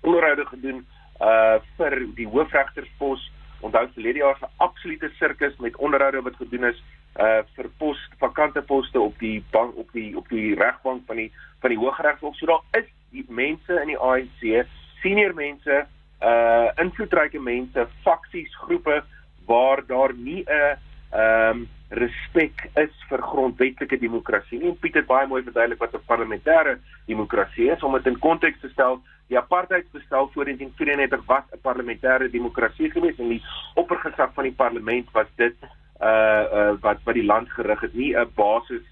onderhoude 0.00 0.46
gedoen 0.46 0.86
uh 1.20 1.60
vir 1.76 2.00
die 2.14 2.28
hoofregterspos. 2.28 3.30
Onthou 3.60 3.86
verlede 3.92 4.18
jaar 4.18 4.36
se 4.38 4.48
absolute 4.56 5.10
sirkus 5.18 5.56
met 5.56 5.76
onderhoude 5.76 6.22
wat 6.22 6.36
gedoen 6.36 6.64
is 6.64 6.82
uh 7.20 7.42
vir 7.56 7.68
pos 7.78 7.98
vakante 8.18 8.62
poste 8.62 9.00
op 9.00 9.18
die 9.18 9.44
bank 9.50 9.76
op 9.76 9.92
die 9.92 10.16
op 10.16 10.28
die 10.28 10.54
regbank 10.54 11.06
van 11.06 11.16
die 11.16 11.30
van 11.60 11.70
die 11.70 11.78
Hooggeregshof. 11.78 12.36
So 12.36 12.46
daar 12.46 12.64
is 12.80 12.88
die 13.10 13.24
mense 13.28 13.80
in 13.82 13.92
die 13.92 13.98
ANC, 13.98 14.66
senior 15.02 15.34
mense, 15.34 15.86
uh 16.20 16.68
invloedryke 16.82 17.40
mense, 17.40 17.86
faksies, 18.02 18.56
groepe 18.66 19.02
waar 19.46 19.86
daar 19.86 20.14
nie 20.14 20.42
'n 20.42 20.76
ehm 21.14 21.50
um, 21.50 21.68
respek 21.94 22.68
is 22.74 22.94
vir 23.08 23.22
grondwetlike 23.22 23.98
demokrasie. 23.98 24.60
En 24.66 24.78
Piet 24.78 24.94
het 24.98 25.06
baie 25.06 25.26
mooi 25.26 25.42
verduidelik 25.42 25.78
wat 25.78 25.94
'n 25.94 26.06
parlementêre 26.06 26.78
demokrasie 27.06 27.70
is 27.70 27.82
om 27.82 27.92
dit 27.92 28.06
in 28.06 28.18
konteks 28.18 28.60
te 28.60 28.68
stel. 28.68 29.00
Die 29.28 29.38
apartheidsbestel 29.38 30.30
voor 30.32 30.44
1994 30.44 31.24
was 31.26 31.44
'n 31.52 31.60
parlementêre 31.62 32.30
demokrasie 32.30 32.90
geweest 32.90 33.18
en 33.18 33.28
die 33.28 33.42
oppergesag 33.74 34.32
van 34.34 34.44
die 34.44 34.52
parlement 34.52 35.10
was 35.12 35.26
dit 35.36 35.54
uh 36.00 36.44
uh 36.52 36.72
wat 36.80 36.98
wat 37.04 37.14
die 37.14 37.24
land 37.24 37.50
gerig 37.50 37.80
het, 37.80 37.94
nie 37.94 38.16
'n 38.16 38.30
basis 38.34 38.82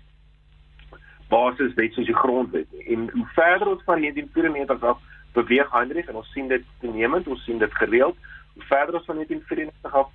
basis 1.28 1.74
wet 1.74 1.92
soos 1.92 2.06
die 2.06 2.22
grondwet 2.24 2.66
nie. 2.72 2.84
En 2.94 3.10
hoe 3.10 3.26
verder 3.34 3.68
ons 3.68 3.82
van 3.84 4.00
1994 4.00 4.88
af 4.88 4.98
beweeg 5.32 5.70
Hendrik 5.72 6.08
en 6.08 6.20
ons 6.20 6.32
sien 6.32 6.48
dit 6.48 6.64
toenemend, 6.80 7.28
ons 7.28 7.44
sien 7.44 7.58
dit 7.58 7.74
gereeld. 7.74 8.16
Hoe 8.54 8.64
verder 8.68 8.94
ons 8.94 9.04
van 9.04 9.14
1994 9.14 9.94
af 9.94 10.10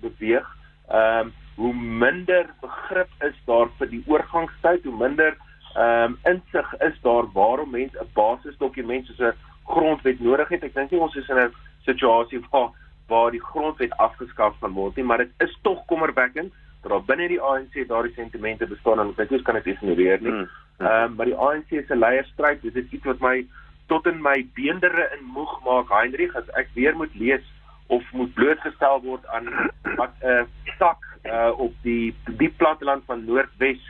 beweeg, 0.00 0.56
ehm 0.88 1.26
um, 1.26 1.32
hoe 1.54 1.74
minder 1.74 2.46
begrip 2.60 3.08
is 3.18 3.36
daar 3.44 3.68
vir 3.78 3.88
die 3.88 4.02
oorgangstyd, 4.06 4.84
hoe 4.84 4.96
minder 4.96 5.36
ehm 5.74 6.12
um, 6.12 6.18
insig 6.34 6.74
is 6.88 7.00
daar 7.00 7.28
waarom 7.32 7.70
mense 7.70 7.98
'n 7.98 8.12
basisdokument 8.14 9.06
soos 9.06 9.18
'n 9.18 9.36
grondwet 9.64 10.20
nodig 10.20 10.48
het. 10.48 10.62
Ek 10.62 10.74
dink 10.74 10.90
nie 10.90 11.00
ons 11.00 11.16
is 11.16 11.28
in 11.28 11.38
'n 11.38 11.54
situasie 11.84 12.40
waar 12.50 12.70
waar 13.08 13.30
die 13.30 13.42
grondwet 13.44 13.96
afgeskaf 13.96 14.58
gaan 14.60 14.76
word 14.76 14.96
nie, 14.96 15.04
maar 15.04 15.18
dit 15.18 15.32
is 15.38 15.58
tog 15.62 15.84
kommerwekkend 15.86 16.52
dat 16.82 16.90
daar 16.90 17.04
binne 17.06 17.28
die 17.28 17.40
ANC 17.40 17.76
daardie 17.88 18.14
sentimente 18.14 18.66
bestaan 18.66 19.00
en 19.00 19.12
dink 19.16 19.30
ons 19.30 19.42
kan 19.46 19.58
dit 19.60 19.72
ignoreer 19.74 20.22
nie. 20.22 20.32
Hmm. 20.32 20.48
Ehm 20.82 21.10
um, 21.10 21.14
maar 21.16 21.30
die 21.30 21.36
ANC 21.36 21.68
se 21.86 21.96
leierstryd, 21.96 22.62
dit 22.62 22.76
is 22.76 22.90
iets 22.90 23.04
wat 23.04 23.20
my 23.20 23.46
tot 23.86 24.06
in 24.06 24.22
my 24.22 24.38
beendere 24.54 25.08
in 25.16 25.24
moeg 25.34 25.52
maak, 25.64 25.90
Heinrich, 25.94 26.34
as 26.36 26.48
ek 26.58 26.70
weer 26.74 26.96
moet 26.96 27.14
lees 27.14 27.44
of 27.86 28.02
moet 28.12 28.34
blootgestel 28.34 29.02
word 29.04 29.26
aan 29.26 29.50
wat 30.00 30.14
'n 30.22 30.28
uh, 30.28 30.44
tak 30.78 31.06
uh, 31.24 31.52
op 31.58 31.74
die 31.82 32.14
die 32.26 32.50
platteland 32.56 33.04
van 33.06 33.24
Noordwes 33.24 33.82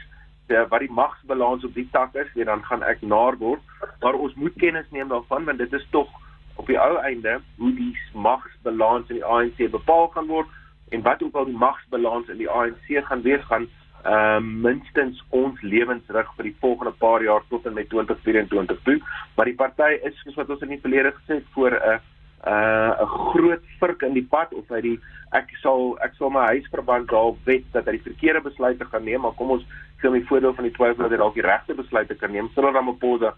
uh, 0.48 0.64
wat 0.68 0.80
die 0.84 0.92
magsbalans 0.92 1.64
op 1.64 1.74
die 1.74 1.88
tak 1.92 2.14
is, 2.14 2.28
en 2.36 2.44
dan 2.44 2.64
gaan 2.64 2.82
ek 2.82 3.00
naar 3.00 3.38
word, 3.38 3.62
maar 4.00 4.14
ons 4.14 4.34
moet 4.34 4.56
kennis 4.56 4.90
neem 4.90 5.08
daarvan 5.08 5.44
want 5.44 5.58
dit 5.58 5.72
is 5.72 5.86
tog 5.90 6.10
op 6.56 6.66
die 6.66 6.78
ou 6.78 6.96
einde 6.96 7.40
hoe 7.56 7.74
die 7.74 7.98
magsbalans 8.12 9.08
in 9.08 9.20
die 9.20 9.24
ANC 9.24 9.70
bepaal 9.70 10.08
kan 10.08 10.26
word 10.26 10.48
en 10.90 11.02
wat 11.02 11.22
ook 11.22 11.34
al 11.34 11.48
die 11.48 11.56
magsbalans 11.56 12.28
in 12.28 12.40
die 12.42 12.50
ANC 12.50 12.90
gaan 13.08 13.22
wees 13.22 13.44
gaan 13.50 13.68
ehm 14.02 14.46
uh, 14.46 14.62
minstens 14.62 15.20
ons 15.30 15.60
lewensrig 15.62 16.30
vir 16.36 16.48
die 16.48 16.56
volgende 16.60 16.92
paar 16.98 17.22
jaar 17.22 17.44
tot 17.48 17.66
en 17.66 17.76
met 17.76 17.88
2024 17.88 18.80
toe. 18.82 18.96
Maar 19.36 19.46
die 19.46 19.54
party 19.54 19.92
is 20.02 20.16
soos 20.22 20.34
wat 20.34 20.50
ons 20.50 20.64
in 20.66 20.72
die 20.74 20.80
verlede 20.82 21.12
gesê 21.18 21.38
het 21.38 21.52
voor 21.54 21.70
'n 21.70 21.92
uh 21.92 21.98
'n 22.46 23.06
groot 23.06 23.62
vurk 23.80 24.02
in 24.02 24.14
die 24.14 24.26
pad 24.26 24.52
of 24.54 24.68
hy 24.68 24.80
die 24.80 24.98
ek 25.32 25.48
sal 25.62 25.96
ek 26.02 26.14
sal 26.18 26.30
my 26.30 26.46
huisverband 26.52 27.08
daar 27.08 27.32
wet 27.46 27.64
dat 27.72 27.86
hy 27.86 27.92
die 27.92 28.08
verkeerde 28.10 28.42
besluite 28.42 28.84
gaan 28.84 29.04
neem, 29.04 29.20
maar 29.20 29.36
kom 29.38 29.50
ons 29.50 29.64
gee 30.00 30.10
hom 30.10 30.18
die 30.18 30.26
voordeel 30.26 30.54
van 30.54 30.66
die 30.66 30.74
twyfel 30.74 31.04
dat 31.04 31.14
hy 31.14 31.20
dalk 31.22 31.34
die 31.38 31.46
regte 31.46 31.74
besluite 31.74 32.14
kan 32.18 32.32
neem. 32.32 32.50
Cyril 32.54 32.74
Ramaphosa 32.74 33.34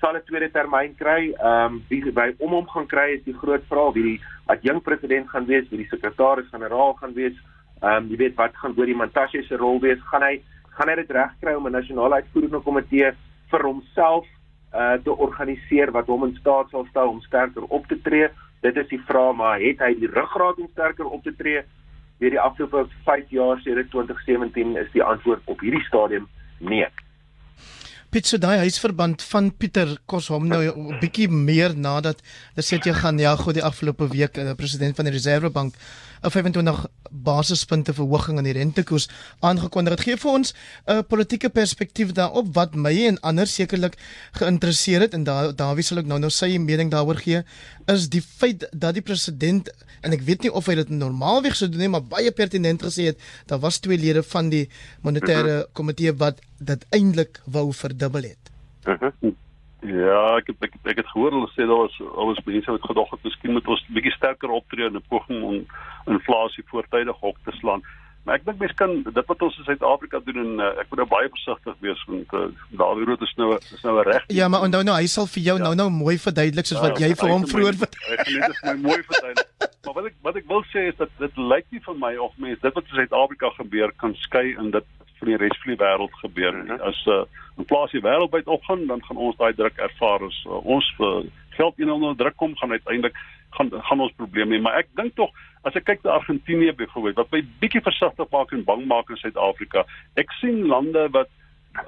sal 0.00 0.16
'n 0.16 0.24
tweede 0.26 0.50
termyn 0.50 0.94
kry. 0.98 1.32
Ehm 1.32 1.64
um, 1.64 1.82
wie 1.88 2.12
by 2.12 2.34
om 2.38 2.50
hom 2.50 2.68
gaan 2.68 2.86
kry 2.86 3.08
is 3.16 3.24
die 3.24 3.38
groot 3.42 3.64
vraag 3.70 3.94
wie 3.94 4.02
die 4.02 4.20
adjunk 4.46 4.84
president 4.84 5.28
gaan 5.30 5.46
wees, 5.46 5.68
wie 5.70 5.78
die 5.78 5.90
sekretaris-generaal 5.94 6.94
gaan 7.00 7.14
wees. 7.14 7.36
Ehm 7.82 8.04
um, 8.04 8.10
jy 8.10 8.16
weet 8.16 8.36
wat 8.36 8.56
gaan 8.56 8.74
oor 8.76 8.86
die 8.86 9.00
Mantashe 9.02 9.42
se 9.42 9.56
rol 9.56 9.80
wees? 9.80 10.00
Gaan 10.10 10.22
hy 10.22 10.42
gaan 10.76 10.88
hy 10.88 10.96
dit 10.96 11.10
regkry 11.10 11.54
om 11.54 11.66
'n 11.66 11.72
nasionale 11.72 12.14
uitvoerende 12.20 12.60
komitee 12.60 13.12
vir 13.50 13.62
homself 13.62 14.26
uh 14.74 14.96
te 15.04 15.16
organiseer 15.16 15.92
wat 15.92 16.06
hom 16.06 16.24
in 16.24 16.36
staat 16.40 16.70
sal 16.70 16.86
stel 16.90 17.08
om 17.08 17.20
sterker 17.20 17.62
op 17.68 17.86
te 17.86 18.00
tree? 18.02 18.28
Dit 18.60 18.76
is 18.76 18.88
die 18.88 19.02
vraag, 19.06 19.34
maar 19.36 19.60
het 19.60 19.78
hy 19.84 19.94
die 19.98 20.10
ruggraat 20.10 20.58
om 20.58 20.68
sterker 20.72 21.06
op 21.06 21.22
te 21.22 21.34
tree? 21.36 21.62
Deur 22.18 22.30
die 22.30 22.40
afgelope 22.40 22.86
5 23.04 23.30
jaar 23.34 23.60
sedert 23.64 23.90
2017 23.90 24.76
is 24.76 24.92
die 24.92 25.02
antwoord 25.02 25.42
op 25.44 25.60
hierdie 25.60 25.84
stadium 25.88 26.28
nee. 26.58 26.86
Piet 28.12 28.28
so 28.28 28.36
daai 28.36 28.58
huisverband 28.60 29.22
van 29.24 29.46
Pieter 29.56 29.94
kos 30.06 30.26
hom 30.28 30.44
nou 30.48 30.60
'n 30.62 30.98
bietjie 31.00 31.28
meer 31.32 31.72
nadat 31.76 32.20
hulle 32.54 32.64
sê 32.66 32.76
jy 32.76 32.92
gaan 32.92 33.18
ja 33.18 33.36
gou 33.36 33.52
die 33.52 33.64
afgelope 33.64 34.08
week 34.12 34.34
die 34.34 34.54
president 34.54 34.96
van 34.96 35.06
die 35.08 35.14
Reservebank 35.14 35.74
'n 36.22 36.30
25 36.30 36.86
basispunte 37.10 37.94
verhoging 37.94 38.38
in 38.38 38.44
die 38.44 38.52
rentekoers 38.52 39.08
aangekondig. 39.40 39.96
Dit 39.96 40.04
gee 40.06 40.16
vir 40.16 40.30
ons 40.30 40.54
'n 40.86 41.04
politieke 41.06 41.48
perspektief 41.48 42.12
daarop 42.12 42.54
wat 42.54 42.74
my 42.74 43.06
en 43.06 43.20
ander 43.20 43.46
sekerlik 43.46 43.96
geïnteresseer 44.32 45.00
het 45.00 45.14
en 45.14 45.24
daar 45.24 45.56
Dawie 45.56 45.82
sal 45.82 45.98
ook 45.98 46.06
nou 46.06 46.18
nou 46.18 46.30
sy 46.30 46.58
mening 46.58 46.90
daaroor 46.90 47.16
gee 47.16 47.42
is 47.86 48.08
die 48.08 48.22
feit 48.22 48.68
dat 48.72 48.94
die 48.94 49.02
president 49.02 49.70
en 50.00 50.12
ek 50.12 50.24
weet 50.26 50.42
nie 50.42 50.52
of 50.52 50.66
hy 50.66 50.74
dit 50.74 50.88
normaalweg 50.88 51.56
sou 51.56 51.68
doen 51.70 51.80
nie, 51.80 51.88
maar 51.88 52.02
baie 52.02 52.32
pertinent 52.32 52.82
gesê 52.82 53.10
het 53.12 53.20
daar 53.46 53.58
was 53.58 53.78
twee 53.78 53.98
lede 53.98 54.22
van 54.22 54.48
die 54.48 54.68
monetêre 55.02 55.62
mhm. 55.62 55.72
komitee 55.72 56.12
wat 56.12 56.40
dit 56.58 56.86
eintlik 56.90 57.40
wou 57.44 57.72
verdubbel 57.72 58.22
het. 58.22 58.52
Uh 58.86 58.94
mhm. 58.94 59.10
-huh. 59.20 59.34
Ja, 59.82 60.36
ek 60.38 60.52
het 60.52 60.68
ek, 60.68 60.76
ek 60.86 61.00
het 61.02 61.08
gehoor 61.10 61.34
hulle 61.34 61.48
sê 61.56 61.66
daar 61.66 61.80
was 61.82 61.96
alles 62.14 62.38
mense 62.46 62.70
wat 62.70 62.84
gedog 62.86 63.10
het 63.10 63.24
miskien 63.26 63.56
moet 63.56 63.66
ons 63.66 63.82
bietjie 63.90 64.14
sterker 64.14 64.54
optree 64.54 64.86
in 64.86 64.96
'n 64.96 65.08
poging 65.10 65.42
om 65.42 65.58
inflasie 66.06 66.64
voortydig 66.70 67.18
hok 67.18 67.38
te 67.44 67.54
slaan. 67.58 67.82
Maar 68.22 68.38
ek 68.38 68.44
dink 68.46 68.60
mense 68.62 68.76
kan 68.78 68.92
dit 69.02 69.26
wat 69.26 69.42
ons 69.42 69.56
in 69.58 69.64
Suid-Afrika 69.66 70.20
doen 70.22 70.38
en 70.38 70.60
uh, 70.62 70.68
ek 70.78 70.86
moet 70.90 71.00
nou 71.02 71.08
baie 71.10 71.30
versigtig 71.34 71.74
wees 71.82 72.04
want 72.06 72.34
uh, 72.38 72.44
Dawie 72.78 73.06
Rood 73.08 73.22
is 73.26 73.34
nou 73.40 73.48
is 73.58 73.82
nou 73.82 73.96
reg. 74.06 74.22
Ja, 74.30 74.46
maar 74.48 74.62
onthou 74.62 74.84
nou 74.86 74.94
hy 74.94 75.08
sal 75.10 75.26
vir 75.26 75.42
jou 75.42 75.56
ja. 75.58 75.64
nou 75.64 75.74
nou 75.74 75.88
mooi 75.90 76.14
verduidelik 76.22 76.68
soos 76.70 76.78
ja, 76.78 76.84
wat 76.86 77.02
jy 77.02 77.10
vir 77.18 77.32
hom 77.34 77.46
vroeër 77.50 77.80
Ek 77.82 78.22
gaan 78.28 78.54
net 78.54 78.62
my 78.68 78.76
mooi 78.86 79.00
verduidelik. 79.02 79.48
maar 79.82 79.94
wat 79.98 80.06
ek 80.12 80.14
wat 80.22 80.38
ek 80.38 80.46
wil 80.54 80.62
sê 80.70 80.86
is 80.92 80.98
dat 81.02 81.10
dit 81.18 81.42
lyk 81.50 81.66
nie 81.74 81.82
vir 81.82 81.98
my 81.98 82.12
of 82.22 82.38
mense 82.38 82.62
dit 82.62 82.78
wat 82.78 82.94
in 82.94 83.00
Suid-Afrika 83.00 83.50
gebeur 83.58 83.90
kan 83.98 84.14
skei 84.22 84.54
in 84.54 84.70
dit 84.70 84.86
vir 85.22 85.30
die 85.32 85.38
res 85.44 85.60
van 85.62 85.72
die 85.72 85.80
wêreld 85.80 86.18
gebeur 86.20 86.56
nie. 86.58 86.66
Mhm. 86.66 86.82
As 86.82 86.98
'n 87.06 87.10
uh, 87.10 87.24
inflasie 87.62 88.02
wêreldwyd 88.02 88.50
opgaan, 88.50 88.86
dan 88.86 89.04
gaan 89.06 89.16
ons 89.16 89.36
daai 89.36 89.54
druk 89.54 89.78
ervaar 89.78 90.26
as 90.26 90.38
uh, 90.46 90.58
ons 90.66 90.86
vir 90.98 91.30
geld 91.56 91.78
in 91.78 91.90
onder 91.90 92.16
druk 92.16 92.36
kom, 92.36 92.56
gaan 92.56 92.70
uiteindelik 92.72 93.16
gaan 93.56 93.70
gaan 93.70 94.00
ons 94.00 94.12
probleme 94.16 94.56
hê. 94.56 94.60
Maar 94.60 94.78
ek 94.82 94.88
dink 94.96 95.14
tog 95.14 95.30
as 95.62 95.76
ek 95.78 95.84
kyk 95.84 96.02
na 96.02 96.16
Argentinië 96.18 96.72
byvoorbeeld, 96.74 97.16
wat 97.16 97.30
my 97.30 97.42
bietjie 97.60 97.84
versigtig 97.84 98.30
maak 98.32 98.52
en 98.52 98.64
bang 98.64 98.86
maak 98.86 99.10
in 99.10 99.20
Suid-Afrika. 99.20 99.84
Ek 100.16 100.32
sien 100.40 100.66
lande 100.66 101.06
wat 101.12 101.30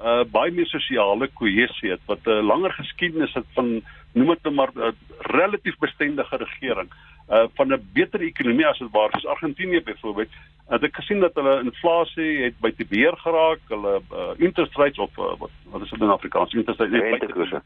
uh 0.01 0.23
baie 0.23 0.51
meer 0.51 0.65
sosiale 0.65 1.27
kohesie 1.37 1.91
het 1.91 2.01
wat 2.07 2.25
'n 2.25 2.29
uh, 2.31 2.45
langer 2.45 2.73
geskiedenis 2.73 3.33
het 3.33 3.45
van 3.53 3.81
noem 4.15 4.33
dit 4.33 4.43
nou 4.43 4.55
maar 4.55 4.71
'n 4.73 4.79
uh, 4.79 4.91
relatief 5.19 5.77
bestendige 5.79 6.37
regering 6.37 6.89
uh 7.29 7.45
van 7.55 7.73
'n 7.73 7.89
beter 7.93 8.21
ekonomie 8.21 8.67
as 8.67 8.77
dit 8.77 8.91
waar 8.91 9.09
soos 9.11 9.25
Argentinië 9.25 9.81
byvoorbeeld 9.83 10.31
het 10.67 10.83
ek 10.83 10.95
gesien 10.95 11.19
dat 11.19 11.35
hulle 11.35 11.63
inflasie 11.63 12.43
het 12.43 12.59
by 12.59 12.71
te 12.71 12.85
beheer 12.89 13.17
geraak. 13.17 13.59
Hulle 13.67 14.01
uh, 14.11 14.31
interest 14.37 14.75
rates 14.75 14.97
of 14.97 15.17
uh, 15.17 15.37
wat 15.37 15.51
wat 15.71 15.81
is 15.81 15.89
dit 15.89 16.01
in 16.01 16.09
Afrikaans? 16.09 16.53
Interest 16.53 16.79
rates 16.79 16.99
rentekoerse. 16.99 17.61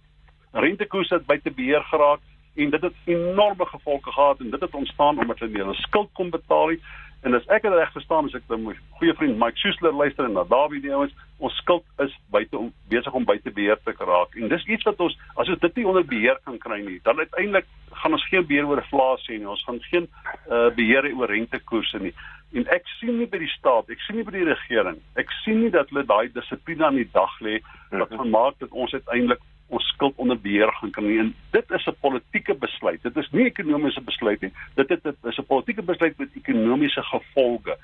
Rentekoerse 0.51 1.13
het 1.13 1.25
by 1.25 1.37
te 1.43 1.51
beheer 1.51 1.83
geraak 1.83 2.19
en 2.55 2.69
dit 2.69 2.81
het 2.81 2.95
enorme 3.05 3.65
gevolge 3.65 4.11
gehad 4.11 4.39
en 4.39 4.49
dit 4.49 4.61
het 4.61 4.73
ontstaan 4.73 5.19
omdat 5.19 5.39
hulle 5.39 5.51
nie 5.51 5.61
hulle 5.61 5.73
skuld 5.73 6.09
kon 6.13 6.29
betaal 6.29 6.67
nie 6.67 6.81
En 7.21 7.35
as 7.35 7.47
ek 7.51 7.65
reg 7.67 7.91
verstaan, 7.91 8.29
as 8.29 8.35
ek 8.37 8.45
dan 8.47 8.61
my 8.63 8.73
goeie 8.99 9.13
vriend 9.19 9.39
Mike 9.39 9.59
Schuessler 9.59 9.91
luister 9.91 10.23
en 10.23 10.37
na 10.37 10.45
Dawie 10.47 10.79
die 10.79 10.93
ouens, 10.95 11.11
ons 11.43 11.55
skuld 11.59 11.83
is 12.03 12.13
buite 12.31 12.55
om 12.57 12.69
besig 12.91 13.15
om 13.15 13.27
buite 13.27 13.51
beheer 13.51 13.79
te 13.83 13.91
geraak. 13.97 14.35
En 14.39 14.47
dis 14.51 14.65
iets 14.71 14.87
wat 14.87 15.03
ons 15.03 15.17
as 15.35 15.51
ons 15.51 15.59
dit 15.59 15.79
nie 15.79 15.87
onder 15.87 16.07
beheer 16.07 16.39
kan 16.47 16.55
kry 16.63 16.79
nie, 16.85 16.99
dan 17.03 17.19
uiteindelik 17.19 17.67
gaan 18.01 18.15
ons 18.15 18.27
geen 18.31 18.47
beheer 18.47 18.67
oor 18.69 18.79
inflasie 18.79 19.37
nie. 19.37 19.49
Ons 19.51 19.63
gaan 19.67 19.81
geen 19.89 20.07
uh, 20.47 20.69
beheer 20.77 21.09
oor 21.11 21.31
rentekoerse 21.31 21.99
nie. 21.99 22.13
En 22.55 22.65
ek 22.73 22.87
sien 22.97 23.19
nie 23.19 23.27
by 23.29 23.43
die 23.43 23.51
staat, 23.51 23.91
ek 23.91 24.01
sien 24.07 24.17
nie 24.17 24.25
by 24.25 24.33
die 24.33 24.47
regering, 24.47 25.03
ek 25.19 25.29
sien 25.43 25.59
nie 25.61 25.73
dat 25.75 25.91
hulle 25.91 26.07
daai 26.07 26.31
dissipline 26.33 26.87
aan 26.87 26.97
die 26.97 27.09
dag 27.13 27.35
lê 27.45 27.59
wat 27.91 28.09
mhm. 28.09 28.23
gemaak 28.23 28.63
dat 28.63 28.71
ons 28.71 28.95
uiteindelik 28.95 29.43
ons 29.69 29.87
skuld 29.93 30.17
onder 30.17 30.39
beheer 30.41 30.71
gaan 30.79 30.91
kan 30.91 31.07
neem. 31.07 31.33
Dit 31.51 31.71
is 31.71 31.85
'n 31.87 31.95
politieke 32.01 32.53
besluit. 32.53 33.01
Dit 33.03 33.17
is 33.17 33.29
nie 33.31 33.43
'n 33.43 33.53
ekonomiese 33.53 34.01
besluit 34.01 34.41
nie. 34.41 34.51
Dit 34.75 34.89
het, 34.89 35.03
dit 35.03 35.15
is 35.23 35.37
'n 35.37 35.45
politieke 35.45 35.81
besluit 35.81 36.17
met 36.17 36.29
ekonomiese 36.35 37.03
gevolge. 37.03 37.77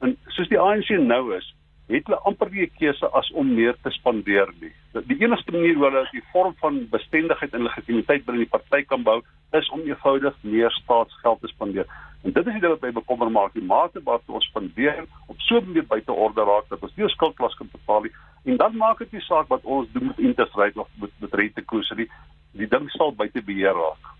En 0.00 0.16
soos 0.26 0.48
die 0.48 0.58
ANC 0.58 0.88
nou 0.88 1.36
is, 1.36 1.54
het 1.88 2.06
hulle 2.06 2.18
amper 2.24 2.50
nie 2.50 2.62
'n 2.62 2.76
keuse 2.78 3.08
as 3.08 3.30
om 3.32 3.54
meer 3.54 3.74
te 3.82 3.90
spandeer 3.90 4.48
nie. 4.60 4.72
Die 4.92 5.20
enigste 5.20 5.52
manier 5.52 5.74
hoe 5.74 5.84
hulle 5.84 6.08
die 6.12 6.24
vorm 6.32 6.54
van 6.60 6.88
bestendigheid 6.88 7.54
en 7.54 7.62
legitimiteit 7.62 8.24
binne 8.24 8.40
die 8.40 8.58
party 8.58 8.84
kan 8.84 9.02
bou, 9.02 9.22
is 9.52 9.70
om 9.70 9.80
eenvoudig 9.80 10.34
meer 10.40 10.70
staatsgeld 10.70 11.40
te 11.40 11.46
spandeer. 11.46 11.86
En 12.24 12.32
dit 12.32 12.46
is 12.46 12.52
die 12.56 12.60
ding 12.60 12.72
wat 12.72 12.80
my 12.80 12.92
bekommer 12.96 13.30
maak, 13.30 13.52
die 13.52 13.66
mate 13.68 14.00
wat 14.04 14.22
ons 14.32 14.46
spandeer 14.48 15.04
op 15.28 15.40
so 15.44 15.60
'n 15.60 15.66
manier 15.66 15.86
buite 15.86 16.12
orde 16.12 16.44
raak 16.50 16.68
dat 16.68 16.82
ons 16.82 16.96
nie 16.96 17.04
ons 17.04 17.12
skuldklas 17.12 17.56
kan 17.58 17.68
betaal 17.72 18.02
nie. 18.02 18.14
En 18.44 18.56
dan 18.56 18.76
maak 18.76 18.98
dit 18.98 19.12
nie 19.12 19.20
saak 19.20 19.48
wat 19.48 19.64
ons 19.64 19.88
doen 19.92 20.06
met 20.06 20.18
interest 20.18 20.54
rate 20.54 20.80
of 20.80 20.88
met, 21.00 21.10
met 21.18 21.34
rentekoerse 21.34 21.94
nie. 21.94 22.08
Die 22.52 22.68
ding 22.68 22.90
sal 22.90 23.12
buite 23.12 23.42
beheer 23.42 23.76
raak. 23.76 24.14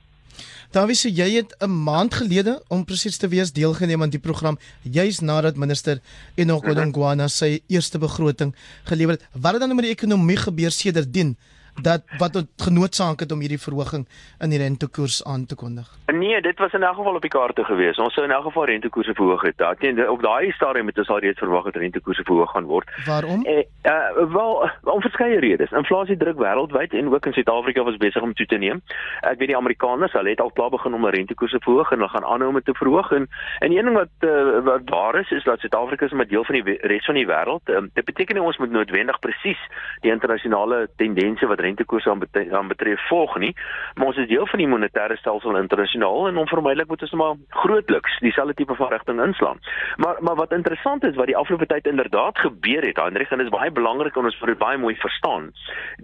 Dawie, 0.70 0.94
so 0.94 1.08
jy 1.08 1.30
het 1.36 1.54
'n 1.62 1.70
maand 1.70 2.14
gelede 2.14 2.62
om 2.68 2.84
presies 2.84 3.16
te 3.16 3.28
wees 3.28 3.52
deelgeneem 3.52 4.02
aan 4.02 4.10
die 4.10 4.20
program 4.28 4.58
juis 4.82 5.20
nadat 5.20 5.56
minister 5.56 6.00
Enoch 6.34 6.64
Godongwana 6.64 7.28
sy 7.28 7.62
eerste 7.68 7.98
begroting 7.98 8.54
gelewer 8.84 9.12
het. 9.12 9.28
Wat 9.32 9.52
het 9.52 9.60
dan 9.60 9.74
met 9.74 9.84
die 9.84 9.94
ekonomie 9.94 10.36
gebeur 10.36 10.70
sedertdien? 10.70 11.36
Dat 11.82 12.02
wat 12.18 12.34
het 12.34 12.48
genootsaak 12.56 13.20
het 13.20 13.32
om 13.32 13.40
hierdie 13.40 13.60
verhoging 13.60 14.08
in 14.38 14.50
die 14.50 14.58
rentekoers 14.58 15.24
aan 15.24 15.46
te 15.46 15.54
kondig? 15.54 15.88
Nee, 16.06 16.40
dit 16.40 16.58
was 16.58 16.72
in 16.72 16.82
elk 16.82 16.96
geval 16.96 17.14
op 17.14 17.20
die 17.20 17.30
kaarte 17.30 17.64
gewees. 17.64 17.98
Ons 17.98 18.14
sou 18.14 18.26
in 18.26 18.32
elk 18.32 18.44
geval 18.44 18.64
rentekoerse 18.64 19.14
verhoog 19.14 19.42
het. 19.42 19.56
Daar 19.56 19.76
teen 19.76 20.08
op 20.08 20.22
daai 20.22 20.52
stadium 20.52 20.86
het 20.86 20.98
ons 20.98 21.08
al 21.08 21.18
reeds 21.18 21.38
verwag 21.38 21.64
dat 21.64 21.76
rentekoerse 21.76 22.22
verhoog 22.22 22.50
gaan 22.50 22.64
word. 22.64 22.90
Waarom? 23.06 23.44
Eh, 23.44 23.64
uh, 23.82 24.32
wel 24.32 24.70
om 24.82 25.00
verskeie 25.00 25.38
redes. 25.38 25.70
Inflasie 25.70 26.16
druk 26.16 26.38
wêreldwyd 26.38 26.92
en 26.92 27.14
ook 27.14 27.26
in 27.26 27.32
Suid-Afrika 27.32 27.82
was 27.82 27.96
besig 27.96 28.22
om 28.22 28.34
toe 28.34 28.46
te 28.46 28.56
neem. 28.56 28.82
Ek 29.20 29.38
weet 29.38 29.48
die 29.48 29.56
Amerikaners, 29.56 30.12
hulle 30.12 30.30
het 30.30 30.40
al 30.40 30.52
klaar 30.52 30.70
begin 30.70 30.94
om 30.94 31.06
rentekoerse 31.06 31.60
verhoog 31.60 31.90
en 31.90 31.98
hulle 31.98 32.10
gaan 32.10 32.24
aanhou 32.24 32.48
om 32.48 32.62
te 32.62 32.74
verhoog 32.74 33.12
en 33.12 33.28
en 33.58 33.72
een 33.72 33.84
ding 33.84 33.96
wat 33.96 34.28
uh, 34.28 34.60
wat 34.64 34.80
waar 34.84 35.20
is 35.20 35.30
is 35.30 35.44
dat 35.44 35.60
Suid-Afrika 35.60 36.04
is 36.04 36.12
'n 36.12 36.28
deel 36.28 36.44
van 36.44 36.54
die 36.54 36.78
res 36.80 37.04
van 37.04 37.14
die 37.14 37.26
wêreld. 37.26 37.64
Um, 37.64 37.90
dit 37.92 38.04
beteken 38.04 38.34
nie 38.34 38.44
ons 38.44 38.56
moet 38.56 38.70
noodwendig 38.70 39.18
presies 39.18 39.60
die 40.00 40.10
internasionale 40.10 40.88
tendense 40.96 41.46
wat 41.46 41.60
rentekoerse 41.64 42.10
aan, 42.10 42.22
betref, 42.22 42.52
aan 42.52 42.70
betref 42.70 43.08
volg 43.08 43.36
nie, 43.42 43.52
maar 43.94 44.12
ons 44.12 44.20
is 44.22 44.28
deel 44.30 44.46
van 44.50 44.62
die 44.62 44.68
monetêre 44.70 45.16
stelsel 45.20 45.58
internasionaal 45.60 46.28
en 46.30 46.42
onvermydelik 46.44 46.90
moet 46.92 47.04
ons 47.06 47.16
maar 47.20 47.34
grootliks 47.64 48.18
dieselfde 48.24 48.54
tipe 48.60 48.76
van 48.78 48.92
rigting 48.92 49.22
inslaan. 49.24 49.60
Maar 49.96 50.16
maar 50.20 50.36
wat 50.36 50.52
interessant 50.52 51.04
is 51.04 51.16
wat 51.16 51.26
die 51.30 51.36
afgelope 51.36 51.66
tyd 51.66 51.86
inderdaad 51.86 52.38
gebeur 52.38 52.82
het, 52.86 52.96
Hendrik, 52.96 53.30
en 53.30 53.38
dit 53.38 53.46
is 53.46 53.56
baie 53.56 53.70
belangrik 53.70 54.16
om 54.16 54.28
ons 54.30 54.38
vir 54.40 54.52
dit 54.54 54.58
baie 54.58 54.78
mooi 54.78 54.94
verstaan. 55.02 55.50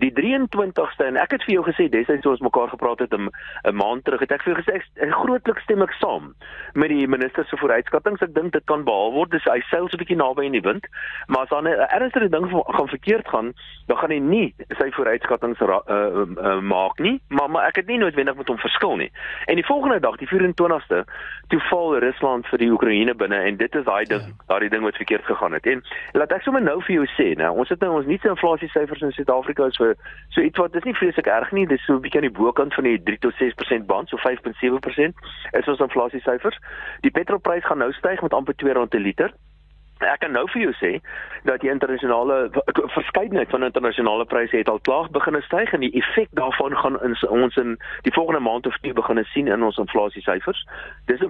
Die 0.03 0.12
23ste 0.16 1.07
en 1.07 1.16
ek 1.20 1.37
het 1.37 1.44
vir 1.46 1.55
jou 1.55 1.64
gesê 1.68 1.88
destyds 1.92 2.23
toe 2.25 2.35
ons 2.35 2.44
mekaar 2.44 2.68
gepraat 2.75 3.05
het 3.05 3.14
'n 3.14 3.31
maand 3.75 4.05
terug, 4.05 4.20
het 4.20 4.33
ek 4.33 4.42
vir 4.42 4.55
jou 4.55 4.62
gesê 4.62 4.77
ek 4.77 5.14
grootliks 5.23 5.62
stem 5.62 5.83
ek 5.83 5.92
saam 6.01 6.35
met 6.75 6.88
die 6.88 7.09
minister 7.09 7.44
se 7.44 7.57
vooruitskattinge. 7.57 8.18
Ek 8.20 8.35
dink 8.35 8.53
dit 8.53 8.64
kan 8.64 8.85
behaal 8.85 9.12
word. 9.12 9.31
Dis 9.31 9.44
hy 9.44 9.61
seil 9.70 9.88
so 9.88 9.96
'n 9.96 10.03
bietjie 10.03 10.16
naby 10.16 10.44
in 10.44 10.53
die 10.53 10.66
wind, 10.68 10.87
maar 11.27 11.42
as 11.42 11.49
dan 11.49 11.68
'n 11.68 11.87
ernstige 11.88 12.29
ding 12.29 12.46
gaan 12.51 12.88
verkeerd 12.88 13.29
gaan, 13.29 13.53
dan 13.87 13.96
gaan 13.96 14.11
hy 14.11 14.18
nie 14.18 14.55
sy 14.79 14.90
vooruitskattinge 15.55 16.41
uh, 16.41 16.45
uh, 16.45 16.57
uh, 16.57 16.61
maak 16.61 16.99
nie, 16.99 17.21
maar 17.29 17.51
maar 17.51 17.67
ek 17.67 17.77
het 17.77 17.87
nie 17.87 17.99
noodwendig 17.99 18.37
met 18.37 18.49
hom 18.49 18.59
verskil 18.59 18.97
nie. 18.97 19.11
En 19.47 19.55
die 19.55 19.67
volgende 19.67 20.01
dag, 20.01 20.17
die 20.17 20.29
24ste, 20.29 21.05
toe 21.49 21.61
val 21.69 21.99
Rusland 21.99 22.47
vir 22.47 22.59
die 22.59 22.71
Oekraïne 22.73 23.15
binne 23.15 23.37
en 23.37 23.57
dit 23.57 23.75
is 23.75 23.85
daai 23.85 24.05
ding, 24.05 24.23
ja. 24.27 24.45
daai 24.47 24.69
ding 24.69 24.83
wat 24.83 24.97
verkeerd 24.97 25.25
gegaan 25.25 25.53
het. 25.53 25.67
En 25.67 25.83
laat 26.13 26.33
ek 26.33 26.43
sommer 26.47 26.63
nou 26.63 26.79
vir 26.83 26.94
jou 26.94 27.07
sê, 27.17 27.29
nou, 27.38 27.53
ons 27.63 27.69
het 27.69 27.81
nou 27.81 27.92
ons 27.98 28.07
nuutste 28.07 28.33
inflasie 28.33 28.71
syfers 28.71 29.05
in 29.07 29.15
Suid-Afrika 29.17 29.67
is 29.71 29.81
vir 29.81 29.94
so 30.29 30.40
iets 30.40 30.59
wat 30.59 30.73
dis 30.73 30.87
nie 30.88 30.96
vreeslik 30.96 31.31
erg 31.31 31.53
nie, 31.53 31.67
dis 31.67 31.85
so 31.87 31.94
'n 31.94 32.03
bietjie 32.05 32.23
aan 32.23 32.29
die 32.29 32.38
bokant 32.40 32.75
van 32.75 32.85
die 32.85 32.98
3 33.03 33.19
tot 33.19 33.35
6% 33.35 33.87
band, 33.87 34.09
so 34.09 34.17
5.7% 34.17 35.15
is 35.53 35.69
ons 35.69 35.81
inflasie 35.81 36.21
syfers. 36.21 36.59
Die 37.01 37.11
petrolprys 37.11 37.65
gaan 37.65 37.79
nou 37.79 37.92
styg 37.92 38.23
met 38.23 38.35
amper 38.35 38.55
R2 38.55 38.88
per 38.88 39.01
liter 39.01 39.33
Ek 40.01 40.23
kan 40.25 40.33
nou 40.33 40.46
vir 40.48 40.63
jou 40.63 40.73
sê 40.79 40.90
dat 41.44 41.61
die 41.61 41.71
internasionale 41.71 42.48
verskeidenheid 42.94 43.51
van 43.53 43.65
internasionale 43.65 44.25
pryse 44.25 44.57
het 44.57 44.69
al 44.69 44.81
klaar 44.85 45.09
begin 45.13 45.37
styg 45.44 45.73
en 45.77 45.85
die 45.85 45.92
effek 45.96 46.29
daarvan 46.37 46.77
gaan 46.77 46.96
in 47.05 47.17
ons 47.29 47.57
in 47.61 47.77
die 48.05 48.13
volgende 48.13 48.40
maand 48.40 48.67
of 48.67 48.77
twee 48.81 48.96
begin 48.96 49.21
sien 49.33 49.48
in 49.48 49.63
ons 49.63 49.79
inflasie 49.81 50.23
syfers. 50.23 50.61
Dis 51.09 51.21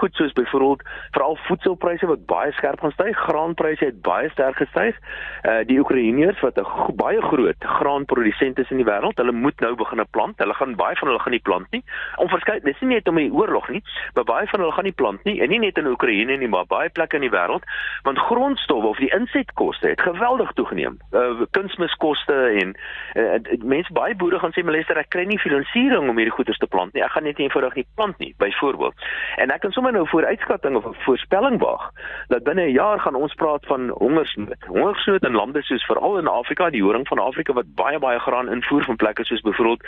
goed 0.00 0.14
soos 0.14 0.32
byvoorbeeld 0.38 0.82
veral 1.10 1.38
voedselpryse 1.46 2.06
wat 2.06 2.26
baie 2.26 2.52
skerp 2.52 2.80
gaan 2.80 2.94
styg, 2.94 3.18
graanpryse 3.18 3.84
het 3.84 4.02
baie 4.02 4.30
sterk 4.30 4.62
gestyg. 4.62 4.98
Uh 5.42 5.58
die 5.66 5.78
Oekraïners 5.78 6.40
wat 6.40 6.58
'n 6.58 6.96
baie 6.96 7.22
groot 7.22 7.64
graanprodusent 7.78 8.58
is 8.58 8.70
in 8.70 8.82
die 8.82 8.86
wêreld, 8.86 9.18
hulle 9.18 9.32
moet 9.32 9.60
nou 9.60 9.74
begin 9.74 10.04
plant. 10.10 10.38
Hulle 10.38 10.54
gaan 10.54 10.76
baie 10.76 10.96
van 10.96 11.08
hulle 11.08 11.20
gaan 11.20 11.32
nie 11.32 11.46
plant 11.48 11.70
nie. 11.70 11.82
Onverskeidenheid, 12.16 12.64
dis 12.64 12.80
nie 12.80 12.94
net 12.94 13.08
om 13.08 13.16
die 13.16 13.32
oorlog 13.32 13.68
nie, 13.68 13.82
maar 14.14 14.24
baie 14.24 14.46
van 14.46 14.60
hulle 14.60 14.72
gaan 14.72 14.84
nie 14.84 14.98
plant 15.02 15.24
nie 15.24 15.40
en 15.42 15.48
nie 15.48 15.58
net 15.58 15.78
in 15.78 15.86
Oekraïne 15.86 16.36
nie, 16.36 16.48
maar 16.48 16.66
baie 16.66 16.88
plekke 16.88 17.16
in 17.16 17.26
die 17.26 17.36
wêreld 17.36 17.64
want 18.02 18.19
grondstowwe 18.20 18.86
of 18.86 18.98
die 19.02 19.10
insetkoste 19.14 19.88
het 19.88 20.00
geweldig 20.00 20.52
toegeneem. 20.52 20.98
Uh 21.12 21.46
kunsmiskoste 21.50 22.36
en 22.60 22.74
uh, 23.14 23.58
mense 23.64 23.92
baie 23.92 24.14
boere 24.16 24.38
gaan 24.38 24.54
sê 24.54 24.64
Melester 24.64 24.98
ek 25.00 25.10
kry 25.14 25.24
nie 25.28 25.38
finansiering 25.38 26.08
om 26.10 26.18
hierdie 26.20 26.34
goederes 26.34 26.60
te 26.60 26.68
plant 26.70 26.94
nie. 26.94 27.02
Ek 27.04 27.14
gaan 27.14 27.26
net 27.28 27.38
eenvoudig 27.38 27.74
nie 27.80 27.86
plant 27.94 28.18
nie, 28.18 28.34
byvoorbeeld. 28.42 29.06
En 29.42 29.54
ek 29.54 29.64
kan 29.64 29.74
sommer 29.76 29.92
nou 29.92 30.06
vooruitskatting 30.10 30.76
of 30.76 30.86
'n 30.86 30.98
voorspelling 31.06 31.58
waag 31.62 31.90
dat 32.28 32.44
binne 32.44 32.66
'n 32.68 32.76
jaar 32.76 33.00
gaan 33.00 33.14
ons 33.14 33.34
praat 33.34 33.66
van 33.66 33.88
hongersnood. 33.88 34.64
Hongersnood 34.66 35.24
in 35.24 35.34
lande 35.34 35.62
soos 35.62 35.84
veral 35.84 36.18
in 36.18 36.28
Afrika, 36.28 36.70
die 36.70 36.82
horing 36.82 37.08
van 37.08 37.18
Afrika 37.18 37.52
wat 37.52 37.74
baie 37.74 37.98
baie 37.98 38.18
graan 38.18 38.48
invoer 38.48 38.84
van 38.84 38.96
plekke 38.96 39.24
soos 39.24 39.40
byvoorbeeld 39.40 39.86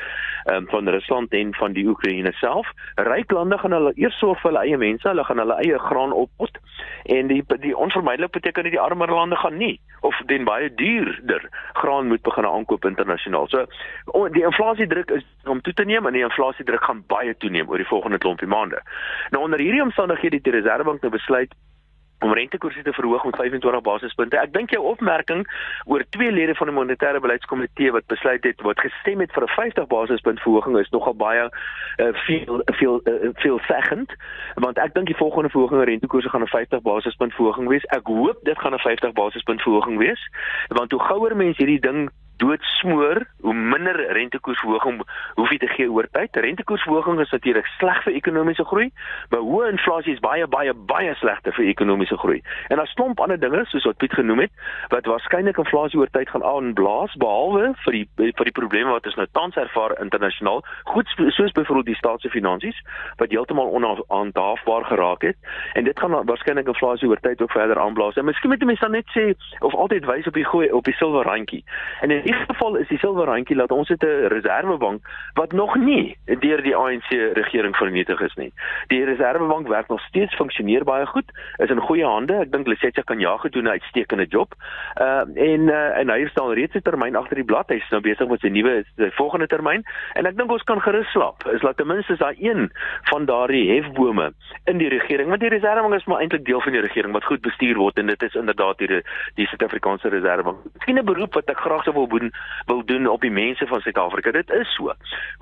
um, 0.53 0.67
van 0.69 0.89
Rusland 0.89 1.33
en 1.33 1.55
van 1.55 1.73
die 1.73 1.87
Oekraïne 1.89 2.33
self. 2.33 2.69
Ryk 2.95 3.31
lande 3.31 3.59
gaan 3.59 3.73
hulle 3.73 3.93
eers 3.95 4.19
sorg 4.19 4.41
vir 4.41 4.51
hulle 4.51 4.65
eie 4.65 4.77
mense, 4.77 5.09
hulle 5.09 5.25
gaan 5.25 5.39
hulle 5.39 5.59
eie 5.65 5.79
graan 5.79 6.13
oppot 6.13 6.59
en 7.05 7.27
die 7.27 7.43
die 7.61 7.77
onvermydelik 8.23 8.31
beteken 8.31 8.63
dat 8.63 8.73
die 8.73 8.81
armer 8.81 9.11
lande 9.11 9.37
gaan 9.37 9.57
nie 9.57 9.81
of 10.01 10.17
den 10.27 10.45
baie 10.45 10.75
duurder 10.75 11.49
graan 11.73 12.09
moet 12.09 12.23
begin 12.23 12.47
aankoop 12.47 12.85
internasionaal. 12.85 13.49
So 13.49 13.67
die 14.33 14.45
inflasiedruk 14.45 15.11
is 15.11 15.25
om 15.45 15.61
toe 15.61 15.73
te 15.73 15.85
neem 15.85 16.07
en 16.07 16.13
die 16.13 16.23
inflasiedruk 16.23 16.85
gaan 16.85 17.05
baie 17.07 17.37
toeneem 17.37 17.69
oor 17.69 17.79
die 17.79 17.87
volgende 17.87 18.19
klompie 18.19 18.49
maande. 18.49 18.83
Nou 19.31 19.43
onder 19.45 19.59
hierdie 19.59 19.83
omstandighede 19.83 20.37
het 20.37 20.45
die 20.45 20.53
Reserwebank 20.53 21.03
nou 21.03 21.13
besluit 21.13 21.55
om 22.23 22.35
rentekoerse 22.35 22.83
te 22.83 22.93
verhoog 22.93 23.25
met 23.25 23.37
25 23.37 23.81
basispunte. 23.81 24.39
Ek 24.39 24.53
dink 24.53 24.71
jou 24.71 24.83
opmerking 24.85 25.47
oor 25.85 26.05
twee 26.11 26.33
lede 26.33 26.55
van 26.55 26.71
die 26.71 26.77
monetêre 26.77 27.21
beleidskomitee 27.21 27.93
wat 27.93 28.07
besluit 28.07 28.45
het 28.45 28.61
wat 28.67 28.81
gestem 28.81 29.21
het 29.21 29.33
vir 29.33 29.43
'n 29.43 29.55
50 29.57 29.87
basispunt 29.87 30.41
verhoging 30.41 30.79
is 30.79 30.91
nogal 30.91 31.15
baie 31.15 31.45
uh, 31.45 32.13
veel 32.27 32.63
veel 32.79 33.01
uh, 33.05 33.31
veel 33.35 33.59
seggend 33.67 34.15
want 34.55 34.79
ek 34.79 34.95
dink 34.95 35.07
die 35.07 35.17
volgende 35.17 35.51
verhoging 35.51 35.81
in 35.81 35.89
rentekoerse 35.89 36.29
gaan 36.29 36.43
'n 36.43 36.55
50 36.57 36.83
basispunt 36.83 37.35
verhoging 37.35 37.69
wees. 37.69 37.85
Ek 37.85 38.07
hoop 38.07 38.39
dit 38.43 38.59
gaan 38.59 38.75
'n 38.75 38.79
50 38.79 39.13
basispunt 39.13 39.63
verhoging 39.63 39.99
wees 39.99 40.23
want 40.69 40.91
hoe 40.91 41.03
gouer 41.03 41.37
mense 41.37 41.59
hierdie 41.63 41.81
ding 41.81 42.11
doodsmoor, 42.43 43.23
hoe 43.47 43.55
minder 43.55 43.97
rentekoersverhoging 44.17 45.03
hoef 45.39 45.51
jy 45.55 45.59
te 45.63 45.71
gee 45.77 45.91
oor 45.91 46.09
tyd. 46.17 46.37
Rentekoersverhoging 46.45 47.21
is 47.23 47.31
natuurlik 47.35 47.69
sleg 47.79 48.03
vir 48.07 48.17
ekonomiese 48.19 48.65
groei, 48.69 48.89
maar 49.31 49.45
hoë 49.47 49.71
inflasie 49.75 50.17
is 50.17 50.23
baie 50.25 50.47
baie 50.51 50.75
baie 50.91 51.15
slegter 51.21 51.55
vir 51.57 51.69
ekonomiese 51.71 52.19
groei. 52.19 52.41
En 52.69 52.81
daar's 52.81 52.95
klomp 52.99 53.21
ander 53.23 53.41
dinge 53.41 53.65
soos 53.71 53.87
wat 53.89 54.01
Piet 54.03 54.15
genoem 54.19 54.45
het 54.47 54.65
wat 54.95 55.07
waarskynlik 55.07 55.61
inflasie 55.63 56.01
oor 56.01 56.11
tyd 56.13 56.31
gaan 56.33 56.45
aanblaas 56.47 57.15
behalwe 57.23 57.73
vir 57.85 57.99
die 57.99 58.05
vir 58.19 58.51
die 58.51 58.57
probleme 58.59 58.95
wat 58.95 59.07
ons 59.07 59.19
nou 59.21 59.29
tans 59.39 59.57
ervaar 59.61 59.95
internasionaal, 60.03 60.63
goed 60.91 61.09
soos 61.37 61.55
byvoorbeeld 61.55 61.93
die 61.93 61.99
staatse 62.01 62.31
finansies 62.33 62.79
wat 63.21 63.31
heeltemal 63.31 63.71
onaandaafbaar 63.79 64.89
geraak 64.91 65.29
het 65.31 65.39
en 65.79 65.85
dit 65.85 65.99
gaan 65.99 66.19
waarskynlik 66.27 66.71
inflasie 66.75 67.09
oor 67.09 67.21
tyd 67.23 67.43
ook 67.43 67.55
verder 67.55 67.79
aanblaas. 67.79 68.17
En 68.17 68.25
miskien 68.25 68.51
moet 68.51 68.65
mense 68.65 68.83
dan 68.83 68.97
net 68.99 69.09
sê 69.17 69.33
of 69.61 69.75
altyd 69.75 70.07
wys 70.11 70.27
op 70.27 70.35
die 70.35 70.45
goeie 70.45 70.75
op 70.75 70.85
die 70.85 70.97
silwer 70.99 71.27
randjie. 71.29 71.65
En 72.01 72.11
in 72.11 72.32
hierdie 72.33 72.55
geval 72.55 72.77
is 72.81 72.89
die 72.89 72.99
silwer 72.99 73.29
randjie 73.29 73.57
dat 73.57 73.73
ons 73.73 73.89
het 73.89 74.03
'n 74.03 74.29
reservebank 74.33 75.01
wat 75.35 75.53
nog 75.53 75.77
nie 75.77 76.17
deur 76.25 76.63
die 76.63 76.77
ANC 76.77 77.11
regering 77.11 77.77
vernietig 77.77 78.21
is 78.21 78.35
nie. 78.35 78.53
Die 78.89 79.05
reservebank 79.05 79.69
werk 79.69 79.89
nog 79.89 80.01
steeds 80.01 80.35
funksioneer 80.35 80.85
baie 80.85 81.07
goed, 81.07 81.29
is 81.59 81.71
in 81.71 81.81
goeie 81.81 82.05
hande. 82.05 82.35
Ek 82.35 82.53
dink 82.53 82.67
Lesetja 82.67 83.03
kan 83.03 83.19
ja 83.19 83.37
gedoen 83.37 83.65
'n 83.65 83.77
uitstekende 83.77 84.27
job. 84.27 84.55
Uh 85.01 85.25
en 85.35 85.61
uh, 85.69 85.99
en 85.99 86.09
hy 86.09 86.27
staan 86.27 86.53
reeds 86.53 86.75
'n 86.75 86.83
termyn 86.83 87.17
agter 87.17 87.37
die 87.37 87.45
blad. 87.45 87.69
Hy's 87.69 87.91
nou 87.91 88.01
besig 88.01 88.29
met 88.29 88.41
sy 88.41 88.49
nuwe 88.49 88.85
volgende 88.97 89.47
termyn 89.47 89.83
en 90.15 90.27
ek 90.27 90.37
dink 90.37 90.51
ons 90.51 90.63
kan 90.63 90.81
gerus 90.81 91.11
slaap. 91.11 91.47
Is 91.53 91.63
laat 91.63 91.77
ten 91.77 91.87
minste 91.87 92.17
daar 92.17 92.35
een 92.39 92.71
van 93.03 93.25
daardie 93.25 93.71
hefbome 93.71 94.33
in 94.65 94.79
die 94.79 94.89
regering, 94.89 95.29
want 95.29 95.41
die 95.41 95.49
reservebank 95.49 95.95
is 95.95 96.05
maar 96.05 96.21
eintlik 96.21 96.45
deel 96.45 96.61
van 96.61 96.73
die 96.73 96.81
regering 96.81 97.13
wat 97.13 97.25
goed 97.25 97.41
bestuur 97.41 97.77
word 97.77 97.99
en 97.99 98.07
dit 98.07 98.23
is 98.23 98.35
inderdaad 98.35 98.79
die 98.79 99.03
die 99.35 99.47
Suid-Afrikaanse 99.47 100.09
reservebank. 100.09 100.59
Miskien 100.75 100.99
'n 100.99 101.05
beroep 101.05 101.35
wat 101.35 101.51
ek 101.51 101.59
graag 101.59 101.85
sou 101.85 101.95
wil 101.95 102.07
doen 102.23 102.33
wil 102.67 102.85
doen 102.85 103.07
op 103.07 103.21
die 103.21 103.31
mense 103.31 103.67
van 103.67 103.81
Suid-Afrika. 103.81 104.31
Dit 104.31 104.51
is 104.51 104.75
so. 104.75 104.93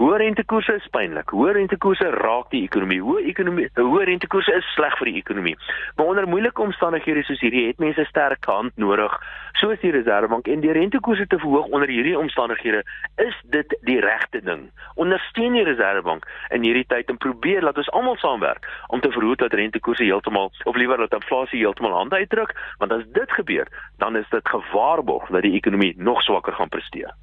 Hoë 0.00 0.16
rentekoerse 0.24 0.74
is 0.80 0.88
pynlik. 0.94 1.32
Hoë 1.34 1.52
rentekoerse 1.58 2.10
raak 2.16 2.50
die 2.54 2.62
ekonomie. 2.64 3.00
Hoë 3.04 3.26
ekonomie, 3.32 3.68
hoë 3.76 4.06
rentekoerse 4.12 4.54
is 4.56 4.72
sleg 4.74 4.96
vir 5.00 5.12
die 5.12 5.20
ekonomie. 5.20 5.56
Maar 5.96 6.06
onder 6.06 6.28
moeilike 6.28 6.62
omstandighede 6.62 7.24
soos 7.28 7.42
hierdie 7.44 7.66
het 7.68 7.78
mense 7.82 8.04
sterk 8.08 8.44
hand 8.50 8.76
nodig, 8.80 9.16
soos 9.60 9.80
die 9.82 9.92
Reserwebank 9.92 10.48
en 10.48 10.62
die 10.64 10.72
rentekoerse 10.72 11.26
te 11.26 11.38
verhoog 11.38 11.68
onder 11.74 11.88
hierdie 11.88 12.16
omstandighede 12.18 12.82
is 13.20 13.36
dit 13.52 13.76
die 13.88 13.98
regte 14.00 14.40
ding. 14.44 14.68
Ondersteun 14.94 15.56
die 15.58 15.66
Reserwebank 15.66 16.26
in 16.54 16.64
hierdie 16.64 16.86
tyd 16.88 17.10
en 17.12 17.20
probeer 17.20 17.66
laat 17.66 17.80
ons 17.82 17.90
almal 17.96 18.16
saamwerk 18.22 18.68
om 18.88 19.00
te 19.00 19.12
verhoed 19.12 19.42
dat 19.44 19.56
rentekoerse 19.58 20.06
heeltemal 20.06 20.52
of 20.64 20.76
liewer 20.76 21.02
dat 21.04 21.18
inflasie 21.18 21.60
heeltemal 21.60 21.98
aan 21.98 22.12
uitdruk, 22.12 22.54
want 22.78 22.92
as 22.92 23.04
dit 23.12 23.32
gebeur, 23.32 23.68
dan 23.98 24.16
is 24.16 24.28
dit 24.30 24.48
gewaarborg 24.48 25.28
dat 25.28 25.42
die 25.42 25.54
ekonomie 25.58 25.94
nog 25.96 26.22
swakker 26.22 26.52
gaan 26.60 26.72
presteer. 26.72 27.14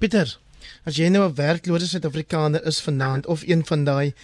Pieter, 0.00 0.38
as 0.88 0.96
jy 0.98 1.08
nou 1.12 1.28
'n 1.28 1.34
werklose 1.38 1.88
Suid-Afrikaner 1.88 2.64
is 2.66 2.80
vanaand 2.80 3.26
of 3.26 3.44
een 3.46 3.64
van 3.66 3.84
daai 3.84 4.14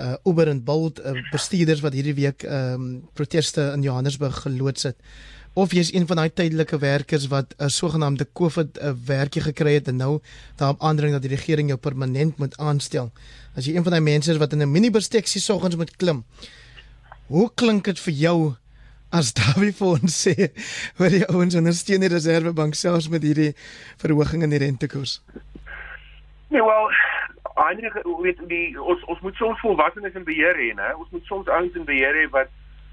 uh 0.00 0.14
Uber 0.24 0.48
en 0.48 0.64
Bolt 0.64 1.00
uh, 1.00 1.12
bestuurders 1.30 1.82
wat 1.84 1.92
hierdie 1.92 2.16
week 2.16 2.42
ehm 2.42 2.74
um, 2.74 3.08
proteste 3.12 3.72
in 3.74 3.82
Johannesburg 3.82 4.40
geloods 4.46 4.82
het 4.82 4.96
of 5.52 5.72
jy's 5.74 5.92
een 5.92 6.06
van 6.06 6.16
daai 6.16 6.30
tydelike 6.32 6.78
werkers 6.78 7.26
wat 7.26 7.54
'n 7.58 7.68
sogenaamde 7.68 8.26
COVID 8.32 8.78
uh, 8.78 8.92
werkie 9.04 9.42
gekry 9.42 9.74
het 9.74 9.88
en 9.88 9.96
nou 9.96 10.20
daarop 10.56 10.82
aandring 10.82 11.12
dat 11.12 11.22
die 11.22 11.34
regering 11.36 11.68
jou 11.68 11.78
permanent 11.78 12.38
moet 12.38 12.56
aanstel. 12.56 13.10
As 13.54 13.64
jy 13.66 13.76
een 13.76 13.82
van 13.82 13.92
daai 13.92 14.02
mense 14.02 14.30
is 14.30 14.38
wat 14.38 14.52
in 14.52 14.62
'n 14.62 14.70
minibus 14.70 15.08
taxi 15.08 15.40
soggens 15.40 15.76
moet 15.76 15.96
klim. 15.96 16.24
Hoe 17.26 17.50
klink 17.54 17.84
dit 17.84 17.98
vir 17.98 18.12
jou 18.14 18.54
as 19.12 19.32
Dawie 19.34 19.72
vir 19.74 19.94
ons 19.96 20.16
sê 20.24 20.34
oor 21.00 21.10
die 21.12 21.24
ouens 21.28 21.56
ondersteun 21.58 22.04
die 22.04 22.12
Reserwebank 22.12 22.78
selfs 22.78 23.10
met 23.10 23.26
hierdie 23.26 23.52
verhoging 24.02 24.44
in 24.46 24.54
die 24.54 24.62
rentekoers. 24.62 25.18
Nee, 26.50 26.62
wel, 26.62 26.90
eintlik 27.66 27.98
weet 28.22 28.42
die 28.50 28.74
ons 28.80 29.02
ons 29.10 29.20
moet 29.26 29.36
soms 29.38 29.60
volwassenes 29.62 30.16
in 30.18 30.26
beheer 30.26 30.58
hê, 30.58 30.72
né? 30.78 30.94
Ons 30.96 31.10
moet 31.14 31.26
soms 31.26 31.50
ouens 31.50 31.76
in 31.78 31.86
beheer 31.88 32.22
hê 32.22 32.26
wat 32.34 32.50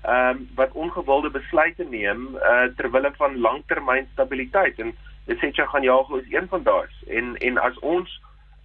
ehm 0.07 0.37
um, 0.37 0.47
wat 0.55 0.71
ongewilde 0.71 1.29
besluite 1.33 1.83
neem 1.89 2.27
uh 2.37 2.67
ter 2.77 2.91
wille 2.91 3.11
van 3.17 3.39
langtermyn 3.41 4.05
stabiliteit 4.13 4.79
en 4.79 4.93
dit 5.25 5.39
sê 5.41 5.49
jy 5.51 5.65
gaan 5.71 5.83
jaag 5.83 6.11
is 6.19 6.29
een 6.31 6.47
van 6.53 6.63
daai 6.63 6.87
en 7.19 7.33
en 7.49 7.57
as 7.57 7.79
ons 7.93 8.13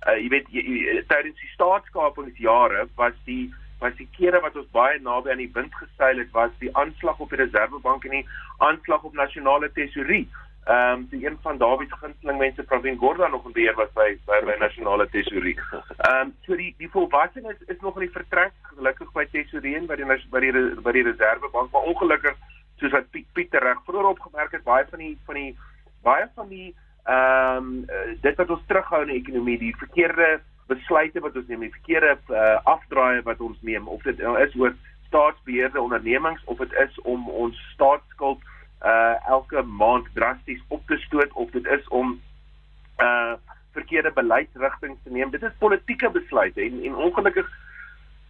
uh 0.07 0.16
jy 0.20 0.28
weet 0.34 0.50
tydens 1.09 1.40
die 1.40 1.50
staatskapingsjare 1.55 2.86
was 3.00 3.16
die 3.24 3.48
was 3.83 3.97
die 3.99 4.09
kere 4.16 4.41
wat 4.45 4.57
ons 4.57 4.70
baie 4.76 5.01
naby 5.03 5.33
aan 5.33 5.43
die 5.43 5.51
wind 5.57 5.74
gestyl 5.74 6.22
het 6.22 6.30
was 6.37 6.55
die 6.62 6.70
aanslag 6.78 7.18
op 7.18 7.35
die 7.35 7.41
Reservebank 7.43 8.07
en 8.07 8.16
die 8.20 8.26
aanslag 8.68 9.03
op 9.09 9.18
nasionale 9.18 9.70
tesorie. 9.78 10.24
Ehm 10.62 11.01
um, 11.01 11.07
die 11.11 11.26
een 11.26 11.39
van 11.43 11.59
Dawie 11.59 11.89
se 11.91 11.97
gunsteling 11.99 12.39
mense 12.39 12.62
Pravin 12.62 12.99
Gordhan 12.99 13.30
nog 13.30 13.47
in 13.47 13.53
beheer 13.53 13.74
was 13.74 13.91
by 13.95 14.12
by, 14.26 14.39
by 14.47 14.55
nasionale 14.59 15.09
tesorie. 15.11 15.57
Ehm 15.97 16.20
um, 16.20 16.35
so 16.47 16.57
die 16.57 16.74
die 16.78 16.91
volwassenes 16.91 17.59
is, 17.59 17.74
is 17.74 17.80
nog 17.80 17.99
in 17.99 18.07
die 18.07 18.14
vertrek 18.18 18.55
gelukkig 18.76 19.11
by 19.12 19.26
tesorie 19.33 19.74
en 19.76 19.91
by 19.91 19.99
die 19.99 20.07
by 20.07 20.45
die 20.45 20.53
by 20.87 20.95
die 20.99 21.05
Reservebank 21.11 21.72
maar 21.72 21.91
ongelukkig 21.95 22.39
soos 22.78 22.95
wat 22.95 23.11
Piet 23.11 23.26
Pieter 23.33 23.66
reg 23.66 23.83
vroeër 23.89 24.12
opgemerk 24.14 24.55
het 24.55 24.64
baie 24.68 24.87
van 24.91 25.03
die 25.03 25.18
van 25.26 25.41
die 25.41 25.51
baie 26.07 26.30
van 26.35 26.49
die 26.49 26.70
ehm 27.05 27.57
um, 27.59 28.16
dit 28.22 28.37
wat 28.39 28.51
ons 28.51 28.66
terughou 28.70 29.03
in 29.03 29.14
die 29.16 29.20
ekonomie 29.24 29.59
die 29.59 29.74
verkeerde 29.83 30.30
besluite 30.74 31.20
wat 31.20 31.36
ons 31.36 31.48
neem, 31.50 31.66
die 31.66 31.76
verkeerde 31.76 32.16
uh, 32.32 32.56
afdraaie 32.74 33.22
wat 33.28 33.40
ons 33.40 33.60
neem 33.60 33.88
of 33.88 34.02
dit 34.08 34.18
nou 34.24 34.34
is 34.40 34.56
oor 34.60 34.74
staatsbeheerde 35.12 35.80
ondernemings 35.80 36.44
of 36.44 36.58
dit 36.64 36.72
is 36.86 37.00
om 37.14 37.28
ons 37.44 37.58
staatsskuld 37.74 38.50
uh 38.82 39.14
elke 39.30 39.62
maand 39.62 40.08
drasties 40.14 40.62
op 40.74 40.86
te 40.90 40.96
stoot 41.04 41.32
of 41.32 41.50
dit 41.54 41.66
is 41.66 41.88
om 41.88 42.16
uh 42.98 43.34
verkeerde 43.72 44.10
beleidsrigtinge 44.12 44.96
te 45.04 45.10
neem. 45.10 45.30
Dit 45.30 45.42
is 45.42 45.54
politieke 45.58 46.10
besluite 46.10 46.60
en 46.60 46.82
en 46.88 46.96
ongelukkig 47.06 47.52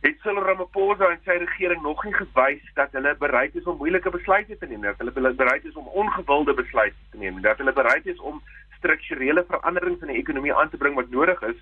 het 0.02 0.18
Cyril 0.22 0.42
Ramaphosa 0.42 1.08
en 1.10 1.20
sy 1.24 1.38
regering 1.38 1.82
nog 1.82 2.04
nie 2.04 2.14
gewys 2.14 2.62
dat 2.74 2.94
hulle 2.98 3.14
bereid 3.18 3.54
is 3.58 3.66
om 3.70 3.78
moeilike 3.78 4.10
besluite 4.10 4.58
te 4.58 4.66
neem, 4.66 4.82
dat 4.82 4.98
hulle 4.98 5.34
bereid 5.42 5.64
is 5.64 5.78
om 5.78 5.86
ongewilde 6.02 6.54
besluite 6.58 7.10
te 7.10 7.18
neem, 7.22 7.40
dat 7.42 7.62
hulle 7.62 7.72
bereid 7.72 8.06
is 8.06 8.18
om 8.20 8.42
strukturele 8.78 9.44
veranderings 9.48 10.02
in 10.02 10.10
die 10.10 10.18
ekonomie 10.18 10.54
aan 10.54 10.70
te 10.70 10.76
bring 10.76 10.98
wat 10.98 11.10
nodig 11.10 11.42
is 11.50 11.58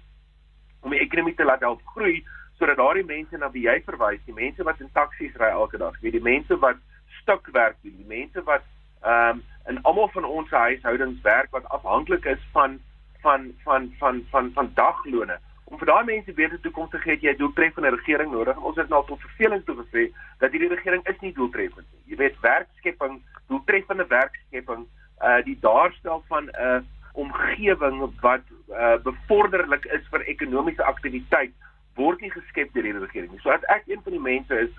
om 0.80 0.90
die 0.90 1.00
ekonomie 1.00 1.34
te 1.34 1.44
laat 1.44 1.60
help 1.60 1.80
groei 1.94 2.24
sodat 2.60 2.76
daardie 2.76 3.06
mense 3.08 3.38
na 3.40 3.48
wie 3.50 3.64
jy 3.64 3.78
verwys, 3.86 4.20
die 4.26 4.36
mense 4.36 4.64
wat 4.68 4.80
in 4.80 4.90
taksies 4.92 5.36
ry 5.40 5.48
elke 5.48 5.78
dag, 5.80 5.96
weet 6.00 6.12
die 6.12 6.26
mense 6.26 6.58
wat 6.60 6.76
stukwerk 7.22 7.78
doen, 7.82 7.96
die 7.96 8.10
mense 8.18 8.44
wat 8.44 8.66
ehm 9.00 9.40
um, 9.40 9.46
in 9.70 9.78
almal 9.88 10.08
van 10.12 10.24
ons 10.24 10.50
huishoudings 10.50 11.20
werk 11.22 11.50
wat 11.56 11.68
afhanklik 11.68 12.24
is 12.24 12.42
van 12.52 12.80
van 13.22 13.52
van 13.64 13.92
van 13.98 14.24
van 14.30 14.50
van 14.54 14.70
daglone. 14.74 15.38
Om 15.64 15.78
vir 15.78 15.86
daai 15.86 16.04
mense 16.04 16.32
beter 16.32 16.60
toekoms 16.60 16.90
te 16.90 16.98
gee, 16.98 17.18
jy 17.20 17.32
'n 17.32 17.38
doeltreffende 17.38 17.90
regering 17.94 18.32
nodig. 18.32 18.56
Ons 18.56 18.76
het 18.76 18.88
nou 18.88 19.04
tot 19.06 19.20
verveling 19.20 19.64
toe 19.64 19.76
gesê 19.82 20.12
dat 20.38 20.50
hierdie 20.50 20.74
regering 20.74 21.06
is 21.06 21.20
nie 21.20 21.32
doeltreffend 21.32 21.86
nie. 21.92 22.02
Jy 22.12 22.16
weet 22.16 22.40
werkskepping, 22.40 23.20
doeltreffende 23.46 24.06
werkskepping, 24.06 24.86
uh 25.22 25.42
die 25.44 25.58
daarstel 25.60 26.24
van 26.28 26.44
'n 26.44 26.56
uh, 26.60 26.80
omgewing 27.12 28.02
wat 28.20 28.46
uh, 28.70 28.96
bevorderlik 29.02 29.84
is 29.84 30.06
vir 30.10 30.26
ekonomiese 30.30 30.84
aktiwiteit 30.84 31.52
word 31.98 32.20
nie 32.20 32.30
geskep 32.30 32.72
deur 32.74 32.86
die 32.86 32.94
regering 32.98 33.32
nie. 33.32 33.42
So 33.42 33.52
as 33.54 33.66
ek 33.74 33.88
een 33.90 34.02
van 34.04 34.14
die 34.16 34.22
mense 34.22 34.60
is 34.66 34.70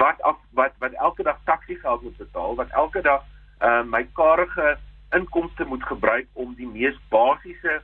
wat 0.00 0.20
af, 0.22 0.40
wat 0.58 0.72
wat 0.82 0.96
elke 1.06 1.22
dag 1.22 1.38
taxi 1.44 1.76
geld 1.82 2.02
moet 2.02 2.16
betaal, 2.16 2.56
wat 2.60 2.72
elke 2.72 3.02
dag 3.04 3.22
uh, 3.60 3.82
my 3.82 4.04
karige 4.16 4.76
inkomste 5.14 5.64
moet 5.64 5.84
gebruik 5.86 6.26
om 6.32 6.54
die 6.58 6.68
mees 6.68 6.96
basiese 7.12 7.80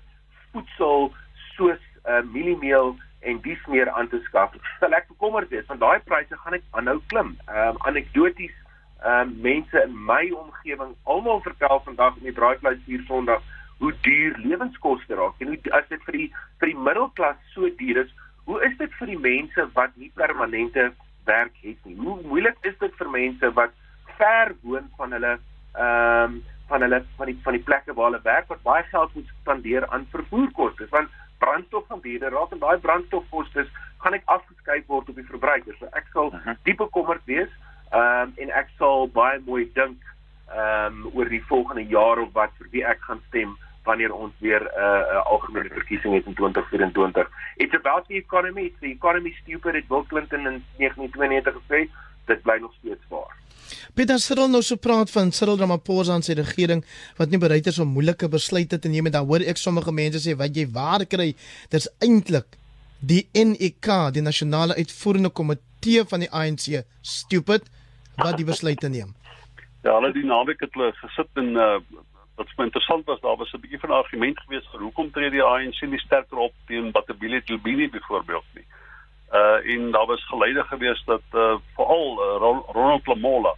voedsel 0.50 1.12
soos 1.54 1.82
uh, 2.08 2.22
mieliemeel 2.32 2.96
en 3.20 3.40
dies 3.44 3.60
meer 3.68 3.90
aan 3.90 4.08
te 4.08 4.20
skaf. 4.24 4.56
Sal 4.80 4.96
ek 4.96 5.10
bekommerd 5.12 5.52
wees 5.52 5.68
want 5.68 5.84
daai 5.84 6.00
pryse 6.08 6.40
gaan 6.42 6.56
net 6.56 6.66
aanhou 6.72 6.98
klim. 7.12 7.36
Ehm 7.46 7.76
um, 7.76 7.80
anekdoties 7.92 8.56
ehm 9.04 9.28
um, 9.28 9.36
mense 9.44 9.84
in 9.84 9.96
my 10.08 10.24
omgewing 10.42 10.96
almal 11.04 11.44
vertel 11.44 11.82
vandag 11.84 12.16
in 12.20 12.30
die 12.30 12.36
braaivleis 12.36 12.80
hier 12.86 13.04
Sondag 13.08 13.44
hoe 13.80 13.92
duur 14.04 14.36
lewenskoste 14.44 15.16
raak 15.16 15.40
en 15.40 15.52
hoe 15.52 15.72
as 15.76 15.86
dit 15.88 16.02
vir 16.08 16.18
die 16.18 16.28
vir 16.60 16.72
die 16.72 16.80
middelklas 16.88 17.38
so 17.54 17.68
duur 17.80 18.02
is, 18.04 18.10
hoe 18.48 18.60
is 18.66 18.76
dit 18.78 18.96
vir 18.98 19.12
die 19.12 19.20
mense 19.24 19.66
wat 19.76 19.94
nie 19.96 20.10
permanente 20.20 20.90
werk 21.28 21.56
het 21.64 21.88
nie? 21.88 21.96
Hoe 21.96 22.18
moeilik 22.26 22.58
is 22.68 22.76
dit 22.80 22.96
vir 22.98 23.12
mense 23.12 23.52
wat 23.56 23.76
ver 24.18 24.52
woon 24.62 24.90
van 24.98 25.16
hulle 25.16 25.36
ehm 25.74 26.36
um, 26.36 26.40
van 26.70 26.84
hulle 26.84 27.00
van 27.18 27.26
die 27.26 27.38
van 27.44 27.56
die 27.56 27.62
plekke 27.66 27.94
waar 27.94 28.10
hulle 28.10 28.22
werk 28.22 28.50
wat 28.50 28.62
baie 28.66 28.82
geld 28.90 29.14
moet 29.14 29.32
spandeer 29.40 29.86
aan 29.88 30.06
vervoerkoste 30.10 30.86
want 30.90 31.16
brandstof 31.42 31.86
gaan 31.88 32.02
duurder 32.04 32.36
raak 32.36 32.52
en 32.52 32.62
daai 32.62 32.78
brandstofkoste 32.84 33.66
gaan 34.04 34.16
ek 34.18 34.28
afgeskryf 34.34 34.86
word 34.92 35.08
op 35.08 35.18
die 35.18 35.26
verbruiker. 35.32 35.76
So 35.78 35.88
ek 35.98 36.06
sal 36.12 36.30
mhm. 36.30 36.60
diep 36.68 36.78
bekommerd 36.84 37.24
wees 37.30 37.50
ehm 37.90 38.28
um, 38.28 38.36
en 38.44 38.54
ek 38.60 38.70
sal 38.78 39.08
baie 39.16 39.40
mooi 39.48 39.64
dink 39.80 40.04
ehm 40.52 41.00
um, 41.00 41.10
oor 41.14 41.32
die 41.32 41.44
volgende 41.48 41.88
jaar 41.96 42.22
of 42.26 42.32
wat 42.36 42.54
vir 42.60 42.72
wie 42.76 42.86
ek 42.92 43.02
gaan 43.08 43.24
stem 43.32 43.56
wanneer 43.84 44.12
ons 44.14 44.32
weer 44.38 44.62
'n 44.62 44.78
uh, 44.78 44.84
uh, 44.84 45.26
algemene 45.26 45.68
verkiesing 45.72 46.14
het 46.14 46.26
in 46.26 46.34
2024. 46.34 47.30
It's 47.56 47.74
about 47.74 48.06
the 48.08 48.14
economy. 48.14 48.62
It's 48.62 48.80
the 48.80 48.90
economy 48.90 49.32
stupid. 49.42 49.74
It 49.74 49.88
Bill 49.88 50.04
Clinton 50.08 50.46
in 50.46 50.64
1992 50.76 51.54
gesê, 51.60 51.88
dit 52.26 52.42
bly 52.42 52.58
nog 52.60 52.72
steeds 52.78 53.04
waar. 53.08 53.36
Peter 53.94 54.18
Cyril 54.18 54.48
nou 54.48 54.62
so 54.62 54.76
praat 54.76 55.10
van 55.10 55.32
Cyril 55.32 55.58
Ramaphosa 55.58 56.14
en 56.14 56.22
sy 56.22 56.36
regering 56.38 56.84
wat 57.18 57.30
nie 57.30 57.38
bereid 57.38 57.66
is 57.66 57.78
om 57.78 57.92
moeilike 57.94 58.28
besluite 58.28 58.78
te 58.78 58.88
neem 58.88 59.06
en 59.06 59.12
dan 59.12 59.26
hoor 59.26 59.44
ek 59.52 59.60
sommige 59.60 59.92
mense 59.92 60.22
sê 60.24 60.36
wat 60.38 60.56
jy 60.56 60.66
waar 60.74 61.04
kry 61.06 61.34
dis 61.74 61.88
eintlik 62.06 62.58
die 63.00 63.22
NEK 63.34 63.88
die 64.16 64.24
nasionale 64.24 64.76
uitvoerende 64.76 65.30
komitee 65.30 66.04
van 66.04 66.20
die 66.24 66.30
ANC 66.30 66.84
stupid 67.00 67.70
wat 68.20 68.36
die 68.36 68.44
besluite 68.44 68.90
neem. 68.92 69.14
Ja, 69.84 69.94
hulle 69.96 70.12
die 70.12 70.26
naweek 70.28 70.60
het 70.60 70.74
hulle 70.76 70.92
gesit 70.98 71.40
en 71.40 71.54
uh, 71.56 71.78
wat 72.40 72.48
vir 72.48 72.62
my 72.62 72.66
interessant 72.70 73.06
was, 73.06 73.20
daar 73.20 73.36
was 73.36 73.52
'n 73.52 73.60
bietjie 73.60 73.80
van 73.80 73.90
'n 73.90 74.02
argument 74.02 74.38
gewees 74.40 74.66
vir 74.72 74.80
hoekom 74.80 75.10
tree 75.10 75.30
die 75.30 75.44
ANC 75.44 75.80
nie 75.82 76.04
sterker 76.06 76.38
op 76.38 76.54
teen 76.66 76.90
Batabile 76.90 77.42
Tubini 77.42 77.88
byvoorbeeld 77.90 78.48
nie. 78.54 78.66
Uh 79.32 79.58
en 79.72 79.90
daar 79.90 80.06
was 80.06 80.26
geleide 80.26 80.64
gewees 80.64 81.02
dat 81.04 81.26
uh 81.32 81.56
veral 81.76 82.08
uh, 82.18 82.58
Ronald 82.72 83.06
Lamola 83.06 83.54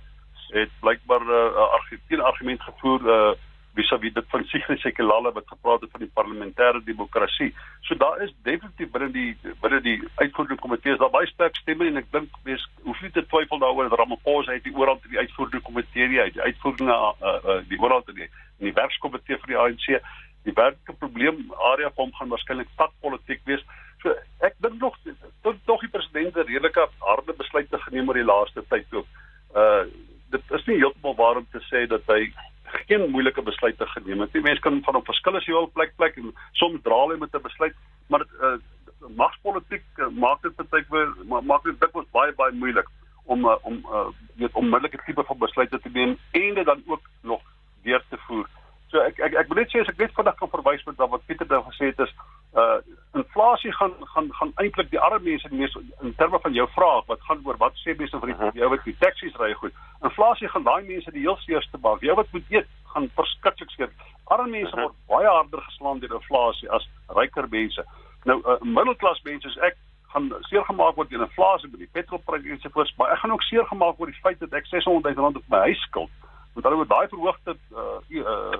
het 0.48 0.70
blykbaar 0.80 1.24
'n 1.24 1.30
uh, 1.30 1.72
argument 1.78 2.22
argument 2.22 2.62
gevoer 2.62 3.00
uh 3.00 3.32
vis-à-vis 3.74 4.12
dit 4.12 4.28
van 4.28 4.44
Sigrid 4.44 4.80
Sekelala 4.84 5.32
wat 5.32 5.48
gepraat 5.48 5.80
het 5.80 5.90
van 5.90 6.04
die 6.04 6.10
parlementêre 6.14 6.82
demokrasie. 6.84 7.52
So 7.80 7.96
daar 7.96 8.22
is 8.22 8.32
definitief 8.42 8.90
binne 8.92 9.10
die 9.14 9.54
binne 9.60 9.80
die 9.84 9.98
uitvoerende 10.14 10.60
komitee 10.60 10.92
is 10.92 11.00
daar 11.00 11.14
baie 11.14 11.28
sterk 11.30 11.56
stemme 11.56 11.88
en 11.88 12.00
ek 12.02 12.10
dink 12.12 12.36
wees 12.48 12.64
hoef 12.86 13.00
nie 13.02 13.12
te 13.14 13.24
twyfel 13.26 13.62
daaroor 13.62 13.88
dat 13.88 13.98
Ramaphosa 13.98 14.56
uit 14.56 14.66
die 14.66 14.74
oorhand 14.76 15.04
in 15.08 15.14
die 15.16 15.22
uitvoerende 15.24 15.62
komitee 15.68 16.20
uit 16.20 16.36
die 16.36 16.44
uitvoerende 16.48 16.98
uh, 16.98 17.32
uh 17.32 17.60
die 17.70 17.80
oorhand 17.80 18.12
in 18.12 18.20
die 18.22 18.28
in 18.28 18.68
die 18.68 18.76
werkskomitee 18.76 19.40
vir 19.42 19.54
die 19.54 19.60
ANC. 19.64 19.88
Die 20.46 20.54
werklike 20.58 20.98
probleem 20.98 21.44
area 21.72 21.90
van 21.90 22.08
hom 22.08 22.14
gaan 22.18 22.32
waarskynlik 22.34 22.70
takpolitiek 22.76 23.42
wees. 23.48 23.64
So 24.02 24.14
ek 24.44 24.58
dink 24.64 24.80
nog 24.82 24.98
tot 25.42 25.58
tog 25.66 25.82
die 25.84 25.90
president 25.90 26.36
het 26.36 26.48
redelike 26.50 26.88
harde 27.06 27.34
besluite 27.38 27.78
geneem 27.86 28.08
oor 28.10 28.20
die 28.20 28.30
laaste 28.30 28.64
tyd 28.68 28.98
ook. 29.00 29.20
Uh 29.56 29.84
dit 30.32 30.54
is 30.56 30.62
nie 30.64 30.78
heeltemal 30.80 31.14
waar 31.18 31.36
om 31.36 31.46
te 31.52 31.60
sê 31.68 31.82
dat 31.84 32.06
hy 32.08 32.30
geen 32.86 33.10
moeilike 33.10 33.42
besluite 33.42 33.86
geneem 33.86 34.20
het. 34.20 34.32
Die 34.32 34.42
mense 34.42 34.60
kan 34.60 34.82
van 34.82 34.94
op 34.94 35.04
verskillende 35.04 35.44
heel 35.44 35.70
plek 35.74 35.92
plek 35.96 36.16
en 36.16 36.34
soms 36.52 36.82
dra 36.82 37.00
hulle 37.04 37.18
met 37.18 37.34
'n 37.34 37.42
besluit, 37.42 37.74
maar 38.06 38.24
uh 38.40 38.58
magspolitiek 39.16 39.84
uh, 39.96 40.08
maak 40.08 40.42
dit 40.42 40.56
baie 40.70 40.84
keer 40.84 41.08
maak 41.26 41.64
dit 41.64 41.80
dikwels 41.80 42.06
baie 42.10 42.32
baie 42.38 42.52
moeilik 42.52 42.88
om 43.24 43.44
uh, 43.44 43.56
om 43.62 43.80
uh 43.90 44.06
weet 44.36 44.52
onmiddellike 44.52 45.02
tipe 45.06 45.24
van 45.24 45.38
besluite 45.38 45.80
te 45.80 45.90
neem 45.92 46.18
en 46.30 46.54
dit 46.54 46.64
dan 46.64 46.82
ook 46.86 47.08
nog 47.22 47.42
deur 47.82 48.04
te 48.08 48.16
voer. 48.26 48.48
So 48.92 49.00
ek 49.00 49.20
ek 49.24 49.34
ek 49.40 49.48
wil 49.48 49.56
net 49.56 49.70
sê 49.72 49.80
as 49.80 49.88
ek 49.88 50.00
net 50.02 50.12
vinnig 50.12 50.34
kan 50.36 50.50
verwys 50.52 50.82
met 50.84 50.98
wat 51.00 51.22
Pieter 51.24 51.48
dan 51.48 51.64
gesê 51.64 51.88
het 51.90 52.00
is 52.04 52.10
uh 52.62 52.80
inflasie 53.16 53.72
gaan 53.72 53.94
gaan 54.14 54.26
gaan 54.38 54.50
eintlik 54.60 54.90
die 54.92 55.00
arme 55.00 55.20
mense 55.28 55.48
die 55.48 55.60
mees 55.62 55.76
in 56.04 56.12
terme 56.18 56.40
van 56.44 56.52
jou 56.52 56.66
vraag 56.74 57.06
wat 57.08 57.22
gaan 57.28 57.40
oor 57.48 57.56
wat 57.62 57.78
sê 57.80 57.94
mense 57.96 58.20
vir 58.24 58.32
die 58.32 58.36
-huh. 58.40 58.50
jou 58.60 58.68
wat 58.74 58.84
die 58.84 58.96
taksies 59.04 59.38
ry 59.40 59.52
goed. 59.60 59.72
Inflasie 60.08 60.48
gaan 60.52 60.68
daai 60.68 60.84
mense 60.90 61.14
die 61.14 61.24
heel 61.24 61.38
seerste 61.46 61.80
maak. 61.86 62.04
Jou 62.04 62.16
wat 62.20 62.28
moet 62.36 62.52
eet 62.52 62.68
gaan 62.92 63.08
verskriklik 63.16 63.70
skeer. 63.70 63.90
Arme 64.24 64.50
mense 64.56 64.76
-huh. 64.76 64.82
word 64.82 64.98
baie 65.08 65.28
harder 65.28 65.62
geslaan 65.68 66.04
deur 66.04 66.18
inflasie 66.20 66.70
as 66.70 66.88
ryker 67.16 67.48
mense. 67.48 67.84
Nou 68.24 68.38
uh, 68.44 68.60
middelklas 68.60 69.22
mense 69.24 69.48
is 69.48 69.56
ek 69.70 69.76
gaan 70.12 70.28
seer 70.50 70.64
gemaak 70.68 71.00
word 71.00 71.08
deur 71.08 71.24
inflasie 71.24 71.70
by 71.72 71.80
die 71.80 71.92
petrolpryse 71.96 72.48
ensovoorts, 72.48 72.92
maar 72.96 73.16
ek 73.16 73.24
gaan 73.24 73.32
ook 73.32 73.48
seer 73.48 73.64
gemaak 73.66 73.96
word 73.96 74.12
die 74.12 74.20
feit 74.20 74.38
dat 74.44 74.52
ek 74.52 74.66
600 74.66 75.16
000 75.16 75.24
rand 75.24 75.40
op 75.40 75.48
my 75.48 75.64
huis 75.72 75.80
skuld 75.88 76.12
met 76.54 76.64
hulle 76.64 76.76
met 76.76 76.88
daai 76.88 77.08
verhoogde 77.08 77.56
uh, 77.72 77.98
uh, 78.08 78.51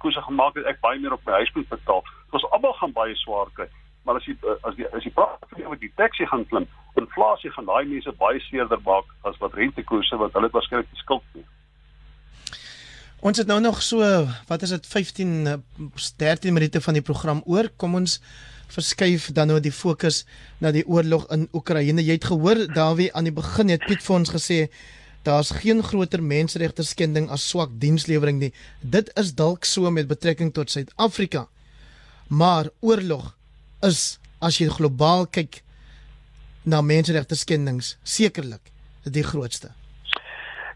rentekoerse 0.00 0.22
gemaak 0.22 0.56
het 0.56 0.66
ek 0.66 0.80
baie 0.80 0.98
meer 0.98 1.12
op 1.12 1.24
my 1.26 1.32
huis 1.32 1.52
moet 1.54 1.68
betaal. 1.68 2.02
Ons 2.32 2.44
almal 2.50 2.72
gaan 2.72 2.92
baie 2.92 3.14
swaar 3.16 3.48
kry. 3.54 3.68
Maar 4.04 4.16
as 4.16 4.24
jy 4.24 4.34
uh, 4.42 4.56
as 4.64 4.74
die 4.76 4.86
as 4.96 5.04
jy 5.04 5.12
praat 5.12 5.44
oor 5.66 5.76
die 5.76 5.92
taxi 5.96 6.26
gaan 6.26 6.46
klim, 6.48 6.66
inflasie 6.96 7.50
gaan 7.50 7.66
daai 7.66 7.84
mense 7.84 8.12
baie 8.18 8.40
seerder 8.48 8.80
maak 8.84 9.04
as 9.28 9.36
wat 9.40 9.54
rentekoerse 9.54 10.16
wat 10.16 10.32
hulle 10.32 10.48
waarskynlik 10.52 10.88
die 10.88 11.02
skuld 11.02 11.22
het. 11.34 11.44
Ons 13.20 13.36
het 13.36 13.46
nou 13.46 13.60
nog 13.60 13.82
so, 13.82 14.00
wat 14.48 14.62
is 14.62 14.72
dit 14.72 14.86
15 14.86 15.60
13 16.16 16.54
minute 16.54 16.80
van 16.80 16.96
die 16.96 17.04
program 17.04 17.42
oor. 17.44 17.68
Kom 17.76 17.94
ons 17.94 18.20
verskuif 18.70 19.32
dan 19.36 19.50
nou 19.50 19.60
die 19.60 19.74
fokus 19.74 20.24
na 20.60 20.72
die 20.72 20.86
oorlog 20.86 21.26
in 21.34 21.48
Oekraïne. 21.52 22.00
Jy 22.00 22.16
het 22.16 22.30
gehoor 22.30 22.64
Dawie 22.72 23.10
aan 23.12 23.28
die 23.28 23.36
begin 23.36 23.68
het 23.68 23.84
Piet 23.84 24.00
vir 24.06 24.16
ons 24.16 24.32
gesê 24.32 24.60
daar's 25.22 25.50
geen 25.62 25.82
groter 25.82 26.22
menseregte 26.22 26.84
skending 26.86 27.28
as 27.30 27.48
swak 27.48 27.72
dienslewering 27.80 28.38
nie. 28.40 28.52
Dit 28.80 29.10
is 29.20 29.34
dalk 29.34 29.64
so 29.64 29.90
met 29.90 30.08
betrekking 30.08 30.52
tot 30.56 30.70
Suid-Afrika. 30.70 31.46
Maar 32.28 32.70
oorlog 32.80 33.34
is 33.82 34.20
as 34.40 34.60
jy 34.60 34.68
globaal 34.72 35.26
kyk 35.26 35.62
na 36.64 36.80
menseregte 36.80 37.36
skendings 37.36 37.96
sekerlik 38.02 38.72
die 39.04 39.24
grootste. 39.24 39.74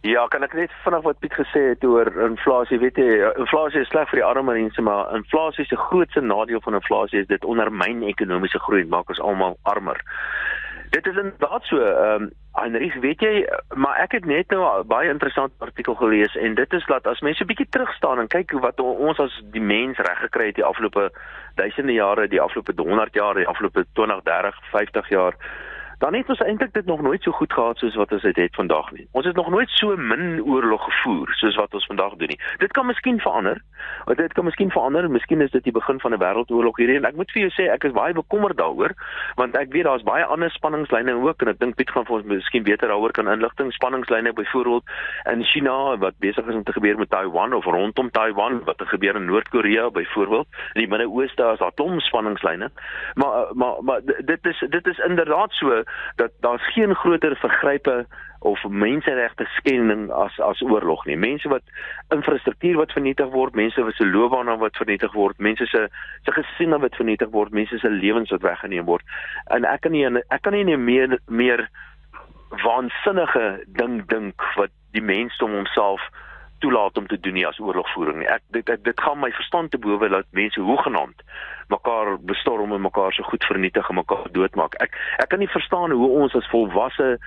Ja, 0.05 0.26
kan 0.28 0.45
ek 0.45 0.53
net 0.53 0.72
vanaand 0.84 1.07
wat 1.07 1.20
Piet 1.22 1.32
gesê 1.32 1.62
het 1.70 1.84
oor 1.88 2.11
inflasie, 2.26 2.76
weet 2.76 2.99
jy, 3.01 3.22
inflasie 3.40 3.80
is 3.80 3.88
sleg 3.88 4.11
vir 4.11 4.20
die 4.20 4.26
arme 4.26 4.53
mense, 4.53 4.82
maar 4.84 5.14
inflasie 5.16 5.64
se 5.64 5.78
grootste 5.80 6.20
nadeel 6.20 6.61
van 6.64 6.76
inflasie 6.76 7.22
is 7.22 7.30
dit 7.30 7.45
ondermyn 7.49 8.03
ekonomiese 8.11 8.61
groei 8.66 8.82
en 8.82 8.90
maak 8.92 9.09
ons 9.14 9.22
almal 9.24 9.57
armer. 9.72 10.03
Dit 10.92 11.09
is 11.09 11.16
inderdaad 11.16 11.70
so, 11.70 11.80
ehm 11.80 12.28
um, 12.28 12.32
Heinrich, 12.55 12.94
weet 13.02 13.20
jy, 13.20 13.32
maar 13.74 13.96
ek 13.98 14.12
het 14.14 14.26
net 14.30 14.52
nou 14.55 14.62
'n 14.62 14.86
baie 14.86 15.09
interessante 15.11 15.55
artikel 15.59 15.94
gelees 15.94 16.36
en 16.36 16.55
dit 16.55 16.72
is 16.72 16.84
dat 16.86 17.07
as 17.07 17.20
mense 17.20 17.42
'n 17.42 17.46
bietjie 17.46 17.68
terug 17.68 17.92
staan 17.94 18.18
en 18.18 18.28
kyk 18.28 18.52
wat 18.52 18.80
ons 18.80 19.18
as 19.18 19.42
die 19.50 19.61
mens 19.61 19.98
reg 19.98 20.18
gekry 20.18 20.46
het 20.46 20.55
die 20.55 20.64
afgelope 20.64 21.11
duisende 21.55 21.92
jare, 21.92 22.28
die 22.28 22.40
afgelope 22.40 22.72
100 22.76 23.14
jaar, 23.14 23.34
die 23.34 23.46
afgelope 23.46 23.84
20, 23.92 24.22
30, 24.22 24.55
50 24.70 25.09
jaar, 25.09 25.34
dan 25.99 26.14
het 26.14 26.28
ons 26.28 26.40
eintlik 26.40 26.72
dit 26.72 26.86
nog 26.86 27.01
nooit 27.01 27.22
so 27.22 27.30
goed 27.30 27.53
gehad 27.53 27.78
soos 27.78 27.95
wat 27.95 28.12
ons 28.12 28.22
dit 28.22 28.36
het 28.36 28.55
vandag 28.55 28.90
nie. 28.92 29.07
Ons 29.12 29.26
het 29.26 29.36
nog 29.36 29.51
nooit 29.51 29.70
so 29.70 29.97
min 29.97 30.42
oorlog 30.42 30.84
gevoer 30.84 31.34
soos 31.34 31.57
wat 31.57 31.74
ons 31.74 31.86
vandag 31.86 32.14
doen 32.20 32.28
nie. 32.28 32.40
Dit 32.59 32.72
kan 32.72 32.86
miskien 32.86 33.20
verander. 33.20 33.62
Dit 34.16 34.32
kan 34.32 34.45
miskien 34.45 34.70
verander. 34.70 35.11
Miskien 35.11 35.40
is 35.40 35.51
dit 35.51 35.64
die 35.64 35.72
begin 35.72 36.01
van 36.01 36.12
'n 36.12 36.18
wêreldoorlog 36.18 36.76
hierdie 36.76 36.97
en 36.97 37.05
ek 37.05 37.16
moet 37.16 37.30
vir 37.30 37.42
jou 37.42 37.51
sê 37.51 37.70
ek 37.72 37.84
is 37.84 37.92
baie 37.92 38.12
bekommerd 38.12 38.57
daaroor 38.57 38.92
want 39.34 39.57
ek 39.57 39.72
weet 39.72 39.84
daar's 39.84 40.03
baie 40.03 40.24
ander 40.24 40.51
spanningslyne 40.51 41.14
ook 41.14 41.42
en 41.42 41.49
ek 41.49 41.59
dink 41.59 41.76
Piet 41.76 41.90
gaan 41.90 42.05
vir 42.05 42.16
ons 42.16 42.24
miskien 42.24 42.62
beter 42.62 42.88
daaroor 42.88 43.12
kan 43.12 43.28
inligting 43.28 43.72
spanningslyne 43.72 44.32
byvoorbeeld 44.32 44.84
in 45.32 45.45
China 45.45 45.97
wat 45.97 46.18
besig 46.18 46.47
is 46.47 46.55
om 46.55 46.62
te 46.62 46.72
gebeur 46.72 46.99
met 46.99 47.11
Taiwan 47.11 47.53
of 47.53 47.64
rondom 47.64 48.11
Taiwan 48.11 48.64
wat 48.64 48.80
er 48.80 48.86
gebeur 48.86 49.16
in 49.16 49.26
Noord-Korea 49.26 49.90
byvoorbeeld. 49.90 50.47
In 50.74 50.80
die 50.80 50.88
Midde-Ooste 50.88 51.51
is 51.53 51.59
daar 51.59 51.72
klomp 51.74 52.01
spanningslyne. 52.01 52.70
Maar 53.14 53.47
maar 53.53 53.76
maar 53.82 54.01
dit 54.05 54.47
is 54.47 54.64
dit 54.68 54.86
is 54.86 54.99
inderdaad 54.99 55.53
so 55.53 55.82
dat 56.16 56.32
daar's 56.41 56.72
geen 56.74 56.95
groter 56.95 57.37
vergrype 57.37 58.07
of 58.45 58.64
menseregte 58.68 59.45
skending 59.57 60.11
as 60.12 60.41
as 60.41 60.61
oorlog 60.62 61.05
nie. 61.05 61.16
Mense 61.16 61.49
wat 61.49 61.62
infrastruktuur 62.09 62.76
wat 62.76 62.93
vernietig 62.93 63.30
word, 63.32 63.55
mense 63.55 63.82
wat 63.82 63.97
se 63.97 64.07
loopbane 64.07 64.57
wat 64.61 64.76
vernietig 64.76 65.12
word, 65.12 65.39
mense 65.39 65.66
se 65.66 65.89
se 66.24 66.32
gesinne 66.32 66.78
wat 66.78 66.97
vernietig 67.01 67.30
word, 67.32 67.57
mense 67.57 67.78
se 67.78 67.91
lewens 67.91 68.30
wat 68.30 68.45
weggeneem 68.45 68.85
word. 68.85 69.16
En 69.57 69.64
ek 69.64 69.80
kan 69.87 69.97
nie 69.97 70.05
ek 70.07 70.43
kan 70.43 70.53
nie 70.53 70.76
meer 70.76 71.18
meer 71.26 71.68
waansinnige 72.62 73.64
ding 73.80 74.03
dink 74.12 74.45
wat 74.61 74.70
die 74.93 75.03
mensdom 75.03 75.57
homself 75.57 76.05
toelaat 76.64 76.98
om 77.00 77.06
te 77.06 77.20
doen 77.20 77.36
nie 77.36 77.46
as 77.46 77.60
oorlogvoering 77.60 78.22
nie. 78.22 78.28
Ek 78.32 78.44
dit 78.56 78.68
ek, 78.72 78.84
dit 78.88 79.00
gaan 79.06 79.20
my 79.20 79.30
verstand 79.36 79.72
te 79.74 79.80
bowe 79.86 80.08
dat 80.08 80.28
mense 80.36 80.60
hoegenaamd 80.60 81.24
mekaar 81.72 82.16
bestorm 82.28 82.72
en 82.72 82.84
mekaar 82.84 83.12
so 83.12 83.26
goed 83.28 83.44
vernietig 83.44 83.88
en 83.88 84.00
mekaar 84.00 84.28
doodmaak. 84.36 84.78
Ek 84.84 84.96
ek 85.22 85.32
kan 85.32 85.42
nie 85.44 85.50
verstaan 85.52 85.92
hoe 85.92 86.10
ons 86.22 86.36
as 86.40 86.48
volwasse 86.52 87.18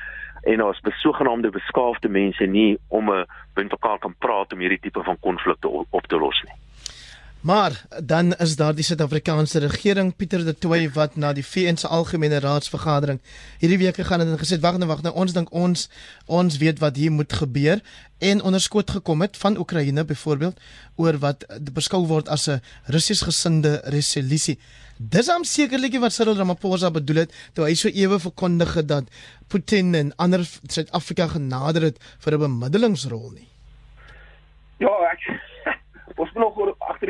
en 0.47 0.63
as 0.65 0.79
besogenaamde 0.85 1.51
beskaafde 1.53 2.09
mense 2.09 2.45
nie 2.45 2.77
om 2.89 3.11
'n 3.11 3.25
met 3.55 3.71
mekaar 3.71 3.99
kan 3.99 4.15
praat 4.19 4.53
om 4.53 4.59
hierdie 4.59 4.79
tipe 4.79 5.03
van 5.03 5.19
konflikte 5.19 5.67
op, 5.67 5.87
op 5.89 6.07
te 6.07 6.17
los 6.17 6.41
nie. 6.43 6.57
Maar 7.41 7.85
dan 8.03 8.33
is 8.33 8.55
daar 8.55 8.75
die 8.75 8.83
Suid-Afrikaanse 8.83 9.59
regering 9.59 10.15
Pieter 10.15 10.45
de 10.45 10.57
Tooy 10.57 10.89
wat 10.91 11.15
na 11.15 11.33
die 11.33 11.45
VN 11.45 11.75
se 11.75 11.87
algemene 11.87 12.39
raadsvergadering 12.39 13.19
hierdie 13.59 13.77
week 13.77 13.95
gegaan 13.95 14.19
het 14.19 14.27
en 14.27 14.39
gesê 14.41 14.59
wag 14.59 14.77
nou 14.77 14.89
wag 14.89 15.01
nou 15.05 15.13
ons 15.13 15.33
dink 15.33 15.51
ons 15.53 15.89
ons 16.25 16.57
weet 16.57 16.79
wat 16.79 16.95
hier 16.97 17.11
moet 17.11 17.33
gebeur 17.33 17.81
en 18.17 18.41
onderskoot 18.41 18.89
gekom 18.89 19.21
het 19.21 19.37
van 19.37 19.57
Oekraïne 19.57 20.05
byvoorbeeld 20.05 20.57
oor 20.95 21.17
wat 21.21 21.45
beskou 21.73 22.07
word 22.09 22.29
as 22.29 22.47
'n 22.49 22.61
Russies 22.85 23.21
gesinde 23.21 23.81
resolusie. 23.85 24.57
Dis 24.97 25.29
am 25.29 25.43
sekerlik 25.43 25.99
wat 25.99 26.13
Cyril 26.13 26.35
Ramaphosa 26.35 26.91
bedoel 26.91 27.15
het 27.15 27.33
toe 27.53 27.65
hy 27.65 27.73
so 27.73 27.87
ewe 27.87 28.19
verkondig 28.19 28.73
het 28.73 28.87
dat 28.87 29.03
Putin 29.47 29.95
en 29.95 30.15
ander 30.15 30.49
Suid-Afrika 30.67 31.27
genader 31.27 31.81
het 31.81 31.97
vir 32.19 32.33
'n 32.33 32.39
bemiddelingsrol 32.39 33.31
nie. 33.31 33.47
Ja, 34.77 34.89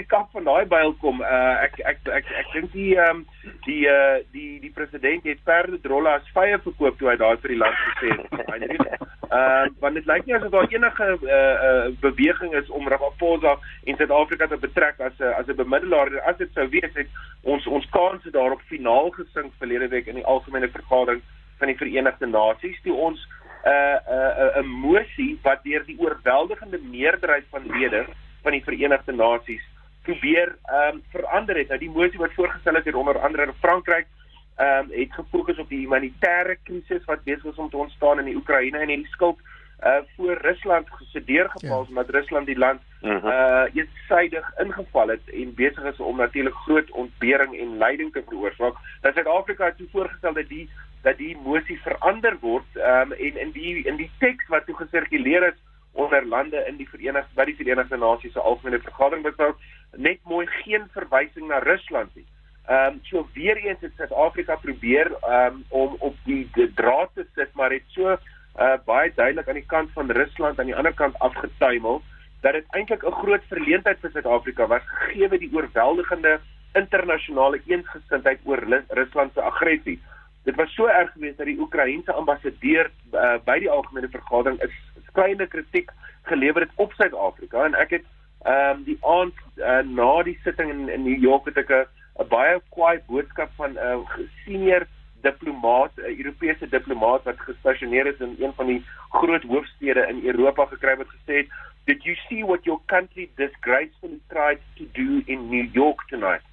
kap 0.07 0.31
van 0.31 0.43
daai 0.43 0.65
byl 0.65 0.93
kom. 1.01 1.21
Uh 1.21 1.63
ek 1.63 1.79
ek 1.79 1.99
ek 2.05 2.13
ek, 2.19 2.31
ek 2.41 2.53
dink 2.53 2.71
die 2.71 2.95
ehm 2.95 3.23
um, 3.23 3.25
die 3.65 3.83
uh 3.87 4.19
die 4.31 4.59
die 4.63 4.71
president 4.75 5.23
het 5.23 5.43
perde 5.43 5.79
drolle 5.81 6.09
as 6.09 6.33
vye 6.35 6.57
verkoop 6.63 6.97
toe 6.97 7.11
hy 7.11 7.17
daar 7.21 7.39
vir 7.43 7.55
die 7.55 7.61
land 7.63 7.85
gesê 7.87 8.15
het. 8.15 8.97
Uh 9.27 9.67
want 9.83 9.97
dit 9.99 10.05
lyk 10.07 10.25
nie 10.25 10.35
asof 10.37 10.51
daar 10.53 10.69
enige 10.71 11.07
uh 11.21 11.55
uh 11.67 11.87
beweging 11.99 12.53
is 12.55 12.69
om 12.69 12.87
Ramaphosa 12.87 13.57
en 13.83 13.97
Suid-Afrika 13.99 14.47
te 14.47 14.57
betrek 14.57 15.01
as 15.03 15.19
'n 15.19 15.33
as 15.39 15.47
'n 15.47 15.55
bemiddelaar. 15.55 16.19
As 16.23 16.37
dit 16.37 16.53
sou 16.53 16.67
wees 16.69 16.93
het 16.93 17.07
ons 17.43 17.67
ons 17.67 17.89
kanse 17.89 18.31
daarop 18.31 18.61
finaal 18.71 19.09
gesink 19.09 19.51
verlede 19.59 19.87
week 19.87 20.07
in 20.07 20.15
die 20.15 20.25
algemene 20.25 20.69
vergadering 20.69 21.21
van 21.59 21.67
die 21.67 21.77
Verenigde 21.77 22.27
Nasies 22.27 22.79
toe 22.83 22.95
ons 22.95 23.19
'n 23.65 23.69
uh, 23.69 23.99
'n 23.99 24.13
uh, 24.15 24.55
'n 24.55 24.63
uh, 24.63 24.71
mosie 24.79 25.39
wat 25.43 25.63
deur 25.63 25.83
die 25.85 25.99
oorweldigende 25.99 26.79
meerderheid 26.79 27.45
van 27.49 27.67
lede 27.67 28.05
van 28.43 28.51
die 28.51 28.63
Verenigde 28.63 29.11
Nasies 29.11 29.65
probeer 30.07 30.55
ehm 30.63 30.95
um, 30.95 31.03
verander 31.11 31.57
het. 31.57 31.67
Nou 31.67 31.79
die 31.79 31.95
motie 31.99 32.19
wat 32.19 32.33
voorgestel 32.39 32.75
is 32.75 32.93
onder 32.93 33.19
andere 33.19 33.43
in 33.43 33.59
Frankryk 33.59 34.07
ehm 34.55 34.91
um, 34.91 34.99
het 34.99 35.13
gefokus 35.19 35.57
op 35.57 35.69
die 35.69 35.83
humanitêre 35.85 36.57
krisis 36.63 37.05
wat 37.05 37.23
besig 37.23 37.51
is 37.51 37.61
om 37.63 37.69
te 37.69 37.77
ontstaan 37.77 38.19
in 38.19 38.29
die 38.31 38.35
Oekraïne 38.35 38.77
en 38.77 38.93
hierdie 38.93 39.15
skuld 39.15 39.39
uh 39.85 40.01
voor 40.15 40.37
Rusland 40.41 40.87
gesedeer 40.89 41.49
gepaal 41.49 41.81
ja. 41.81 41.89
omdat 41.89 42.09
Rusland 42.09 42.45
die 42.45 42.57
land 42.57 42.81
uh 43.01 43.65
eensaidig 43.73 44.51
ingeval 44.63 45.07
het 45.07 45.29
en 45.33 45.53
besig 45.53 45.83
is 45.83 45.99
om 45.99 46.17
natuurlik 46.17 46.53
groot 46.53 46.91
ontbering 46.91 47.59
en 47.59 47.77
lyding 47.77 48.11
te 48.13 48.23
veroorsaak. 48.27 48.75
Dat 49.01 49.13
Suid-Afrika 49.13 49.65
het 49.65 49.77
toe 49.77 49.87
voorgestel 49.91 50.33
dat 50.33 50.47
die 50.47 50.69
dat 51.01 51.17
die 51.17 51.37
motie 51.43 51.79
verander 51.81 52.37
word 52.41 52.69
ehm 52.73 53.11
um, 53.11 53.11
en 53.11 53.39
in 53.45 53.51
die 53.51 53.83
in 53.85 53.95
die 53.95 54.11
teks 54.19 54.47
wat 54.47 54.65
toe 54.65 54.75
gesirkuleer 54.75 55.47
is 55.47 55.59
onder 55.97 56.25
lande 56.25 56.63
in 56.69 56.77
die 56.77 56.89
Verenigde 56.89 57.33
by 57.35 57.45
die 57.49 57.57
Verenigde 57.57 57.97
Nasies 57.97 58.33
se 58.33 58.41
algemene 58.41 58.79
vergadering 58.85 59.23
besou 59.25 59.53
net 59.97 60.19
mooi 60.29 60.45
geen 60.61 60.85
verwysing 60.93 61.47
na 61.49 61.59
Rusland 61.65 62.13
nie. 62.15 62.25
Ehm 62.67 62.97
um, 62.97 62.99
so 63.09 63.27
weer 63.33 63.57
eens 63.57 63.81
het 63.81 63.95
Suid-Afrika 63.95 64.55
probeer 64.61 65.11
um, 65.29 65.63
om 65.69 65.95
op 65.99 66.15
die, 66.25 66.43
die 66.53 66.67
draad 66.73 67.09
te 67.15 67.25
sit 67.35 67.53
maar 67.53 67.71
het 67.71 67.87
so 67.95 68.11
uh, 68.11 68.75
baie 68.85 69.11
duidelik 69.15 69.47
aan 69.47 69.61
die 69.61 69.71
kant 69.73 69.89
van 69.93 70.11
Rusland 70.11 70.59
aan 70.59 70.69
die 70.69 70.75
ander 70.75 70.93
kant 70.93 71.17
afgetuimel 71.19 72.01
dat 72.41 72.53
dit 72.53 72.65
eintlik 72.77 73.03
'n 73.03 73.19
groot 73.21 73.43
verleentheid 73.49 73.99
vir 73.99 74.11
Suid-Afrika 74.11 74.67
was 74.67 74.85
gegee 74.85 75.39
die 75.39 75.53
oorweldigende 75.53 76.39
internasionale 76.73 77.61
eensgesindheid 77.65 78.39
oor 78.43 78.61
Rusland 78.89 79.33
se 79.33 79.41
aggressie. 79.41 79.99
Dit 80.43 80.55
was 80.55 80.73
so 80.73 80.85
erg 80.85 81.11
geweest 81.11 81.37
dat 81.37 81.45
die 81.45 81.59
Oekraïense 81.59 82.13
ambassadeur 82.13 82.91
uh, 83.13 83.37
by 83.45 83.59
die 83.59 83.69
algemene 83.69 84.09
vergadering 84.09 84.61
is 84.61 84.75
kleine 85.17 85.47
kritiek 85.47 85.91
gelewer 86.31 86.67
het 86.67 86.75
op 86.75 86.93
Suid-Afrika 86.93 87.65
en 87.65 87.77
ek 87.85 87.97
het 87.97 88.05
ehm 88.45 88.77
um, 88.77 88.83
die 88.87 88.97
aand 89.01 89.39
uh, 89.57 89.79
na 89.99 90.11
die 90.23 90.37
sitting 90.43 90.69
in, 90.71 90.89
in 90.89 91.03
New 91.03 91.21
York 91.29 91.49
het 91.49 91.57
ek 91.63 91.71
'n 91.73 92.29
baie 92.29 92.61
kwaai 92.75 92.99
boodskap 93.07 93.49
van 93.61 93.73
'n 93.73 93.77
uh, 93.77 94.25
senior 94.45 94.85
diplomaat, 95.21 95.91
'n 95.97 96.09
uh, 96.09 96.17
Europese 96.17 96.69
diplomaat 96.69 97.23
wat 97.23 97.47
gestasioneer 97.49 98.05
is 98.05 98.19
in 98.19 98.35
een 98.39 98.53
van 98.59 98.65
die 98.65 98.85
groot 99.09 99.43
hoofstede 99.43 100.07
in 100.07 100.25
Europa 100.25 100.65
gekry 100.65 100.95
wat 100.97 101.15
gesê 101.15 101.35
het, 101.41 101.49
"Did 101.85 102.03
you 102.03 102.15
see 102.27 102.45
what 102.45 102.63
your 102.63 102.81
country 102.85 103.29
disgracefully 103.35 104.19
tried 104.27 104.61
to 104.75 104.83
do 104.93 105.21
in 105.25 105.49
New 105.49 105.67
York 105.73 106.07
tonight?" 106.07 106.45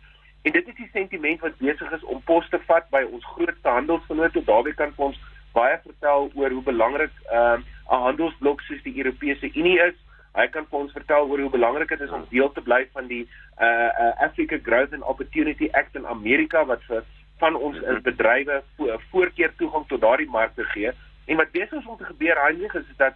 En 0.42 0.52
dit 0.52 0.68
is 0.68 0.74
die 0.74 0.90
sentiment 0.92 1.40
wat 1.40 1.58
besig 1.58 1.90
is 1.92 2.04
om 2.04 2.22
pos 2.24 2.48
te 2.48 2.58
vat 2.66 2.90
by 2.90 3.02
ons 3.10 3.24
grootste 3.24 3.68
handelsvennote. 3.68 4.44
Daardie 4.44 4.74
kan 4.74 4.92
ons 4.96 5.20
baie 5.54 5.78
vertel 5.82 6.30
oor 6.34 6.50
hoe 6.50 6.62
belangrik 6.62 7.14
ehm 7.30 7.62
uh, 7.62 7.72
'n 7.94 8.04
handelsblok 8.06 8.60
soos 8.60 8.82
die 8.82 8.96
Europese 8.96 9.50
Unie 9.54 9.78
is. 9.88 9.96
Hy 10.34 10.46
kan 10.50 10.66
vir 10.70 10.78
ons 10.78 10.92
vertel 10.92 11.28
oor 11.30 11.40
hoe 11.40 11.50
belangrik 11.50 11.88
dit 11.88 12.00
is 12.00 12.10
om 12.10 12.24
deel 12.30 12.52
te 12.52 12.60
bly 12.60 12.86
van 12.92 13.06
die 13.06 13.24
uh, 13.60 13.90
uh 14.04 14.12
Africa 14.26 14.58
Growth 14.62 14.92
and 14.92 15.02
Opportunity 15.02 15.68
Act 15.72 15.94
in 15.94 16.06
Amerika 16.06 16.64
wat 16.64 16.82
vir 16.88 17.04
van 17.38 17.56
ons 17.56 17.76
uh, 17.82 17.98
bedrywe 18.02 18.62
vo 18.76 18.98
voorkeur 19.10 19.52
toegang 19.56 19.86
tot 19.86 20.00
daardie 20.00 20.30
markte 20.30 20.64
gee. 20.72 20.90
En 21.26 21.36
wat 21.36 21.50
besig 21.50 21.78
is 21.78 21.86
om 21.86 21.96
te 21.96 22.04
gebeur 22.04 22.40
Heinrich 22.42 22.74
is 22.74 22.90
dat 22.96 23.14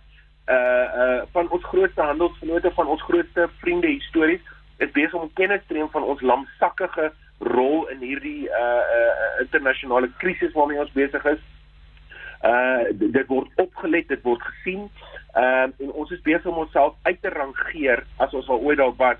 uh 0.48 0.86
uh 1.02 1.22
van 1.32 1.50
ons 1.50 1.64
grootste 1.64 2.02
handelsvennote 2.02 2.70
van 2.70 2.86
ons 2.86 3.02
grootste 3.02 3.48
vriende 3.58 3.86
histories 3.86 4.40
is 4.78 4.90
besig 4.90 5.14
om 5.14 5.32
kennis 5.34 5.60
te 5.66 5.74
neem 5.74 5.90
van 5.90 6.02
ons 6.02 6.20
lamsakkige 6.20 7.12
rol 7.38 7.88
in 7.88 7.98
hierdie 7.98 8.48
uh 8.48 8.82
uh 8.98 9.40
internasionale 9.40 10.10
krisis 10.16 10.52
waarmee 10.52 10.80
ons 10.80 10.92
besig 10.92 11.24
is 11.24 11.42
uh 12.42 12.84
dit 12.92 13.26
word 13.26 13.48
opgelet, 13.56 14.08
dit 14.08 14.22
word 14.22 14.42
gesien. 14.42 14.90
Ehm 15.34 15.72
uh, 15.72 15.86
en 15.86 15.92
ons 15.92 16.10
is 16.10 16.22
besig 16.22 16.46
om 16.46 16.62
onsself 16.64 16.94
uit 17.02 17.22
te 17.22 17.28
rangeer 17.28 18.04
as 18.16 18.34
ons 18.34 18.48
al 18.48 18.60
ooit 18.60 18.78
daar 18.78 18.94
was 18.96 19.18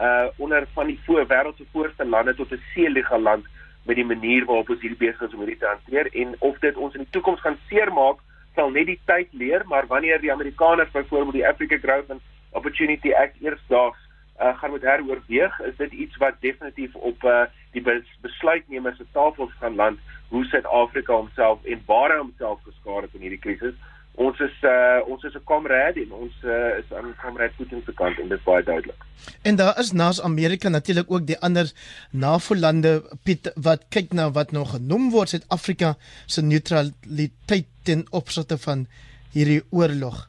uh 0.00 0.26
onder 0.36 0.66
van 0.74 0.86
die 0.86 1.00
voor 1.04 1.26
wêreld 1.26 1.56
se 1.56 1.64
voorste 1.72 2.04
lande 2.04 2.34
tot 2.34 2.52
'n 2.52 2.62
seelige 2.74 3.18
land 3.18 3.44
met 3.82 3.96
die 3.96 4.04
manier 4.04 4.44
waarop 4.44 4.68
ons 4.70 4.80
hierdie 4.80 5.06
besig 5.06 5.20
is 5.20 5.34
om 5.34 5.38
hierdie 5.38 5.58
te 5.58 5.66
hanteer 5.66 6.06
en 6.12 6.34
of 6.38 6.58
dit 6.58 6.76
ons 6.76 6.94
in 6.94 7.00
die 7.00 7.10
toekoms 7.10 7.40
gaan 7.40 7.58
seermaak 7.68 8.18
sal 8.54 8.70
net 8.70 8.86
die 8.86 9.00
tyd 9.04 9.28
leer 9.32 9.64
maar 9.66 9.86
wanneer 9.86 10.20
die 10.20 10.32
Amerikaners 10.32 10.90
byvoorbeeld 10.90 11.38
die 11.38 11.48
Africa 11.48 11.78
Growth 11.78 12.10
and 12.10 12.20
Opportunity 12.50 13.12
Act 13.12 13.40
eersdaags 13.40 13.98
uh, 14.40 14.58
gaan 14.58 14.70
moet 14.70 14.82
heroorweeg 14.82 15.60
is 15.60 15.76
dit 15.76 15.92
iets 15.92 16.16
wat 16.16 16.40
definitief 16.40 16.94
op 16.94 17.24
uh, 17.24 17.42
die 17.72 17.82
besluitnemers 18.22 18.96
se 18.96 19.06
tafels 19.12 19.52
gaan 19.60 19.76
land 19.76 19.98
hoe 20.28 20.44
Suid-Afrika 20.44 21.14
homself 21.14 21.64
en 21.64 21.82
waar 21.86 22.12
hy 22.14 22.18
homself 22.18 22.60
geskaar 22.64 23.06
het 23.06 23.14
in 23.16 23.24
hierdie 23.26 23.44
krisis. 23.44 23.76
Ons 24.18 24.40
is 24.42 24.54
uh 24.66 24.98
ons 25.06 25.22
is 25.24 25.34
'n 25.34 25.44
kameraad 25.46 25.96
en 25.96 26.12
ons 26.12 26.34
uh, 26.44 26.78
is 26.78 26.92
aan 26.92 27.14
kameraad 27.22 27.54
Putin 27.56 27.82
se 27.86 27.92
kant 27.94 28.18
en 28.18 28.28
dit 28.28 28.38
is 28.38 28.44
baie 28.44 28.62
duidelik. 28.62 29.04
En 29.42 29.56
daar 29.56 29.78
is 29.78 29.92
naas 29.92 30.22
Amerika 30.22 30.68
natuurlik 30.68 31.10
ook 31.10 31.26
die 31.26 31.38
ander 31.38 31.70
NAVO-lande 32.10 33.02
Piet 33.22 33.52
wat 33.54 33.86
kyk 33.88 34.12
na 34.12 34.30
wat 34.30 34.50
nog 34.52 34.70
genoem 34.70 35.10
word 35.10 35.28
Suid-Afrika 35.28 35.94
se 36.26 36.42
neutraliteit 36.42 37.68
ten 37.82 38.06
opsigte 38.10 38.58
van 38.58 38.86
hierdie 39.32 39.62
oorlog. 39.70 40.26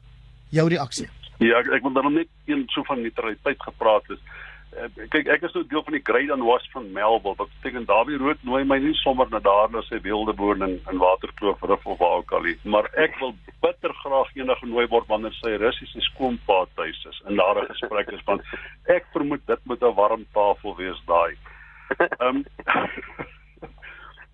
Jou 0.50 0.68
reaksie? 0.68 1.08
Ja, 1.38 1.58
ek, 1.58 1.70
ek 1.72 1.82
wil 1.82 1.92
dan 1.92 2.12
net 2.12 2.28
een 2.46 2.66
so 2.68 2.82
van 2.84 3.00
neutraliteit 3.00 3.62
gepraat 3.62 4.06
het. 4.06 4.20
Uh, 4.70 4.86
kyk 5.10 5.26
ek 5.26 5.42
is 5.42 5.54
nou 5.56 5.64
deel 5.66 5.82
van 5.82 5.96
die 5.96 6.04
Great 6.06 6.30
and 6.30 6.44
Wash 6.46 6.66
van 6.70 6.84
Melville 6.94 7.34
wat 7.40 7.48
beteken 7.56 7.88
Dawie 7.88 8.18
Rood 8.22 8.44
nooi 8.46 8.60
my 8.64 8.76
nie 8.78 8.94
sommer 9.00 9.26
na 9.32 9.40
daar 9.42 9.72
na 9.74 9.82
sy 9.88 9.98
wilde 10.04 10.34
boon 10.38 10.62
in 10.62 10.76
in 10.92 11.02
Waterkloof 11.02 11.64
rif 11.66 11.88
of 11.90 11.98
waar 11.98 12.20
ook 12.20 12.34
al 12.38 12.46
nie 12.46 12.54
maar 12.74 12.86
ek 13.04 13.18
wil 13.18 13.34
bitter 13.66 13.94
graag 14.04 14.30
eendag 14.36 14.62
genooi 14.62 14.86
word 14.92 15.10
wanneer 15.10 15.34
sy 15.40 15.56
Russiese 15.58 16.04
skoonpa 16.12 16.60
tuis 16.78 17.02
is 17.10 17.18
en 17.26 17.42
daar 17.42 17.58
'n 17.64 17.66
gesprek 17.72 18.14
is 18.14 18.22
want 18.30 18.46
ek 18.86 19.10
vermoed 19.16 19.42
dit 19.50 19.66
moet 19.66 19.82
'n 19.82 19.94
warm 19.98 20.24
tafel 20.38 20.76
wees 20.76 21.02
daai. 21.10 21.34
Ehm 21.98 22.36
um, 22.36 22.44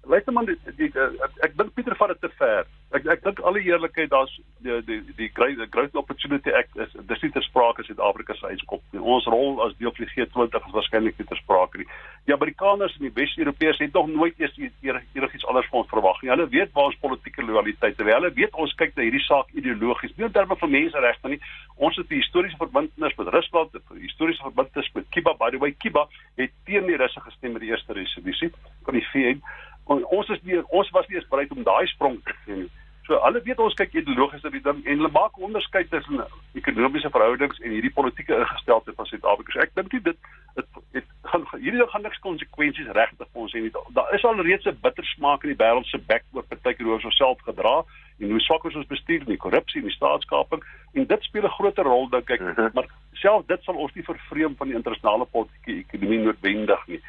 Luister 0.08 0.32
man, 0.32 0.46
die, 0.46 0.56
die, 0.76 0.90
die, 0.94 1.04
ek 1.42 1.56
dink 1.58 1.72
Pieter 1.74 1.96
vat 1.98 2.12
dit 2.14 2.20
te 2.22 2.28
ver. 2.38 2.66
Ek 2.94 3.06
ek 3.10 3.24
dink 3.24 3.40
alle 3.42 3.62
eerlikheid 3.66 4.12
daar's 4.12 4.32
die 4.62 4.76
die 4.86 5.00
die 5.18 5.28
great 5.34 5.58
great 5.74 5.96
opportunity 5.98 6.52
act 6.54 6.76
is 6.78 6.92
dis 7.10 7.24
nie 7.24 7.32
ter 7.34 7.42
sprake 7.42 7.82
Suid-Afrika 7.82 8.36
se 8.38 8.52
nie. 8.52 9.00
Ons 9.00 9.26
rol 9.26 9.58
as 9.64 9.74
deel 9.80 9.90
van 9.96 10.06
die 10.06 10.12
G20 10.14 10.68
is 10.68 10.76
waarskynlik 10.76 11.18
nie 11.18 11.26
ter 11.26 11.40
sprake 11.40 11.82
nie. 11.82 11.88
Die 12.30 12.34
Amerikaners 12.34 12.94
en 12.98 13.08
die 13.08 13.12
Wes-Europeërs 13.18 13.82
het 13.82 13.98
nog 13.98 14.12
nooit 14.12 14.38
eers 14.38 14.54
enigiets 14.62 15.34
iets 15.40 15.48
anders 15.50 15.66
van 15.72 15.82
ons 15.82 15.90
verwag 15.90 16.22
nie. 16.22 16.30
Hulle 16.30 16.46
weet 16.54 16.72
waar 16.78 16.92
ons 16.92 17.02
politieke 17.02 17.42
loyaliteit 17.42 17.98
is. 17.98 18.12
Hulle 18.12 18.32
weet 18.38 18.54
ons 18.54 18.78
kyk 18.78 18.94
na 18.94 19.06
hierdie 19.06 19.26
saak 19.26 19.50
ideologies, 19.58 20.14
nie 20.16 20.30
in 20.30 20.34
terme 20.38 20.58
van 20.62 20.74
menseregte 20.74 21.34
nie. 21.34 21.42
Ons 21.76 21.98
het 21.98 22.10
'n 22.10 22.22
historiese 22.22 22.56
verbintenis 22.62 23.18
met 23.18 23.34
Rusland, 23.34 23.74
'n 23.74 24.00
historiese 24.06 24.42
verbintenis 24.42 24.90
met 24.94 25.10
Cuba. 25.10 25.34
By 25.34 25.50
the 25.50 25.58
way, 25.58 25.74
Cuba 25.82 26.06
het 26.36 26.52
teen 26.64 26.86
die 26.86 26.96
Russe 26.96 27.20
gestem 27.20 27.52
met 27.52 27.60
die 27.60 27.70
eerste 27.70 27.92
resolusie 27.92 28.50
van 28.84 28.94
die 28.94 29.06
VN. 29.12 29.42
Ons 29.86 30.28
is 30.34 30.42
nie 30.42 30.58
ons 30.68 30.90
was 30.90 31.06
nie 31.08 31.16
eens 31.16 31.28
bereid 31.30 31.52
om 31.54 31.62
daai 31.62 31.86
sprong 31.86 32.18
te 32.24 32.34
neem 32.46 32.64
nie. 32.64 32.72
So 33.06 33.18
hulle 33.22 33.40
weet 33.46 33.60
ons 33.62 33.74
kyk 33.78 33.92
ideologies 33.94 34.44
op 34.48 34.54
die 34.56 34.62
ding 34.64 34.80
en 34.82 34.98
hulle 34.98 35.12
maak 35.14 35.36
onderskeid 35.38 35.90
tussen 35.92 36.24
ekonomiese 36.58 37.10
verhoudings 37.14 37.60
en 37.62 37.74
hierdie 37.76 37.92
politieke 37.94 38.34
ingesteldheid 38.34 38.96
van 38.98 39.06
Suid-Afrika. 39.06 39.52
So 39.54 39.62
ek 39.62 39.76
dink 39.78 39.92
dit 39.94 40.08
dit 40.56 40.80
het 40.96 41.12
gaan 41.30 41.44
hierdie 41.52 41.86
gaan 41.92 42.02
niks 42.02 42.18
konsekwensies 42.24 42.90
regtig 42.98 43.28
vir 43.28 43.44
ons 43.44 43.54
hê 43.54 43.62
nie. 43.62 43.70
Daar 43.94 44.10
is 44.16 44.24
al 44.26 44.42
reeds 44.42 44.66
'n 44.66 44.78
bitter 44.82 45.06
smaak 45.12 45.44
in 45.44 45.54
die 45.54 45.62
wêreld 45.62 45.86
se 45.86 45.98
bek 45.98 46.24
oor 46.32 46.42
partykeer 46.50 46.86
hoe 46.86 46.96
ons 46.98 47.10
osself 47.12 47.38
gedra 47.46 47.84
en 48.18 48.30
hoe 48.30 48.40
swak 48.40 48.64
ons 48.64 48.90
bestuur 48.94 49.20
en 49.20 49.34
die 49.34 49.44
korrupsie 49.44 49.80
en 49.80 49.88
die 49.88 49.98
staatskaping 49.98 50.64
en 50.94 51.06
dit 51.06 51.22
speel 51.22 51.46
'n 51.46 51.56
groot 51.58 51.78
rol 51.78 52.08
dink 52.08 52.30
ek. 52.30 52.40
Mhm. 52.40 52.70
Maar 52.74 52.88
self 53.12 53.46
dit 53.46 53.62
sal 53.62 53.74
ons 53.74 53.94
nie 53.94 54.04
vervreem 54.04 54.56
van 54.56 54.68
die 54.68 54.76
internasionale 54.76 55.26
politieke 55.26 55.78
ekonomie 55.78 56.24
noodwendig 56.24 56.86
nie. 56.86 57.00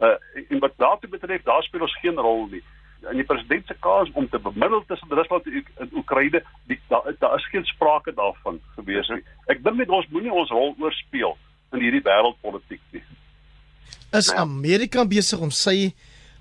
Uh 0.00 0.16
en 0.50 0.58
wat 0.60 0.74
daartoe 0.76 1.10
betref, 1.10 1.42
daar 1.42 1.62
speel 1.62 1.86
ons 1.86 1.98
geen 2.00 2.18
rol 2.20 2.46
nie 2.52 2.62
in 3.10 3.20
die 3.20 3.26
president 3.26 3.66
se 3.66 3.76
kaas 3.84 4.10
om 4.18 4.28
te 4.28 4.38
bemiddel 4.42 4.82
tussen 4.88 5.12
Rusland 5.14 5.46
en 5.46 5.90
Oekraïne, 6.00 6.42
daar 6.88 7.14
daar 7.18 7.36
is 7.36 7.48
geen 7.50 7.64
sprake 7.64 8.14
daarvan 8.14 8.60
gewees 8.74 9.08
nie. 9.08 9.22
Ek 9.52 9.62
dink 9.64 9.78
net 9.80 9.92
ons 9.92 10.08
moenie 10.10 10.32
ons 10.32 10.50
rol 10.50 10.74
oorspeel 10.80 11.36
in 11.74 11.84
hierdie 11.84 12.02
wêreldpolitiek 12.06 12.82
nie. 12.96 13.02
Is 14.16 14.30
nou 14.32 14.46
Amerika 14.46 15.04
besig 15.04 15.42
om 15.42 15.52
sy 15.54 15.92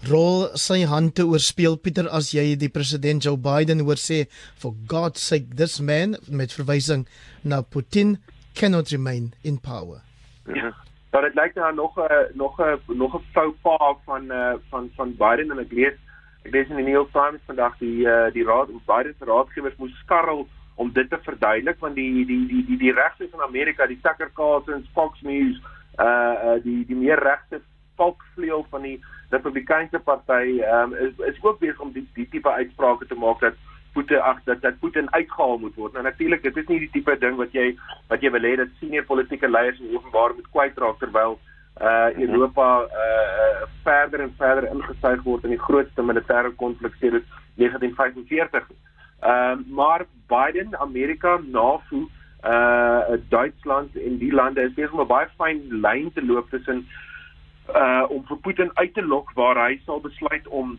rol 0.09 0.47
sy 0.59 0.83
hand 0.89 1.15
te 1.17 1.25
oorspeel 1.25 1.77
Pieter 1.81 2.09
as 2.13 2.31
jy 2.35 2.53
die 2.61 2.69
president 2.69 3.25
Joe 3.25 3.37
Biden 3.41 3.83
hoor 3.85 3.99
sê 3.99 4.25
for 4.61 4.75
God 4.91 5.19
sake 5.21 5.57
this 5.57 5.79
man 5.79 6.17
met 6.29 6.53
verwysing 6.53 7.07
na 7.43 7.61
Putin 7.61 8.17
cannot 8.55 8.91
remain 8.93 9.33
in 9.43 9.57
power. 9.59 10.01
Ja. 10.47 10.71
Maar 11.15 11.23
dit 11.23 11.35
lyk 11.35 11.53
nou 11.55 11.73
nog 11.73 11.97
'n 11.97 12.27
nog 12.33 12.59
'n 12.59 12.79
nog 12.85 13.13
'n 13.15 13.23
fou 13.31 13.51
pa 13.61 13.95
van 14.05 14.23
uh, 14.31 14.53
van 14.69 14.91
van 14.95 15.15
Biden 15.17 15.51
en 15.51 15.59
ek 15.59 15.71
lees 15.71 15.97
Ek 16.43 16.51
lees 16.51 16.69
in 16.69 16.75
die 16.75 16.83
New 16.83 16.93
York 16.93 17.11
Times 17.11 17.41
vandag 17.45 17.77
die 17.77 18.05
uh, 18.05 18.31
die 18.31 18.43
raad 18.43 18.67
Biden 18.85 19.15
se 19.19 19.25
raadgewers 19.25 19.75
moes 19.75 19.97
skarrel 19.99 20.47
om 20.75 20.91
dit 20.91 21.09
te 21.09 21.17
verduidelik 21.21 21.79
want 21.79 21.95
die 21.95 22.25
die 22.25 22.45
die 22.47 22.65
die 22.65 22.77
die 22.77 22.91
regte 22.93 23.27
van 23.31 23.41
Amerika, 23.41 23.87
die 23.87 23.99
Tucker 24.01 24.29
Carlson, 24.33 24.87
Fox 24.93 25.21
News, 25.21 25.61
uh 25.99 26.05
uh 26.05 26.63
die 26.63 26.85
die 26.85 26.95
meer 26.95 27.19
regte 27.19 27.61
volksvleuel 27.95 28.65
van 28.69 28.81
die 28.81 28.99
Republikeinse 29.29 29.99
party 29.99 30.61
um, 30.61 30.93
is 30.93 31.13
is 31.17 31.43
ook 31.43 31.59
besig 31.59 31.79
om 31.79 31.91
die 31.91 32.07
die 32.13 32.29
tipe 32.29 32.51
uitsprake 32.51 33.05
te 33.05 33.15
maak 33.15 33.39
dat 33.39 33.53
Putin 33.95 34.21
ag 34.21 34.43
dat 34.43 34.61
dat 34.61 34.79
Putin 34.79 35.11
uitgehaal 35.13 35.57
moet 35.57 35.75
word. 35.75 35.93
Nou 35.93 36.03
natuurlik, 36.03 36.43
dit 36.43 36.57
is 36.57 36.67
nie 36.71 36.79
die 36.83 36.91
tipe 36.93 37.17
ding 37.19 37.37
wat 37.41 37.53
jy 37.55 37.67
wat 38.11 38.23
jy 38.23 38.31
wil 38.35 38.47
hê 38.47 38.55
dat 38.61 38.73
senior 38.79 39.05
politieke 39.07 39.49
leiers 39.49 39.79
in 39.79 39.95
openbaar 39.95 40.35
moet 40.35 40.51
kwytraak 40.55 40.99
terwyl 41.03 41.39
uh 41.81 42.09
Europa 42.25 42.67
uh 43.03 43.67
verder 43.83 44.21
en 44.25 44.33
verder 44.37 44.69
ingesuig 44.71 45.23
word 45.23 45.43
in 45.43 45.55
die 45.55 45.63
grootste 45.67 46.03
militêre 46.03 46.51
konflik 46.63 46.93
sedert 46.99 47.25
1945. 47.55 48.69
Ehm 49.21 49.31
uh, 49.31 49.75
maar 49.79 50.05
Biden, 50.27 50.77
Amerika, 50.79 51.39
NAVO, 51.57 52.05
uh 52.43 53.17
Duitsland 53.29 53.95
en 53.95 54.17
die 54.17 54.33
lande 54.33 54.61
is 54.61 54.73
besig 54.73 54.91
om 54.91 55.03
'n 55.03 55.07
baie 55.07 55.27
fyn 55.37 55.61
lyn 55.87 56.11
te 56.13 56.25
loop 56.25 56.49
tussen 56.49 56.85
uh 57.73 58.05
om 58.09 58.25
vir 58.27 58.37
Putin 58.37 58.71
uit 58.73 58.93
te 58.93 59.05
lok 59.05 59.31
waar 59.33 59.57
hy 59.67 59.79
sal 59.85 59.99
besluit 60.01 60.47
om 60.47 60.77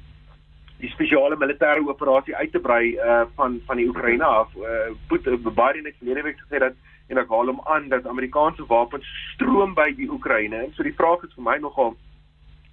die 0.81 0.91
spesiale 0.93 1.37
militêre 1.37 1.81
operasie 1.89 2.37
uit 2.37 2.53
te 2.53 2.61
brei 2.61 2.97
uh 2.97 3.24
van 3.37 3.61
van 3.66 3.77
die 3.77 3.89
Oekraïne 3.89 4.24
af. 4.24 4.55
Uh 4.57 4.93
Putin 5.09 5.41
Biden 5.43 5.85
het 5.85 5.97
verlede 5.99 6.22
week 6.22 6.41
gesê 6.45 6.59
dat 6.59 6.74
en 7.09 7.18
ek 7.18 7.31
haal 7.31 7.53
hom 7.53 7.61
aan 7.64 7.89
dat 7.89 8.07
Amerikaanse 8.07 8.66
wapens 8.66 9.07
stroom 9.35 9.74
by 9.74 9.93
die 9.95 10.11
Oekraïne. 10.11 10.66
So 10.74 10.83
die 10.83 10.97
vraag 10.97 11.22
is 11.24 11.35
vir 11.35 11.47
my 11.47 11.57
nogal 11.62 11.97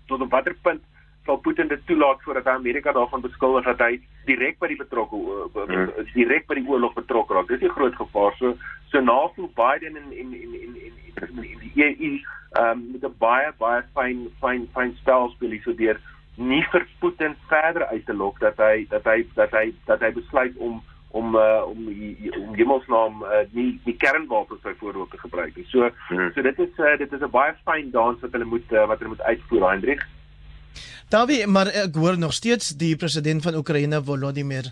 tot 0.08 0.22
op 0.22 0.32
watter 0.32 0.56
punt 0.62 0.82
sal 1.26 1.40
Putin 1.40 1.68
dit 1.68 1.86
toelaat 1.88 2.22
voordat 2.22 2.46
hy 2.46 2.52
Amerika 2.60 2.92
daarvan 2.92 3.22
beskuldig 3.24 3.66
dat 3.66 3.80
hy 3.80 4.00
direk 4.28 4.60
by 4.60 4.68
die 4.68 4.80
betrokke 4.80 5.16
hmm. 5.16 5.92
direk 6.14 6.48
by 6.48 6.58
die 6.60 6.68
oorlog 6.68 6.96
betrokke 6.98 7.38
raak. 7.38 7.48
Dis 7.48 7.64
'n 7.64 7.76
groot 7.78 7.96
gevaar. 7.96 8.36
So 8.40 8.56
so 8.92 9.00
NAVO 9.00 9.50
Biden 9.56 9.96
en 9.96 10.12
en 10.12 10.34
en 10.34 10.52
en 10.64 10.76
en 11.16 11.44
in 11.44 11.60
die 11.64 11.74
EU 11.86 12.12
ehm 12.60 12.80
met 12.92 13.04
'n 13.04 13.16
baie 13.18 13.54
baie 13.58 13.84
fyn 13.94 14.28
fyn 14.42 14.68
fyn 14.74 14.96
spel 15.00 15.30
speel 15.30 15.56
hier 15.56 15.64
so 15.64 15.74
deur 15.74 16.00
nie 16.36 16.64
vir 16.72 16.88
Putin 17.00 17.36
verder 17.48 17.86
uit 17.86 18.06
te 18.06 18.14
lok 18.14 18.40
dat 18.40 18.58
hy 18.58 18.86
dat 18.90 19.06
hy 19.06 19.22
dat 19.36 19.52
hy 19.52 19.74
dat 19.86 20.02
hy 20.02 20.12
besluit 20.16 20.58
om 20.58 20.82
om 21.14 21.36
uh, 21.36 21.62
om 21.70 21.88
om 22.42 22.56
hemelsnaam 22.58 23.22
uh, 23.22 23.44
nie 23.52 23.80
die 23.86 23.96
kernwapens 24.02 24.62
byvoorbeeld 24.66 25.12
te 25.12 25.22
gebruik 25.22 25.56
nie. 25.56 25.66
So 25.70 25.90
hmm. 26.10 26.32
so 26.34 26.42
dit 26.42 26.60
is 26.60 26.82
uh, 26.82 26.98
dit 26.98 27.14
is 27.14 27.22
'n 27.22 27.30
baie 27.30 27.54
fyn 27.66 27.92
dans 27.92 28.20
wat 28.22 28.32
hulle 28.32 28.50
moet 28.50 28.72
uh, 28.72 28.88
wat 28.88 28.98
hulle 28.98 29.14
moet 29.14 29.22
uitvoer, 29.22 29.70
Hendrik. 29.70 30.02
Dawie, 31.14 31.48
maar 31.48 31.68
ek 31.68 31.96
hoor 31.96 32.18
nog 32.18 32.34
steeds 32.34 32.72
die 32.82 32.96
president 32.98 33.44
van 33.46 33.56
Oekraïne 33.56 34.00
Volodymyr 34.04 34.72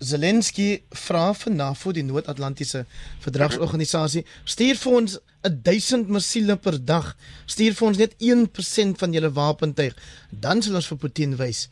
Zelensky 0.00 0.82
vra 1.06 1.32
vir 1.34 1.52
NAVO 1.52 1.92
die 1.92 2.04
Noord-Atlantiese 2.06 2.84
Verdragsorganisasie 3.20 4.24
stuur 4.44 4.76
vir 4.80 4.92
ons 4.92 5.20
1000 5.42 6.08
missiele 6.08 6.56
per 6.56 6.78
dag. 6.78 7.14
Stuur 7.46 7.74
vir 7.78 7.88
ons 7.88 7.98
net 7.98 8.16
1% 8.18 8.98
van 8.98 9.12
julle 9.12 9.32
wapentuig. 9.34 9.96
Dan 10.30 10.62
sal 10.62 10.78
ons 10.80 10.90
vir 10.92 11.02
Putin 11.06 11.36
wys 11.40 11.68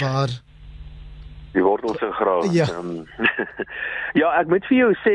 waar 0.00 0.30
die 1.52 1.62
wortels 1.62 2.00
in 2.02 2.12
grawe. 2.12 2.48
Ja. 2.54 2.66
Um, 2.78 3.06
ja, 4.20 4.30
ek 4.38 4.50
moet 4.52 4.66
vir 4.70 4.76
jou 4.76 4.90
sê 5.02 5.14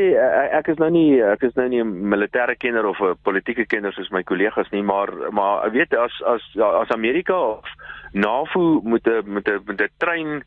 ek 0.56 0.68
is 0.72 0.80
nou 0.80 0.90
nie 0.92 1.20
ek 1.24 1.46
is 1.48 1.56
nou 1.56 1.68
nie 1.72 1.80
'n 1.80 1.92
militêre 2.12 2.56
kenner 2.60 2.86
of 2.86 3.00
'n 3.00 3.16
politieke 3.24 3.66
kenner 3.66 3.92
soos 3.92 4.12
my 4.12 4.22
kollegas 4.22 4.70
nie, 4.72 4.82
maar 4.82 5.08
maar 5.32 5.66
ek 5.66 5.72
weet 5.72 5.94
as 5.94 6.12
as 6.26 6.44
as 6.60 6.92
Amerika 6.92 7.34
of 7.34 7.64
NAVO 8.12 8.80
moet 8.84 9.06
'n 9.06 9.24
met 9.24 9.48
'n 9.48 9.64
met 9.66 9.80
'n 9.80 9.88
trein 9.98 10.44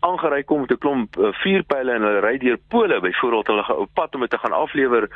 aangery 0.00 0.42
kom 0.44 0.60
met 0.60 0.70
'n 0.70 0.78
klomp 0.78 1.16
uh, 1.16 1.32
vuurpyle 1.32 1.92
en 1.92 2.02
hulle 2.02 2.20
ry 2.20 2.38
deur 2.38 2.58
Pole 2.68 3.00
byvoorbeeld 3.00 3.46
hulle 3.46 3.62
gaan 3.62 3.76
op 3.76 3.90
pad 3.94 4.14
om 4.14 4.20
dit 4.20 4.30
te 4.30 4.38
gaan 4.38 4.52
aflewer 4.52 5.08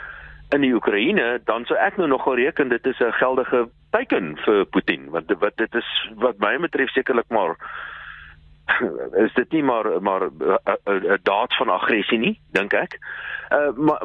in 0.53 0.61
die 0.61 0.75
Oekraïne, 0.75 1.41
dan 1.45 1.65
sou 1.65 1.79
ek 1.79 1.97
nou 1.97 2.09
nogal 2.09 2.35
reken 2.35 2.69
dit 2.69 2.87
is 2.87 3.01
'n 3.01 3.13
geldige 3.13 3.69
teken 3.91 4.37
vir 4.45 4.65
Putin, 4.65 5.11
want 5.11 5.33
wat 5.39 5.57
dit 5.57 5.75
is 5.75 6.11
wat 6.15 6.39
my 6.39 6.59
betref 6.59 6.91
sekerlik 6.91 7.29
maar 7.29 7.57
is 9.27 9.35
dit 9.35 9.53
nie 9.53 9.63
maar 9.63 10.03
maar 10.03 10.29
'n 10.31 11.19
daad 11.23 11.57
van 11.57 11.69
aggressie 11.69 12.19
nie 12.19 12.41
dink 12.53 12.73
ek 12.73 12.99
Uh, 13.53 13.69
maar 13.77 14.01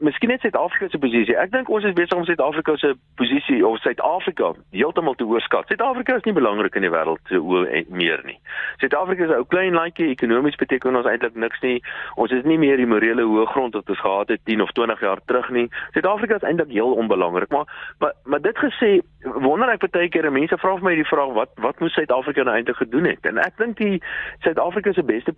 miskien 0.00 0.28
net 0.28 0.40
Suid-Afrika 0.40 0.88
se 0.88 0.98
posisie. 0.98 1.36
Ek 1.40 1.52
dink 1.52 1.70
ons 1.72 1.84
is 1.88 1.94
besig 1.96 2.12
om 2.18 2.26
Suid-Afrika 2.28 2.74
se 2.76 2.90
posisie 3.16 3.62
of 3.66 3.78
Suid-Afrika 3.80 4.50
heeltemal 4.76 5.14
te 5.16 5.24
oorskat. 5.24 5.70
Suid-Afrika 5.72 6.18
is 6.18 6.26
nie 6.28 6.34
belangrik 6.36 6.76
in 6.76 6.84
die 6.84 6.90
wêreld 6.92 7.22
se 7.32 7.40
oë 7.40 7.86
meer 7.88 8.20
nie. 8.28 8.36
Suid-Afrika 8.82 9.24
is 9.24 9.30
'n 9.30 9.40
ou 9.40 9.46
klein 9.48 9.72
landjie, 9.72 10.10
ekonomies 10.12 10.60
beteken 10.60 10.96
ons 10.96 11.08
eintlik 11.08 11.34
niks 11.34 11.60
nie. 11.60 11.80
Ons 12.16 12.32
is 12.36 12.44
nie 12.44 12.58
meer 12.58 12.76
die 12.76 12.86
morele 12.86 13.22
hoëgrond 13.22 13.74
wat 13.74 13.88
ons 13.88 14.00
gehad 14.00 14.28
het 14.28 14.44
10 14.44 14.60
of 14.60 14.70
20 14.72 15.00
jaar 15.00 15.20
terug 15.24 15.48
nie. 15.50 15.68
Suid-Afrika 15.92 16.34
is 16.34 16.42
eintlik 16.42 16.68
heel 16.68 16.92
onbelangrik, 16.92 17.48
maar 17.48 17.66
maar 17.98 18.12
maar 18.24 18.40
dit 18.40 18.58
gesê, 18.58 19.00
wonder 19.22 19.68
ek 19.70 19.90
baie 19.90 20.08
keer 20.08 20.32
mense 20.32 20.58
vra 20.58 20.74
vir 20.76 20.84
my 20.84 20.94
die 20.94 21.08
vraag 21.08 21.32
wat 21.32 21.50
wat 21.56 21.80
moet 21.80 21.90
Suid-Afrika 21.90 22.42
nou 22.42 22.56
eintlik 22.56 22.76
gedoen 22.76 23.04
het? 23.04 23.24
En 23.24 23.38
ek 23.38 23.56
dink 23.56 23.76
die 23.76 24.02
Suid-Afrika 24.40 24.92
se 24.92 25.02
beste 25.02 25.32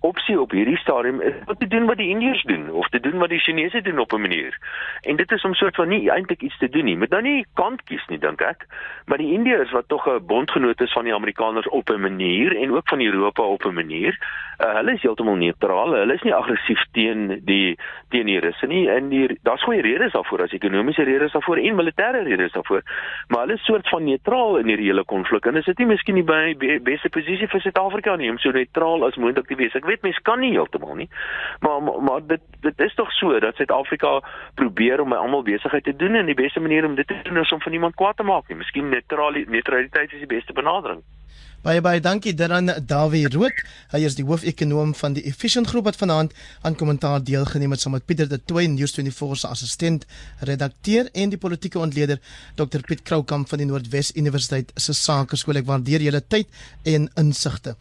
opsie 0.00 0.40
op 0.40 0.50
hierdie 0.50 0.78
stadium 0.78 1.20
is 1.20 1.34
om 1.46 1.56
te 1.56 1.66
doen 1.66 1.86
wat 1.86 1.96
die 1.96 2.08
Indiërs 2.08 2.42
doen 2.42 2.70
of 2.70 2.88
te 2.92 3.00
doen 3.00 3.18
wat 3.18 3.28
die 3.28 3.40
Chinese 3.40 3.80
doen 3.82 3.98
op 3.98 4.12
'n 4.12 4.20
manier. 4.20 4.58
En 5.00 5.16
dit 5.16 5.30
is 5.32 5.44
om 5.44 5.54
soort 5.54 5.74
van 5.74 5.88
nie 5.88 6.10
eintlik 6.10 6.42
iets 6.42 6.58
te 6.58 6.68
doen 6.68 6.84
nie. 6.84 6.96
Moet 6.96 7.10
nou 7.10 7.22
nie 7.22 7.46
kant 7.54 7.82
kies 7.84 8.06
nie 8.08 8.18
dink 8.18 8.40
ek. 8.40 8.66
Maar 9.06 9.18
die 9.18 9.32
Indiërs 9.32 9.70
wat 9.70 9.88
tog 9.88 10.06
'n 10.06 10.26
bondgenoot 10.26 10.80
is 10.80 10.92
van 10.92 11.04
die 11.04 11.14
Amerikaners 11.14 11.68
op 11.68 11.90
'n 11.90 12.00
manier 12.00 12.56
en 12.56 12.72
ook 12.72 12.88
van 12.88 13.00
Europa 13.00 13.42
op 13.42 13.64
'n 13.64 13.74
manier, 13.74 14.18
uh, 14.62 14.74
hulle 14.78 14.94
is 14.96 15.02
heeltemal 15.02 15.36
neutraal. 15.40 15.94
Hulle 15.96 16.14
is 16.14 16.24
nie 16.26 16.34
aggressief 16.34 16.82
teen 16.96 17.40
die 17.46 17.76
teen 18.12 18.28
die 18.28 18.38
Russe 18.42 18.66
nie. 18.70 18.84
En 18.90 19.08
die 19.10 19.38
daar's 19.46 19.64
goeie 19.66 19.82
redes 19.82 20.12
daarvoor, 20.14 20.44
as 20.46 20.54
ekonomiese 20.56 21.06
redes 21.08 21.32
daarvoor 21.32 21.60
en 21.62 21.78
militêre 21.78 22.22
redes 22.26 22.52
daarvoor. 22.56 22.82
Maar 23.28 23.46
hulle 23.46 23.58
is 23.58 23.64
soort 23.66 23.88
van 23.88 24.04
neutraal 24.04 24.58
in 24.60 24.72
hierdie 24.72 24.90
hele 24.90 25.04
konflik. 25.04 25.46
En 25.46 25.56
is 25.60 25.68
dit 25.68 25.82
nie 25.82 25.88
miskien 25.92 26.18
nie 26.18 26.26
by 26.26 26.54
be, 26.58 26.78
beste 26.84 27.10
posisie 27.12 27.48
vir 27.48 27.64
Suid-Afrika 27.64 28.16
nie 28.16 28.30
om 28.30 28.38
so 28.42 28.54
neutraal 28.54 29.06
as 29.08 29.18
moontlik 29.20 29.48
te 29.50 29.58
wees? 29.60 29.74
Ek 29.78 29.88
weet 29.88 30.04
mense 30.06 30.22
kan 30.28 30.42
nie 30.42 30.52
heeltemal 30.56 30.94
nie. 31.00 31.08
Maar 31.60 31.82
maar, 31.82 32.02
maar 32.02 32.26
dit 32.26 32.44
dit 32.62 32.84
is 32.86 32.94
tog 32.94 33.10
so 33.18 33.38
dat 33.40 33.56
Suid-Afrika 33.56 34.20
probeer 34.54 35.00
om 35.00 35.12
almal 35.12 35.42
besigheid 35.46 35.84
te 35.84 35.96
doen 35.96 36.14
en 36.20 36.30
die 36.30 36.38
beste 36.38 36.60
manier 36.60 36.86
om 36.86 36.94
dit 36.94 37.06
te 37.06 37.18
doen 37.22 37.42
is 37.42 37.52
om 37.52 37.60
van 37.60 37.72
iemand 37.72 37.94
kwaad 37.94 38.16
te 38.16 38.28
maak 38.28 38.48
nie. 38.48 38.56
Miskien 38.56 38.88
neutraliteit 38.92 40.12
is 40.12 40.22
die 40.22 40.34
beste 40.36 40.52
benadering. 40.52 41.02
Baie 41.62 41.78
baie 41.78 42.00
dankie 42.02 42.32
daaraan 42.34 42.72
Dawie 42.90 43.28
Rood. 43.30 43.60
Hy 43.92 44.00
is 44.02 44.16
die 44.18 44.24
hoofekonoom 44.26 44.96
van 44.98 45.14
die 45.14 45.22
Efficient 45.30 45.68
Groep 45.70 45.86
wat 45.86 45.98
vanaand 46.00 46.32
aan 46.66 46.74
kommentaar 46.74 47.22
deelgeneem 47.22 47.70
het 47.76 47.84
saam 47.84 47.94
met 47.94 48.06
Pieter 48.08 48.26
de 48.26 48.40
Tooy, 48.42 48.66
News24 48.72 49.38
se 49.38 49.46
assistent 49.46 50.06
redakteur 50.42 51.06
en 51.14 51.30
die 51.30 51.38
politieke 51.38 51.78
ontleder 51.78 52.18
Dr 52.58 52.82
Piet 52.82 53.06
Kroukamp 53.06 53.46
van 53.46 53.62
die 53.62 53.68
Noordwes 53.70 54.10
Universiteit 54.18 54.74
se 54.74 54.90
Sakeskool. 54.90 55.62
Ek 55.62 55.70
waardeer 55.70 56.02
julle 56.02 56.24
tyd 56.26 56.50
en 56.82 57.06
insigte. 57.22 57.76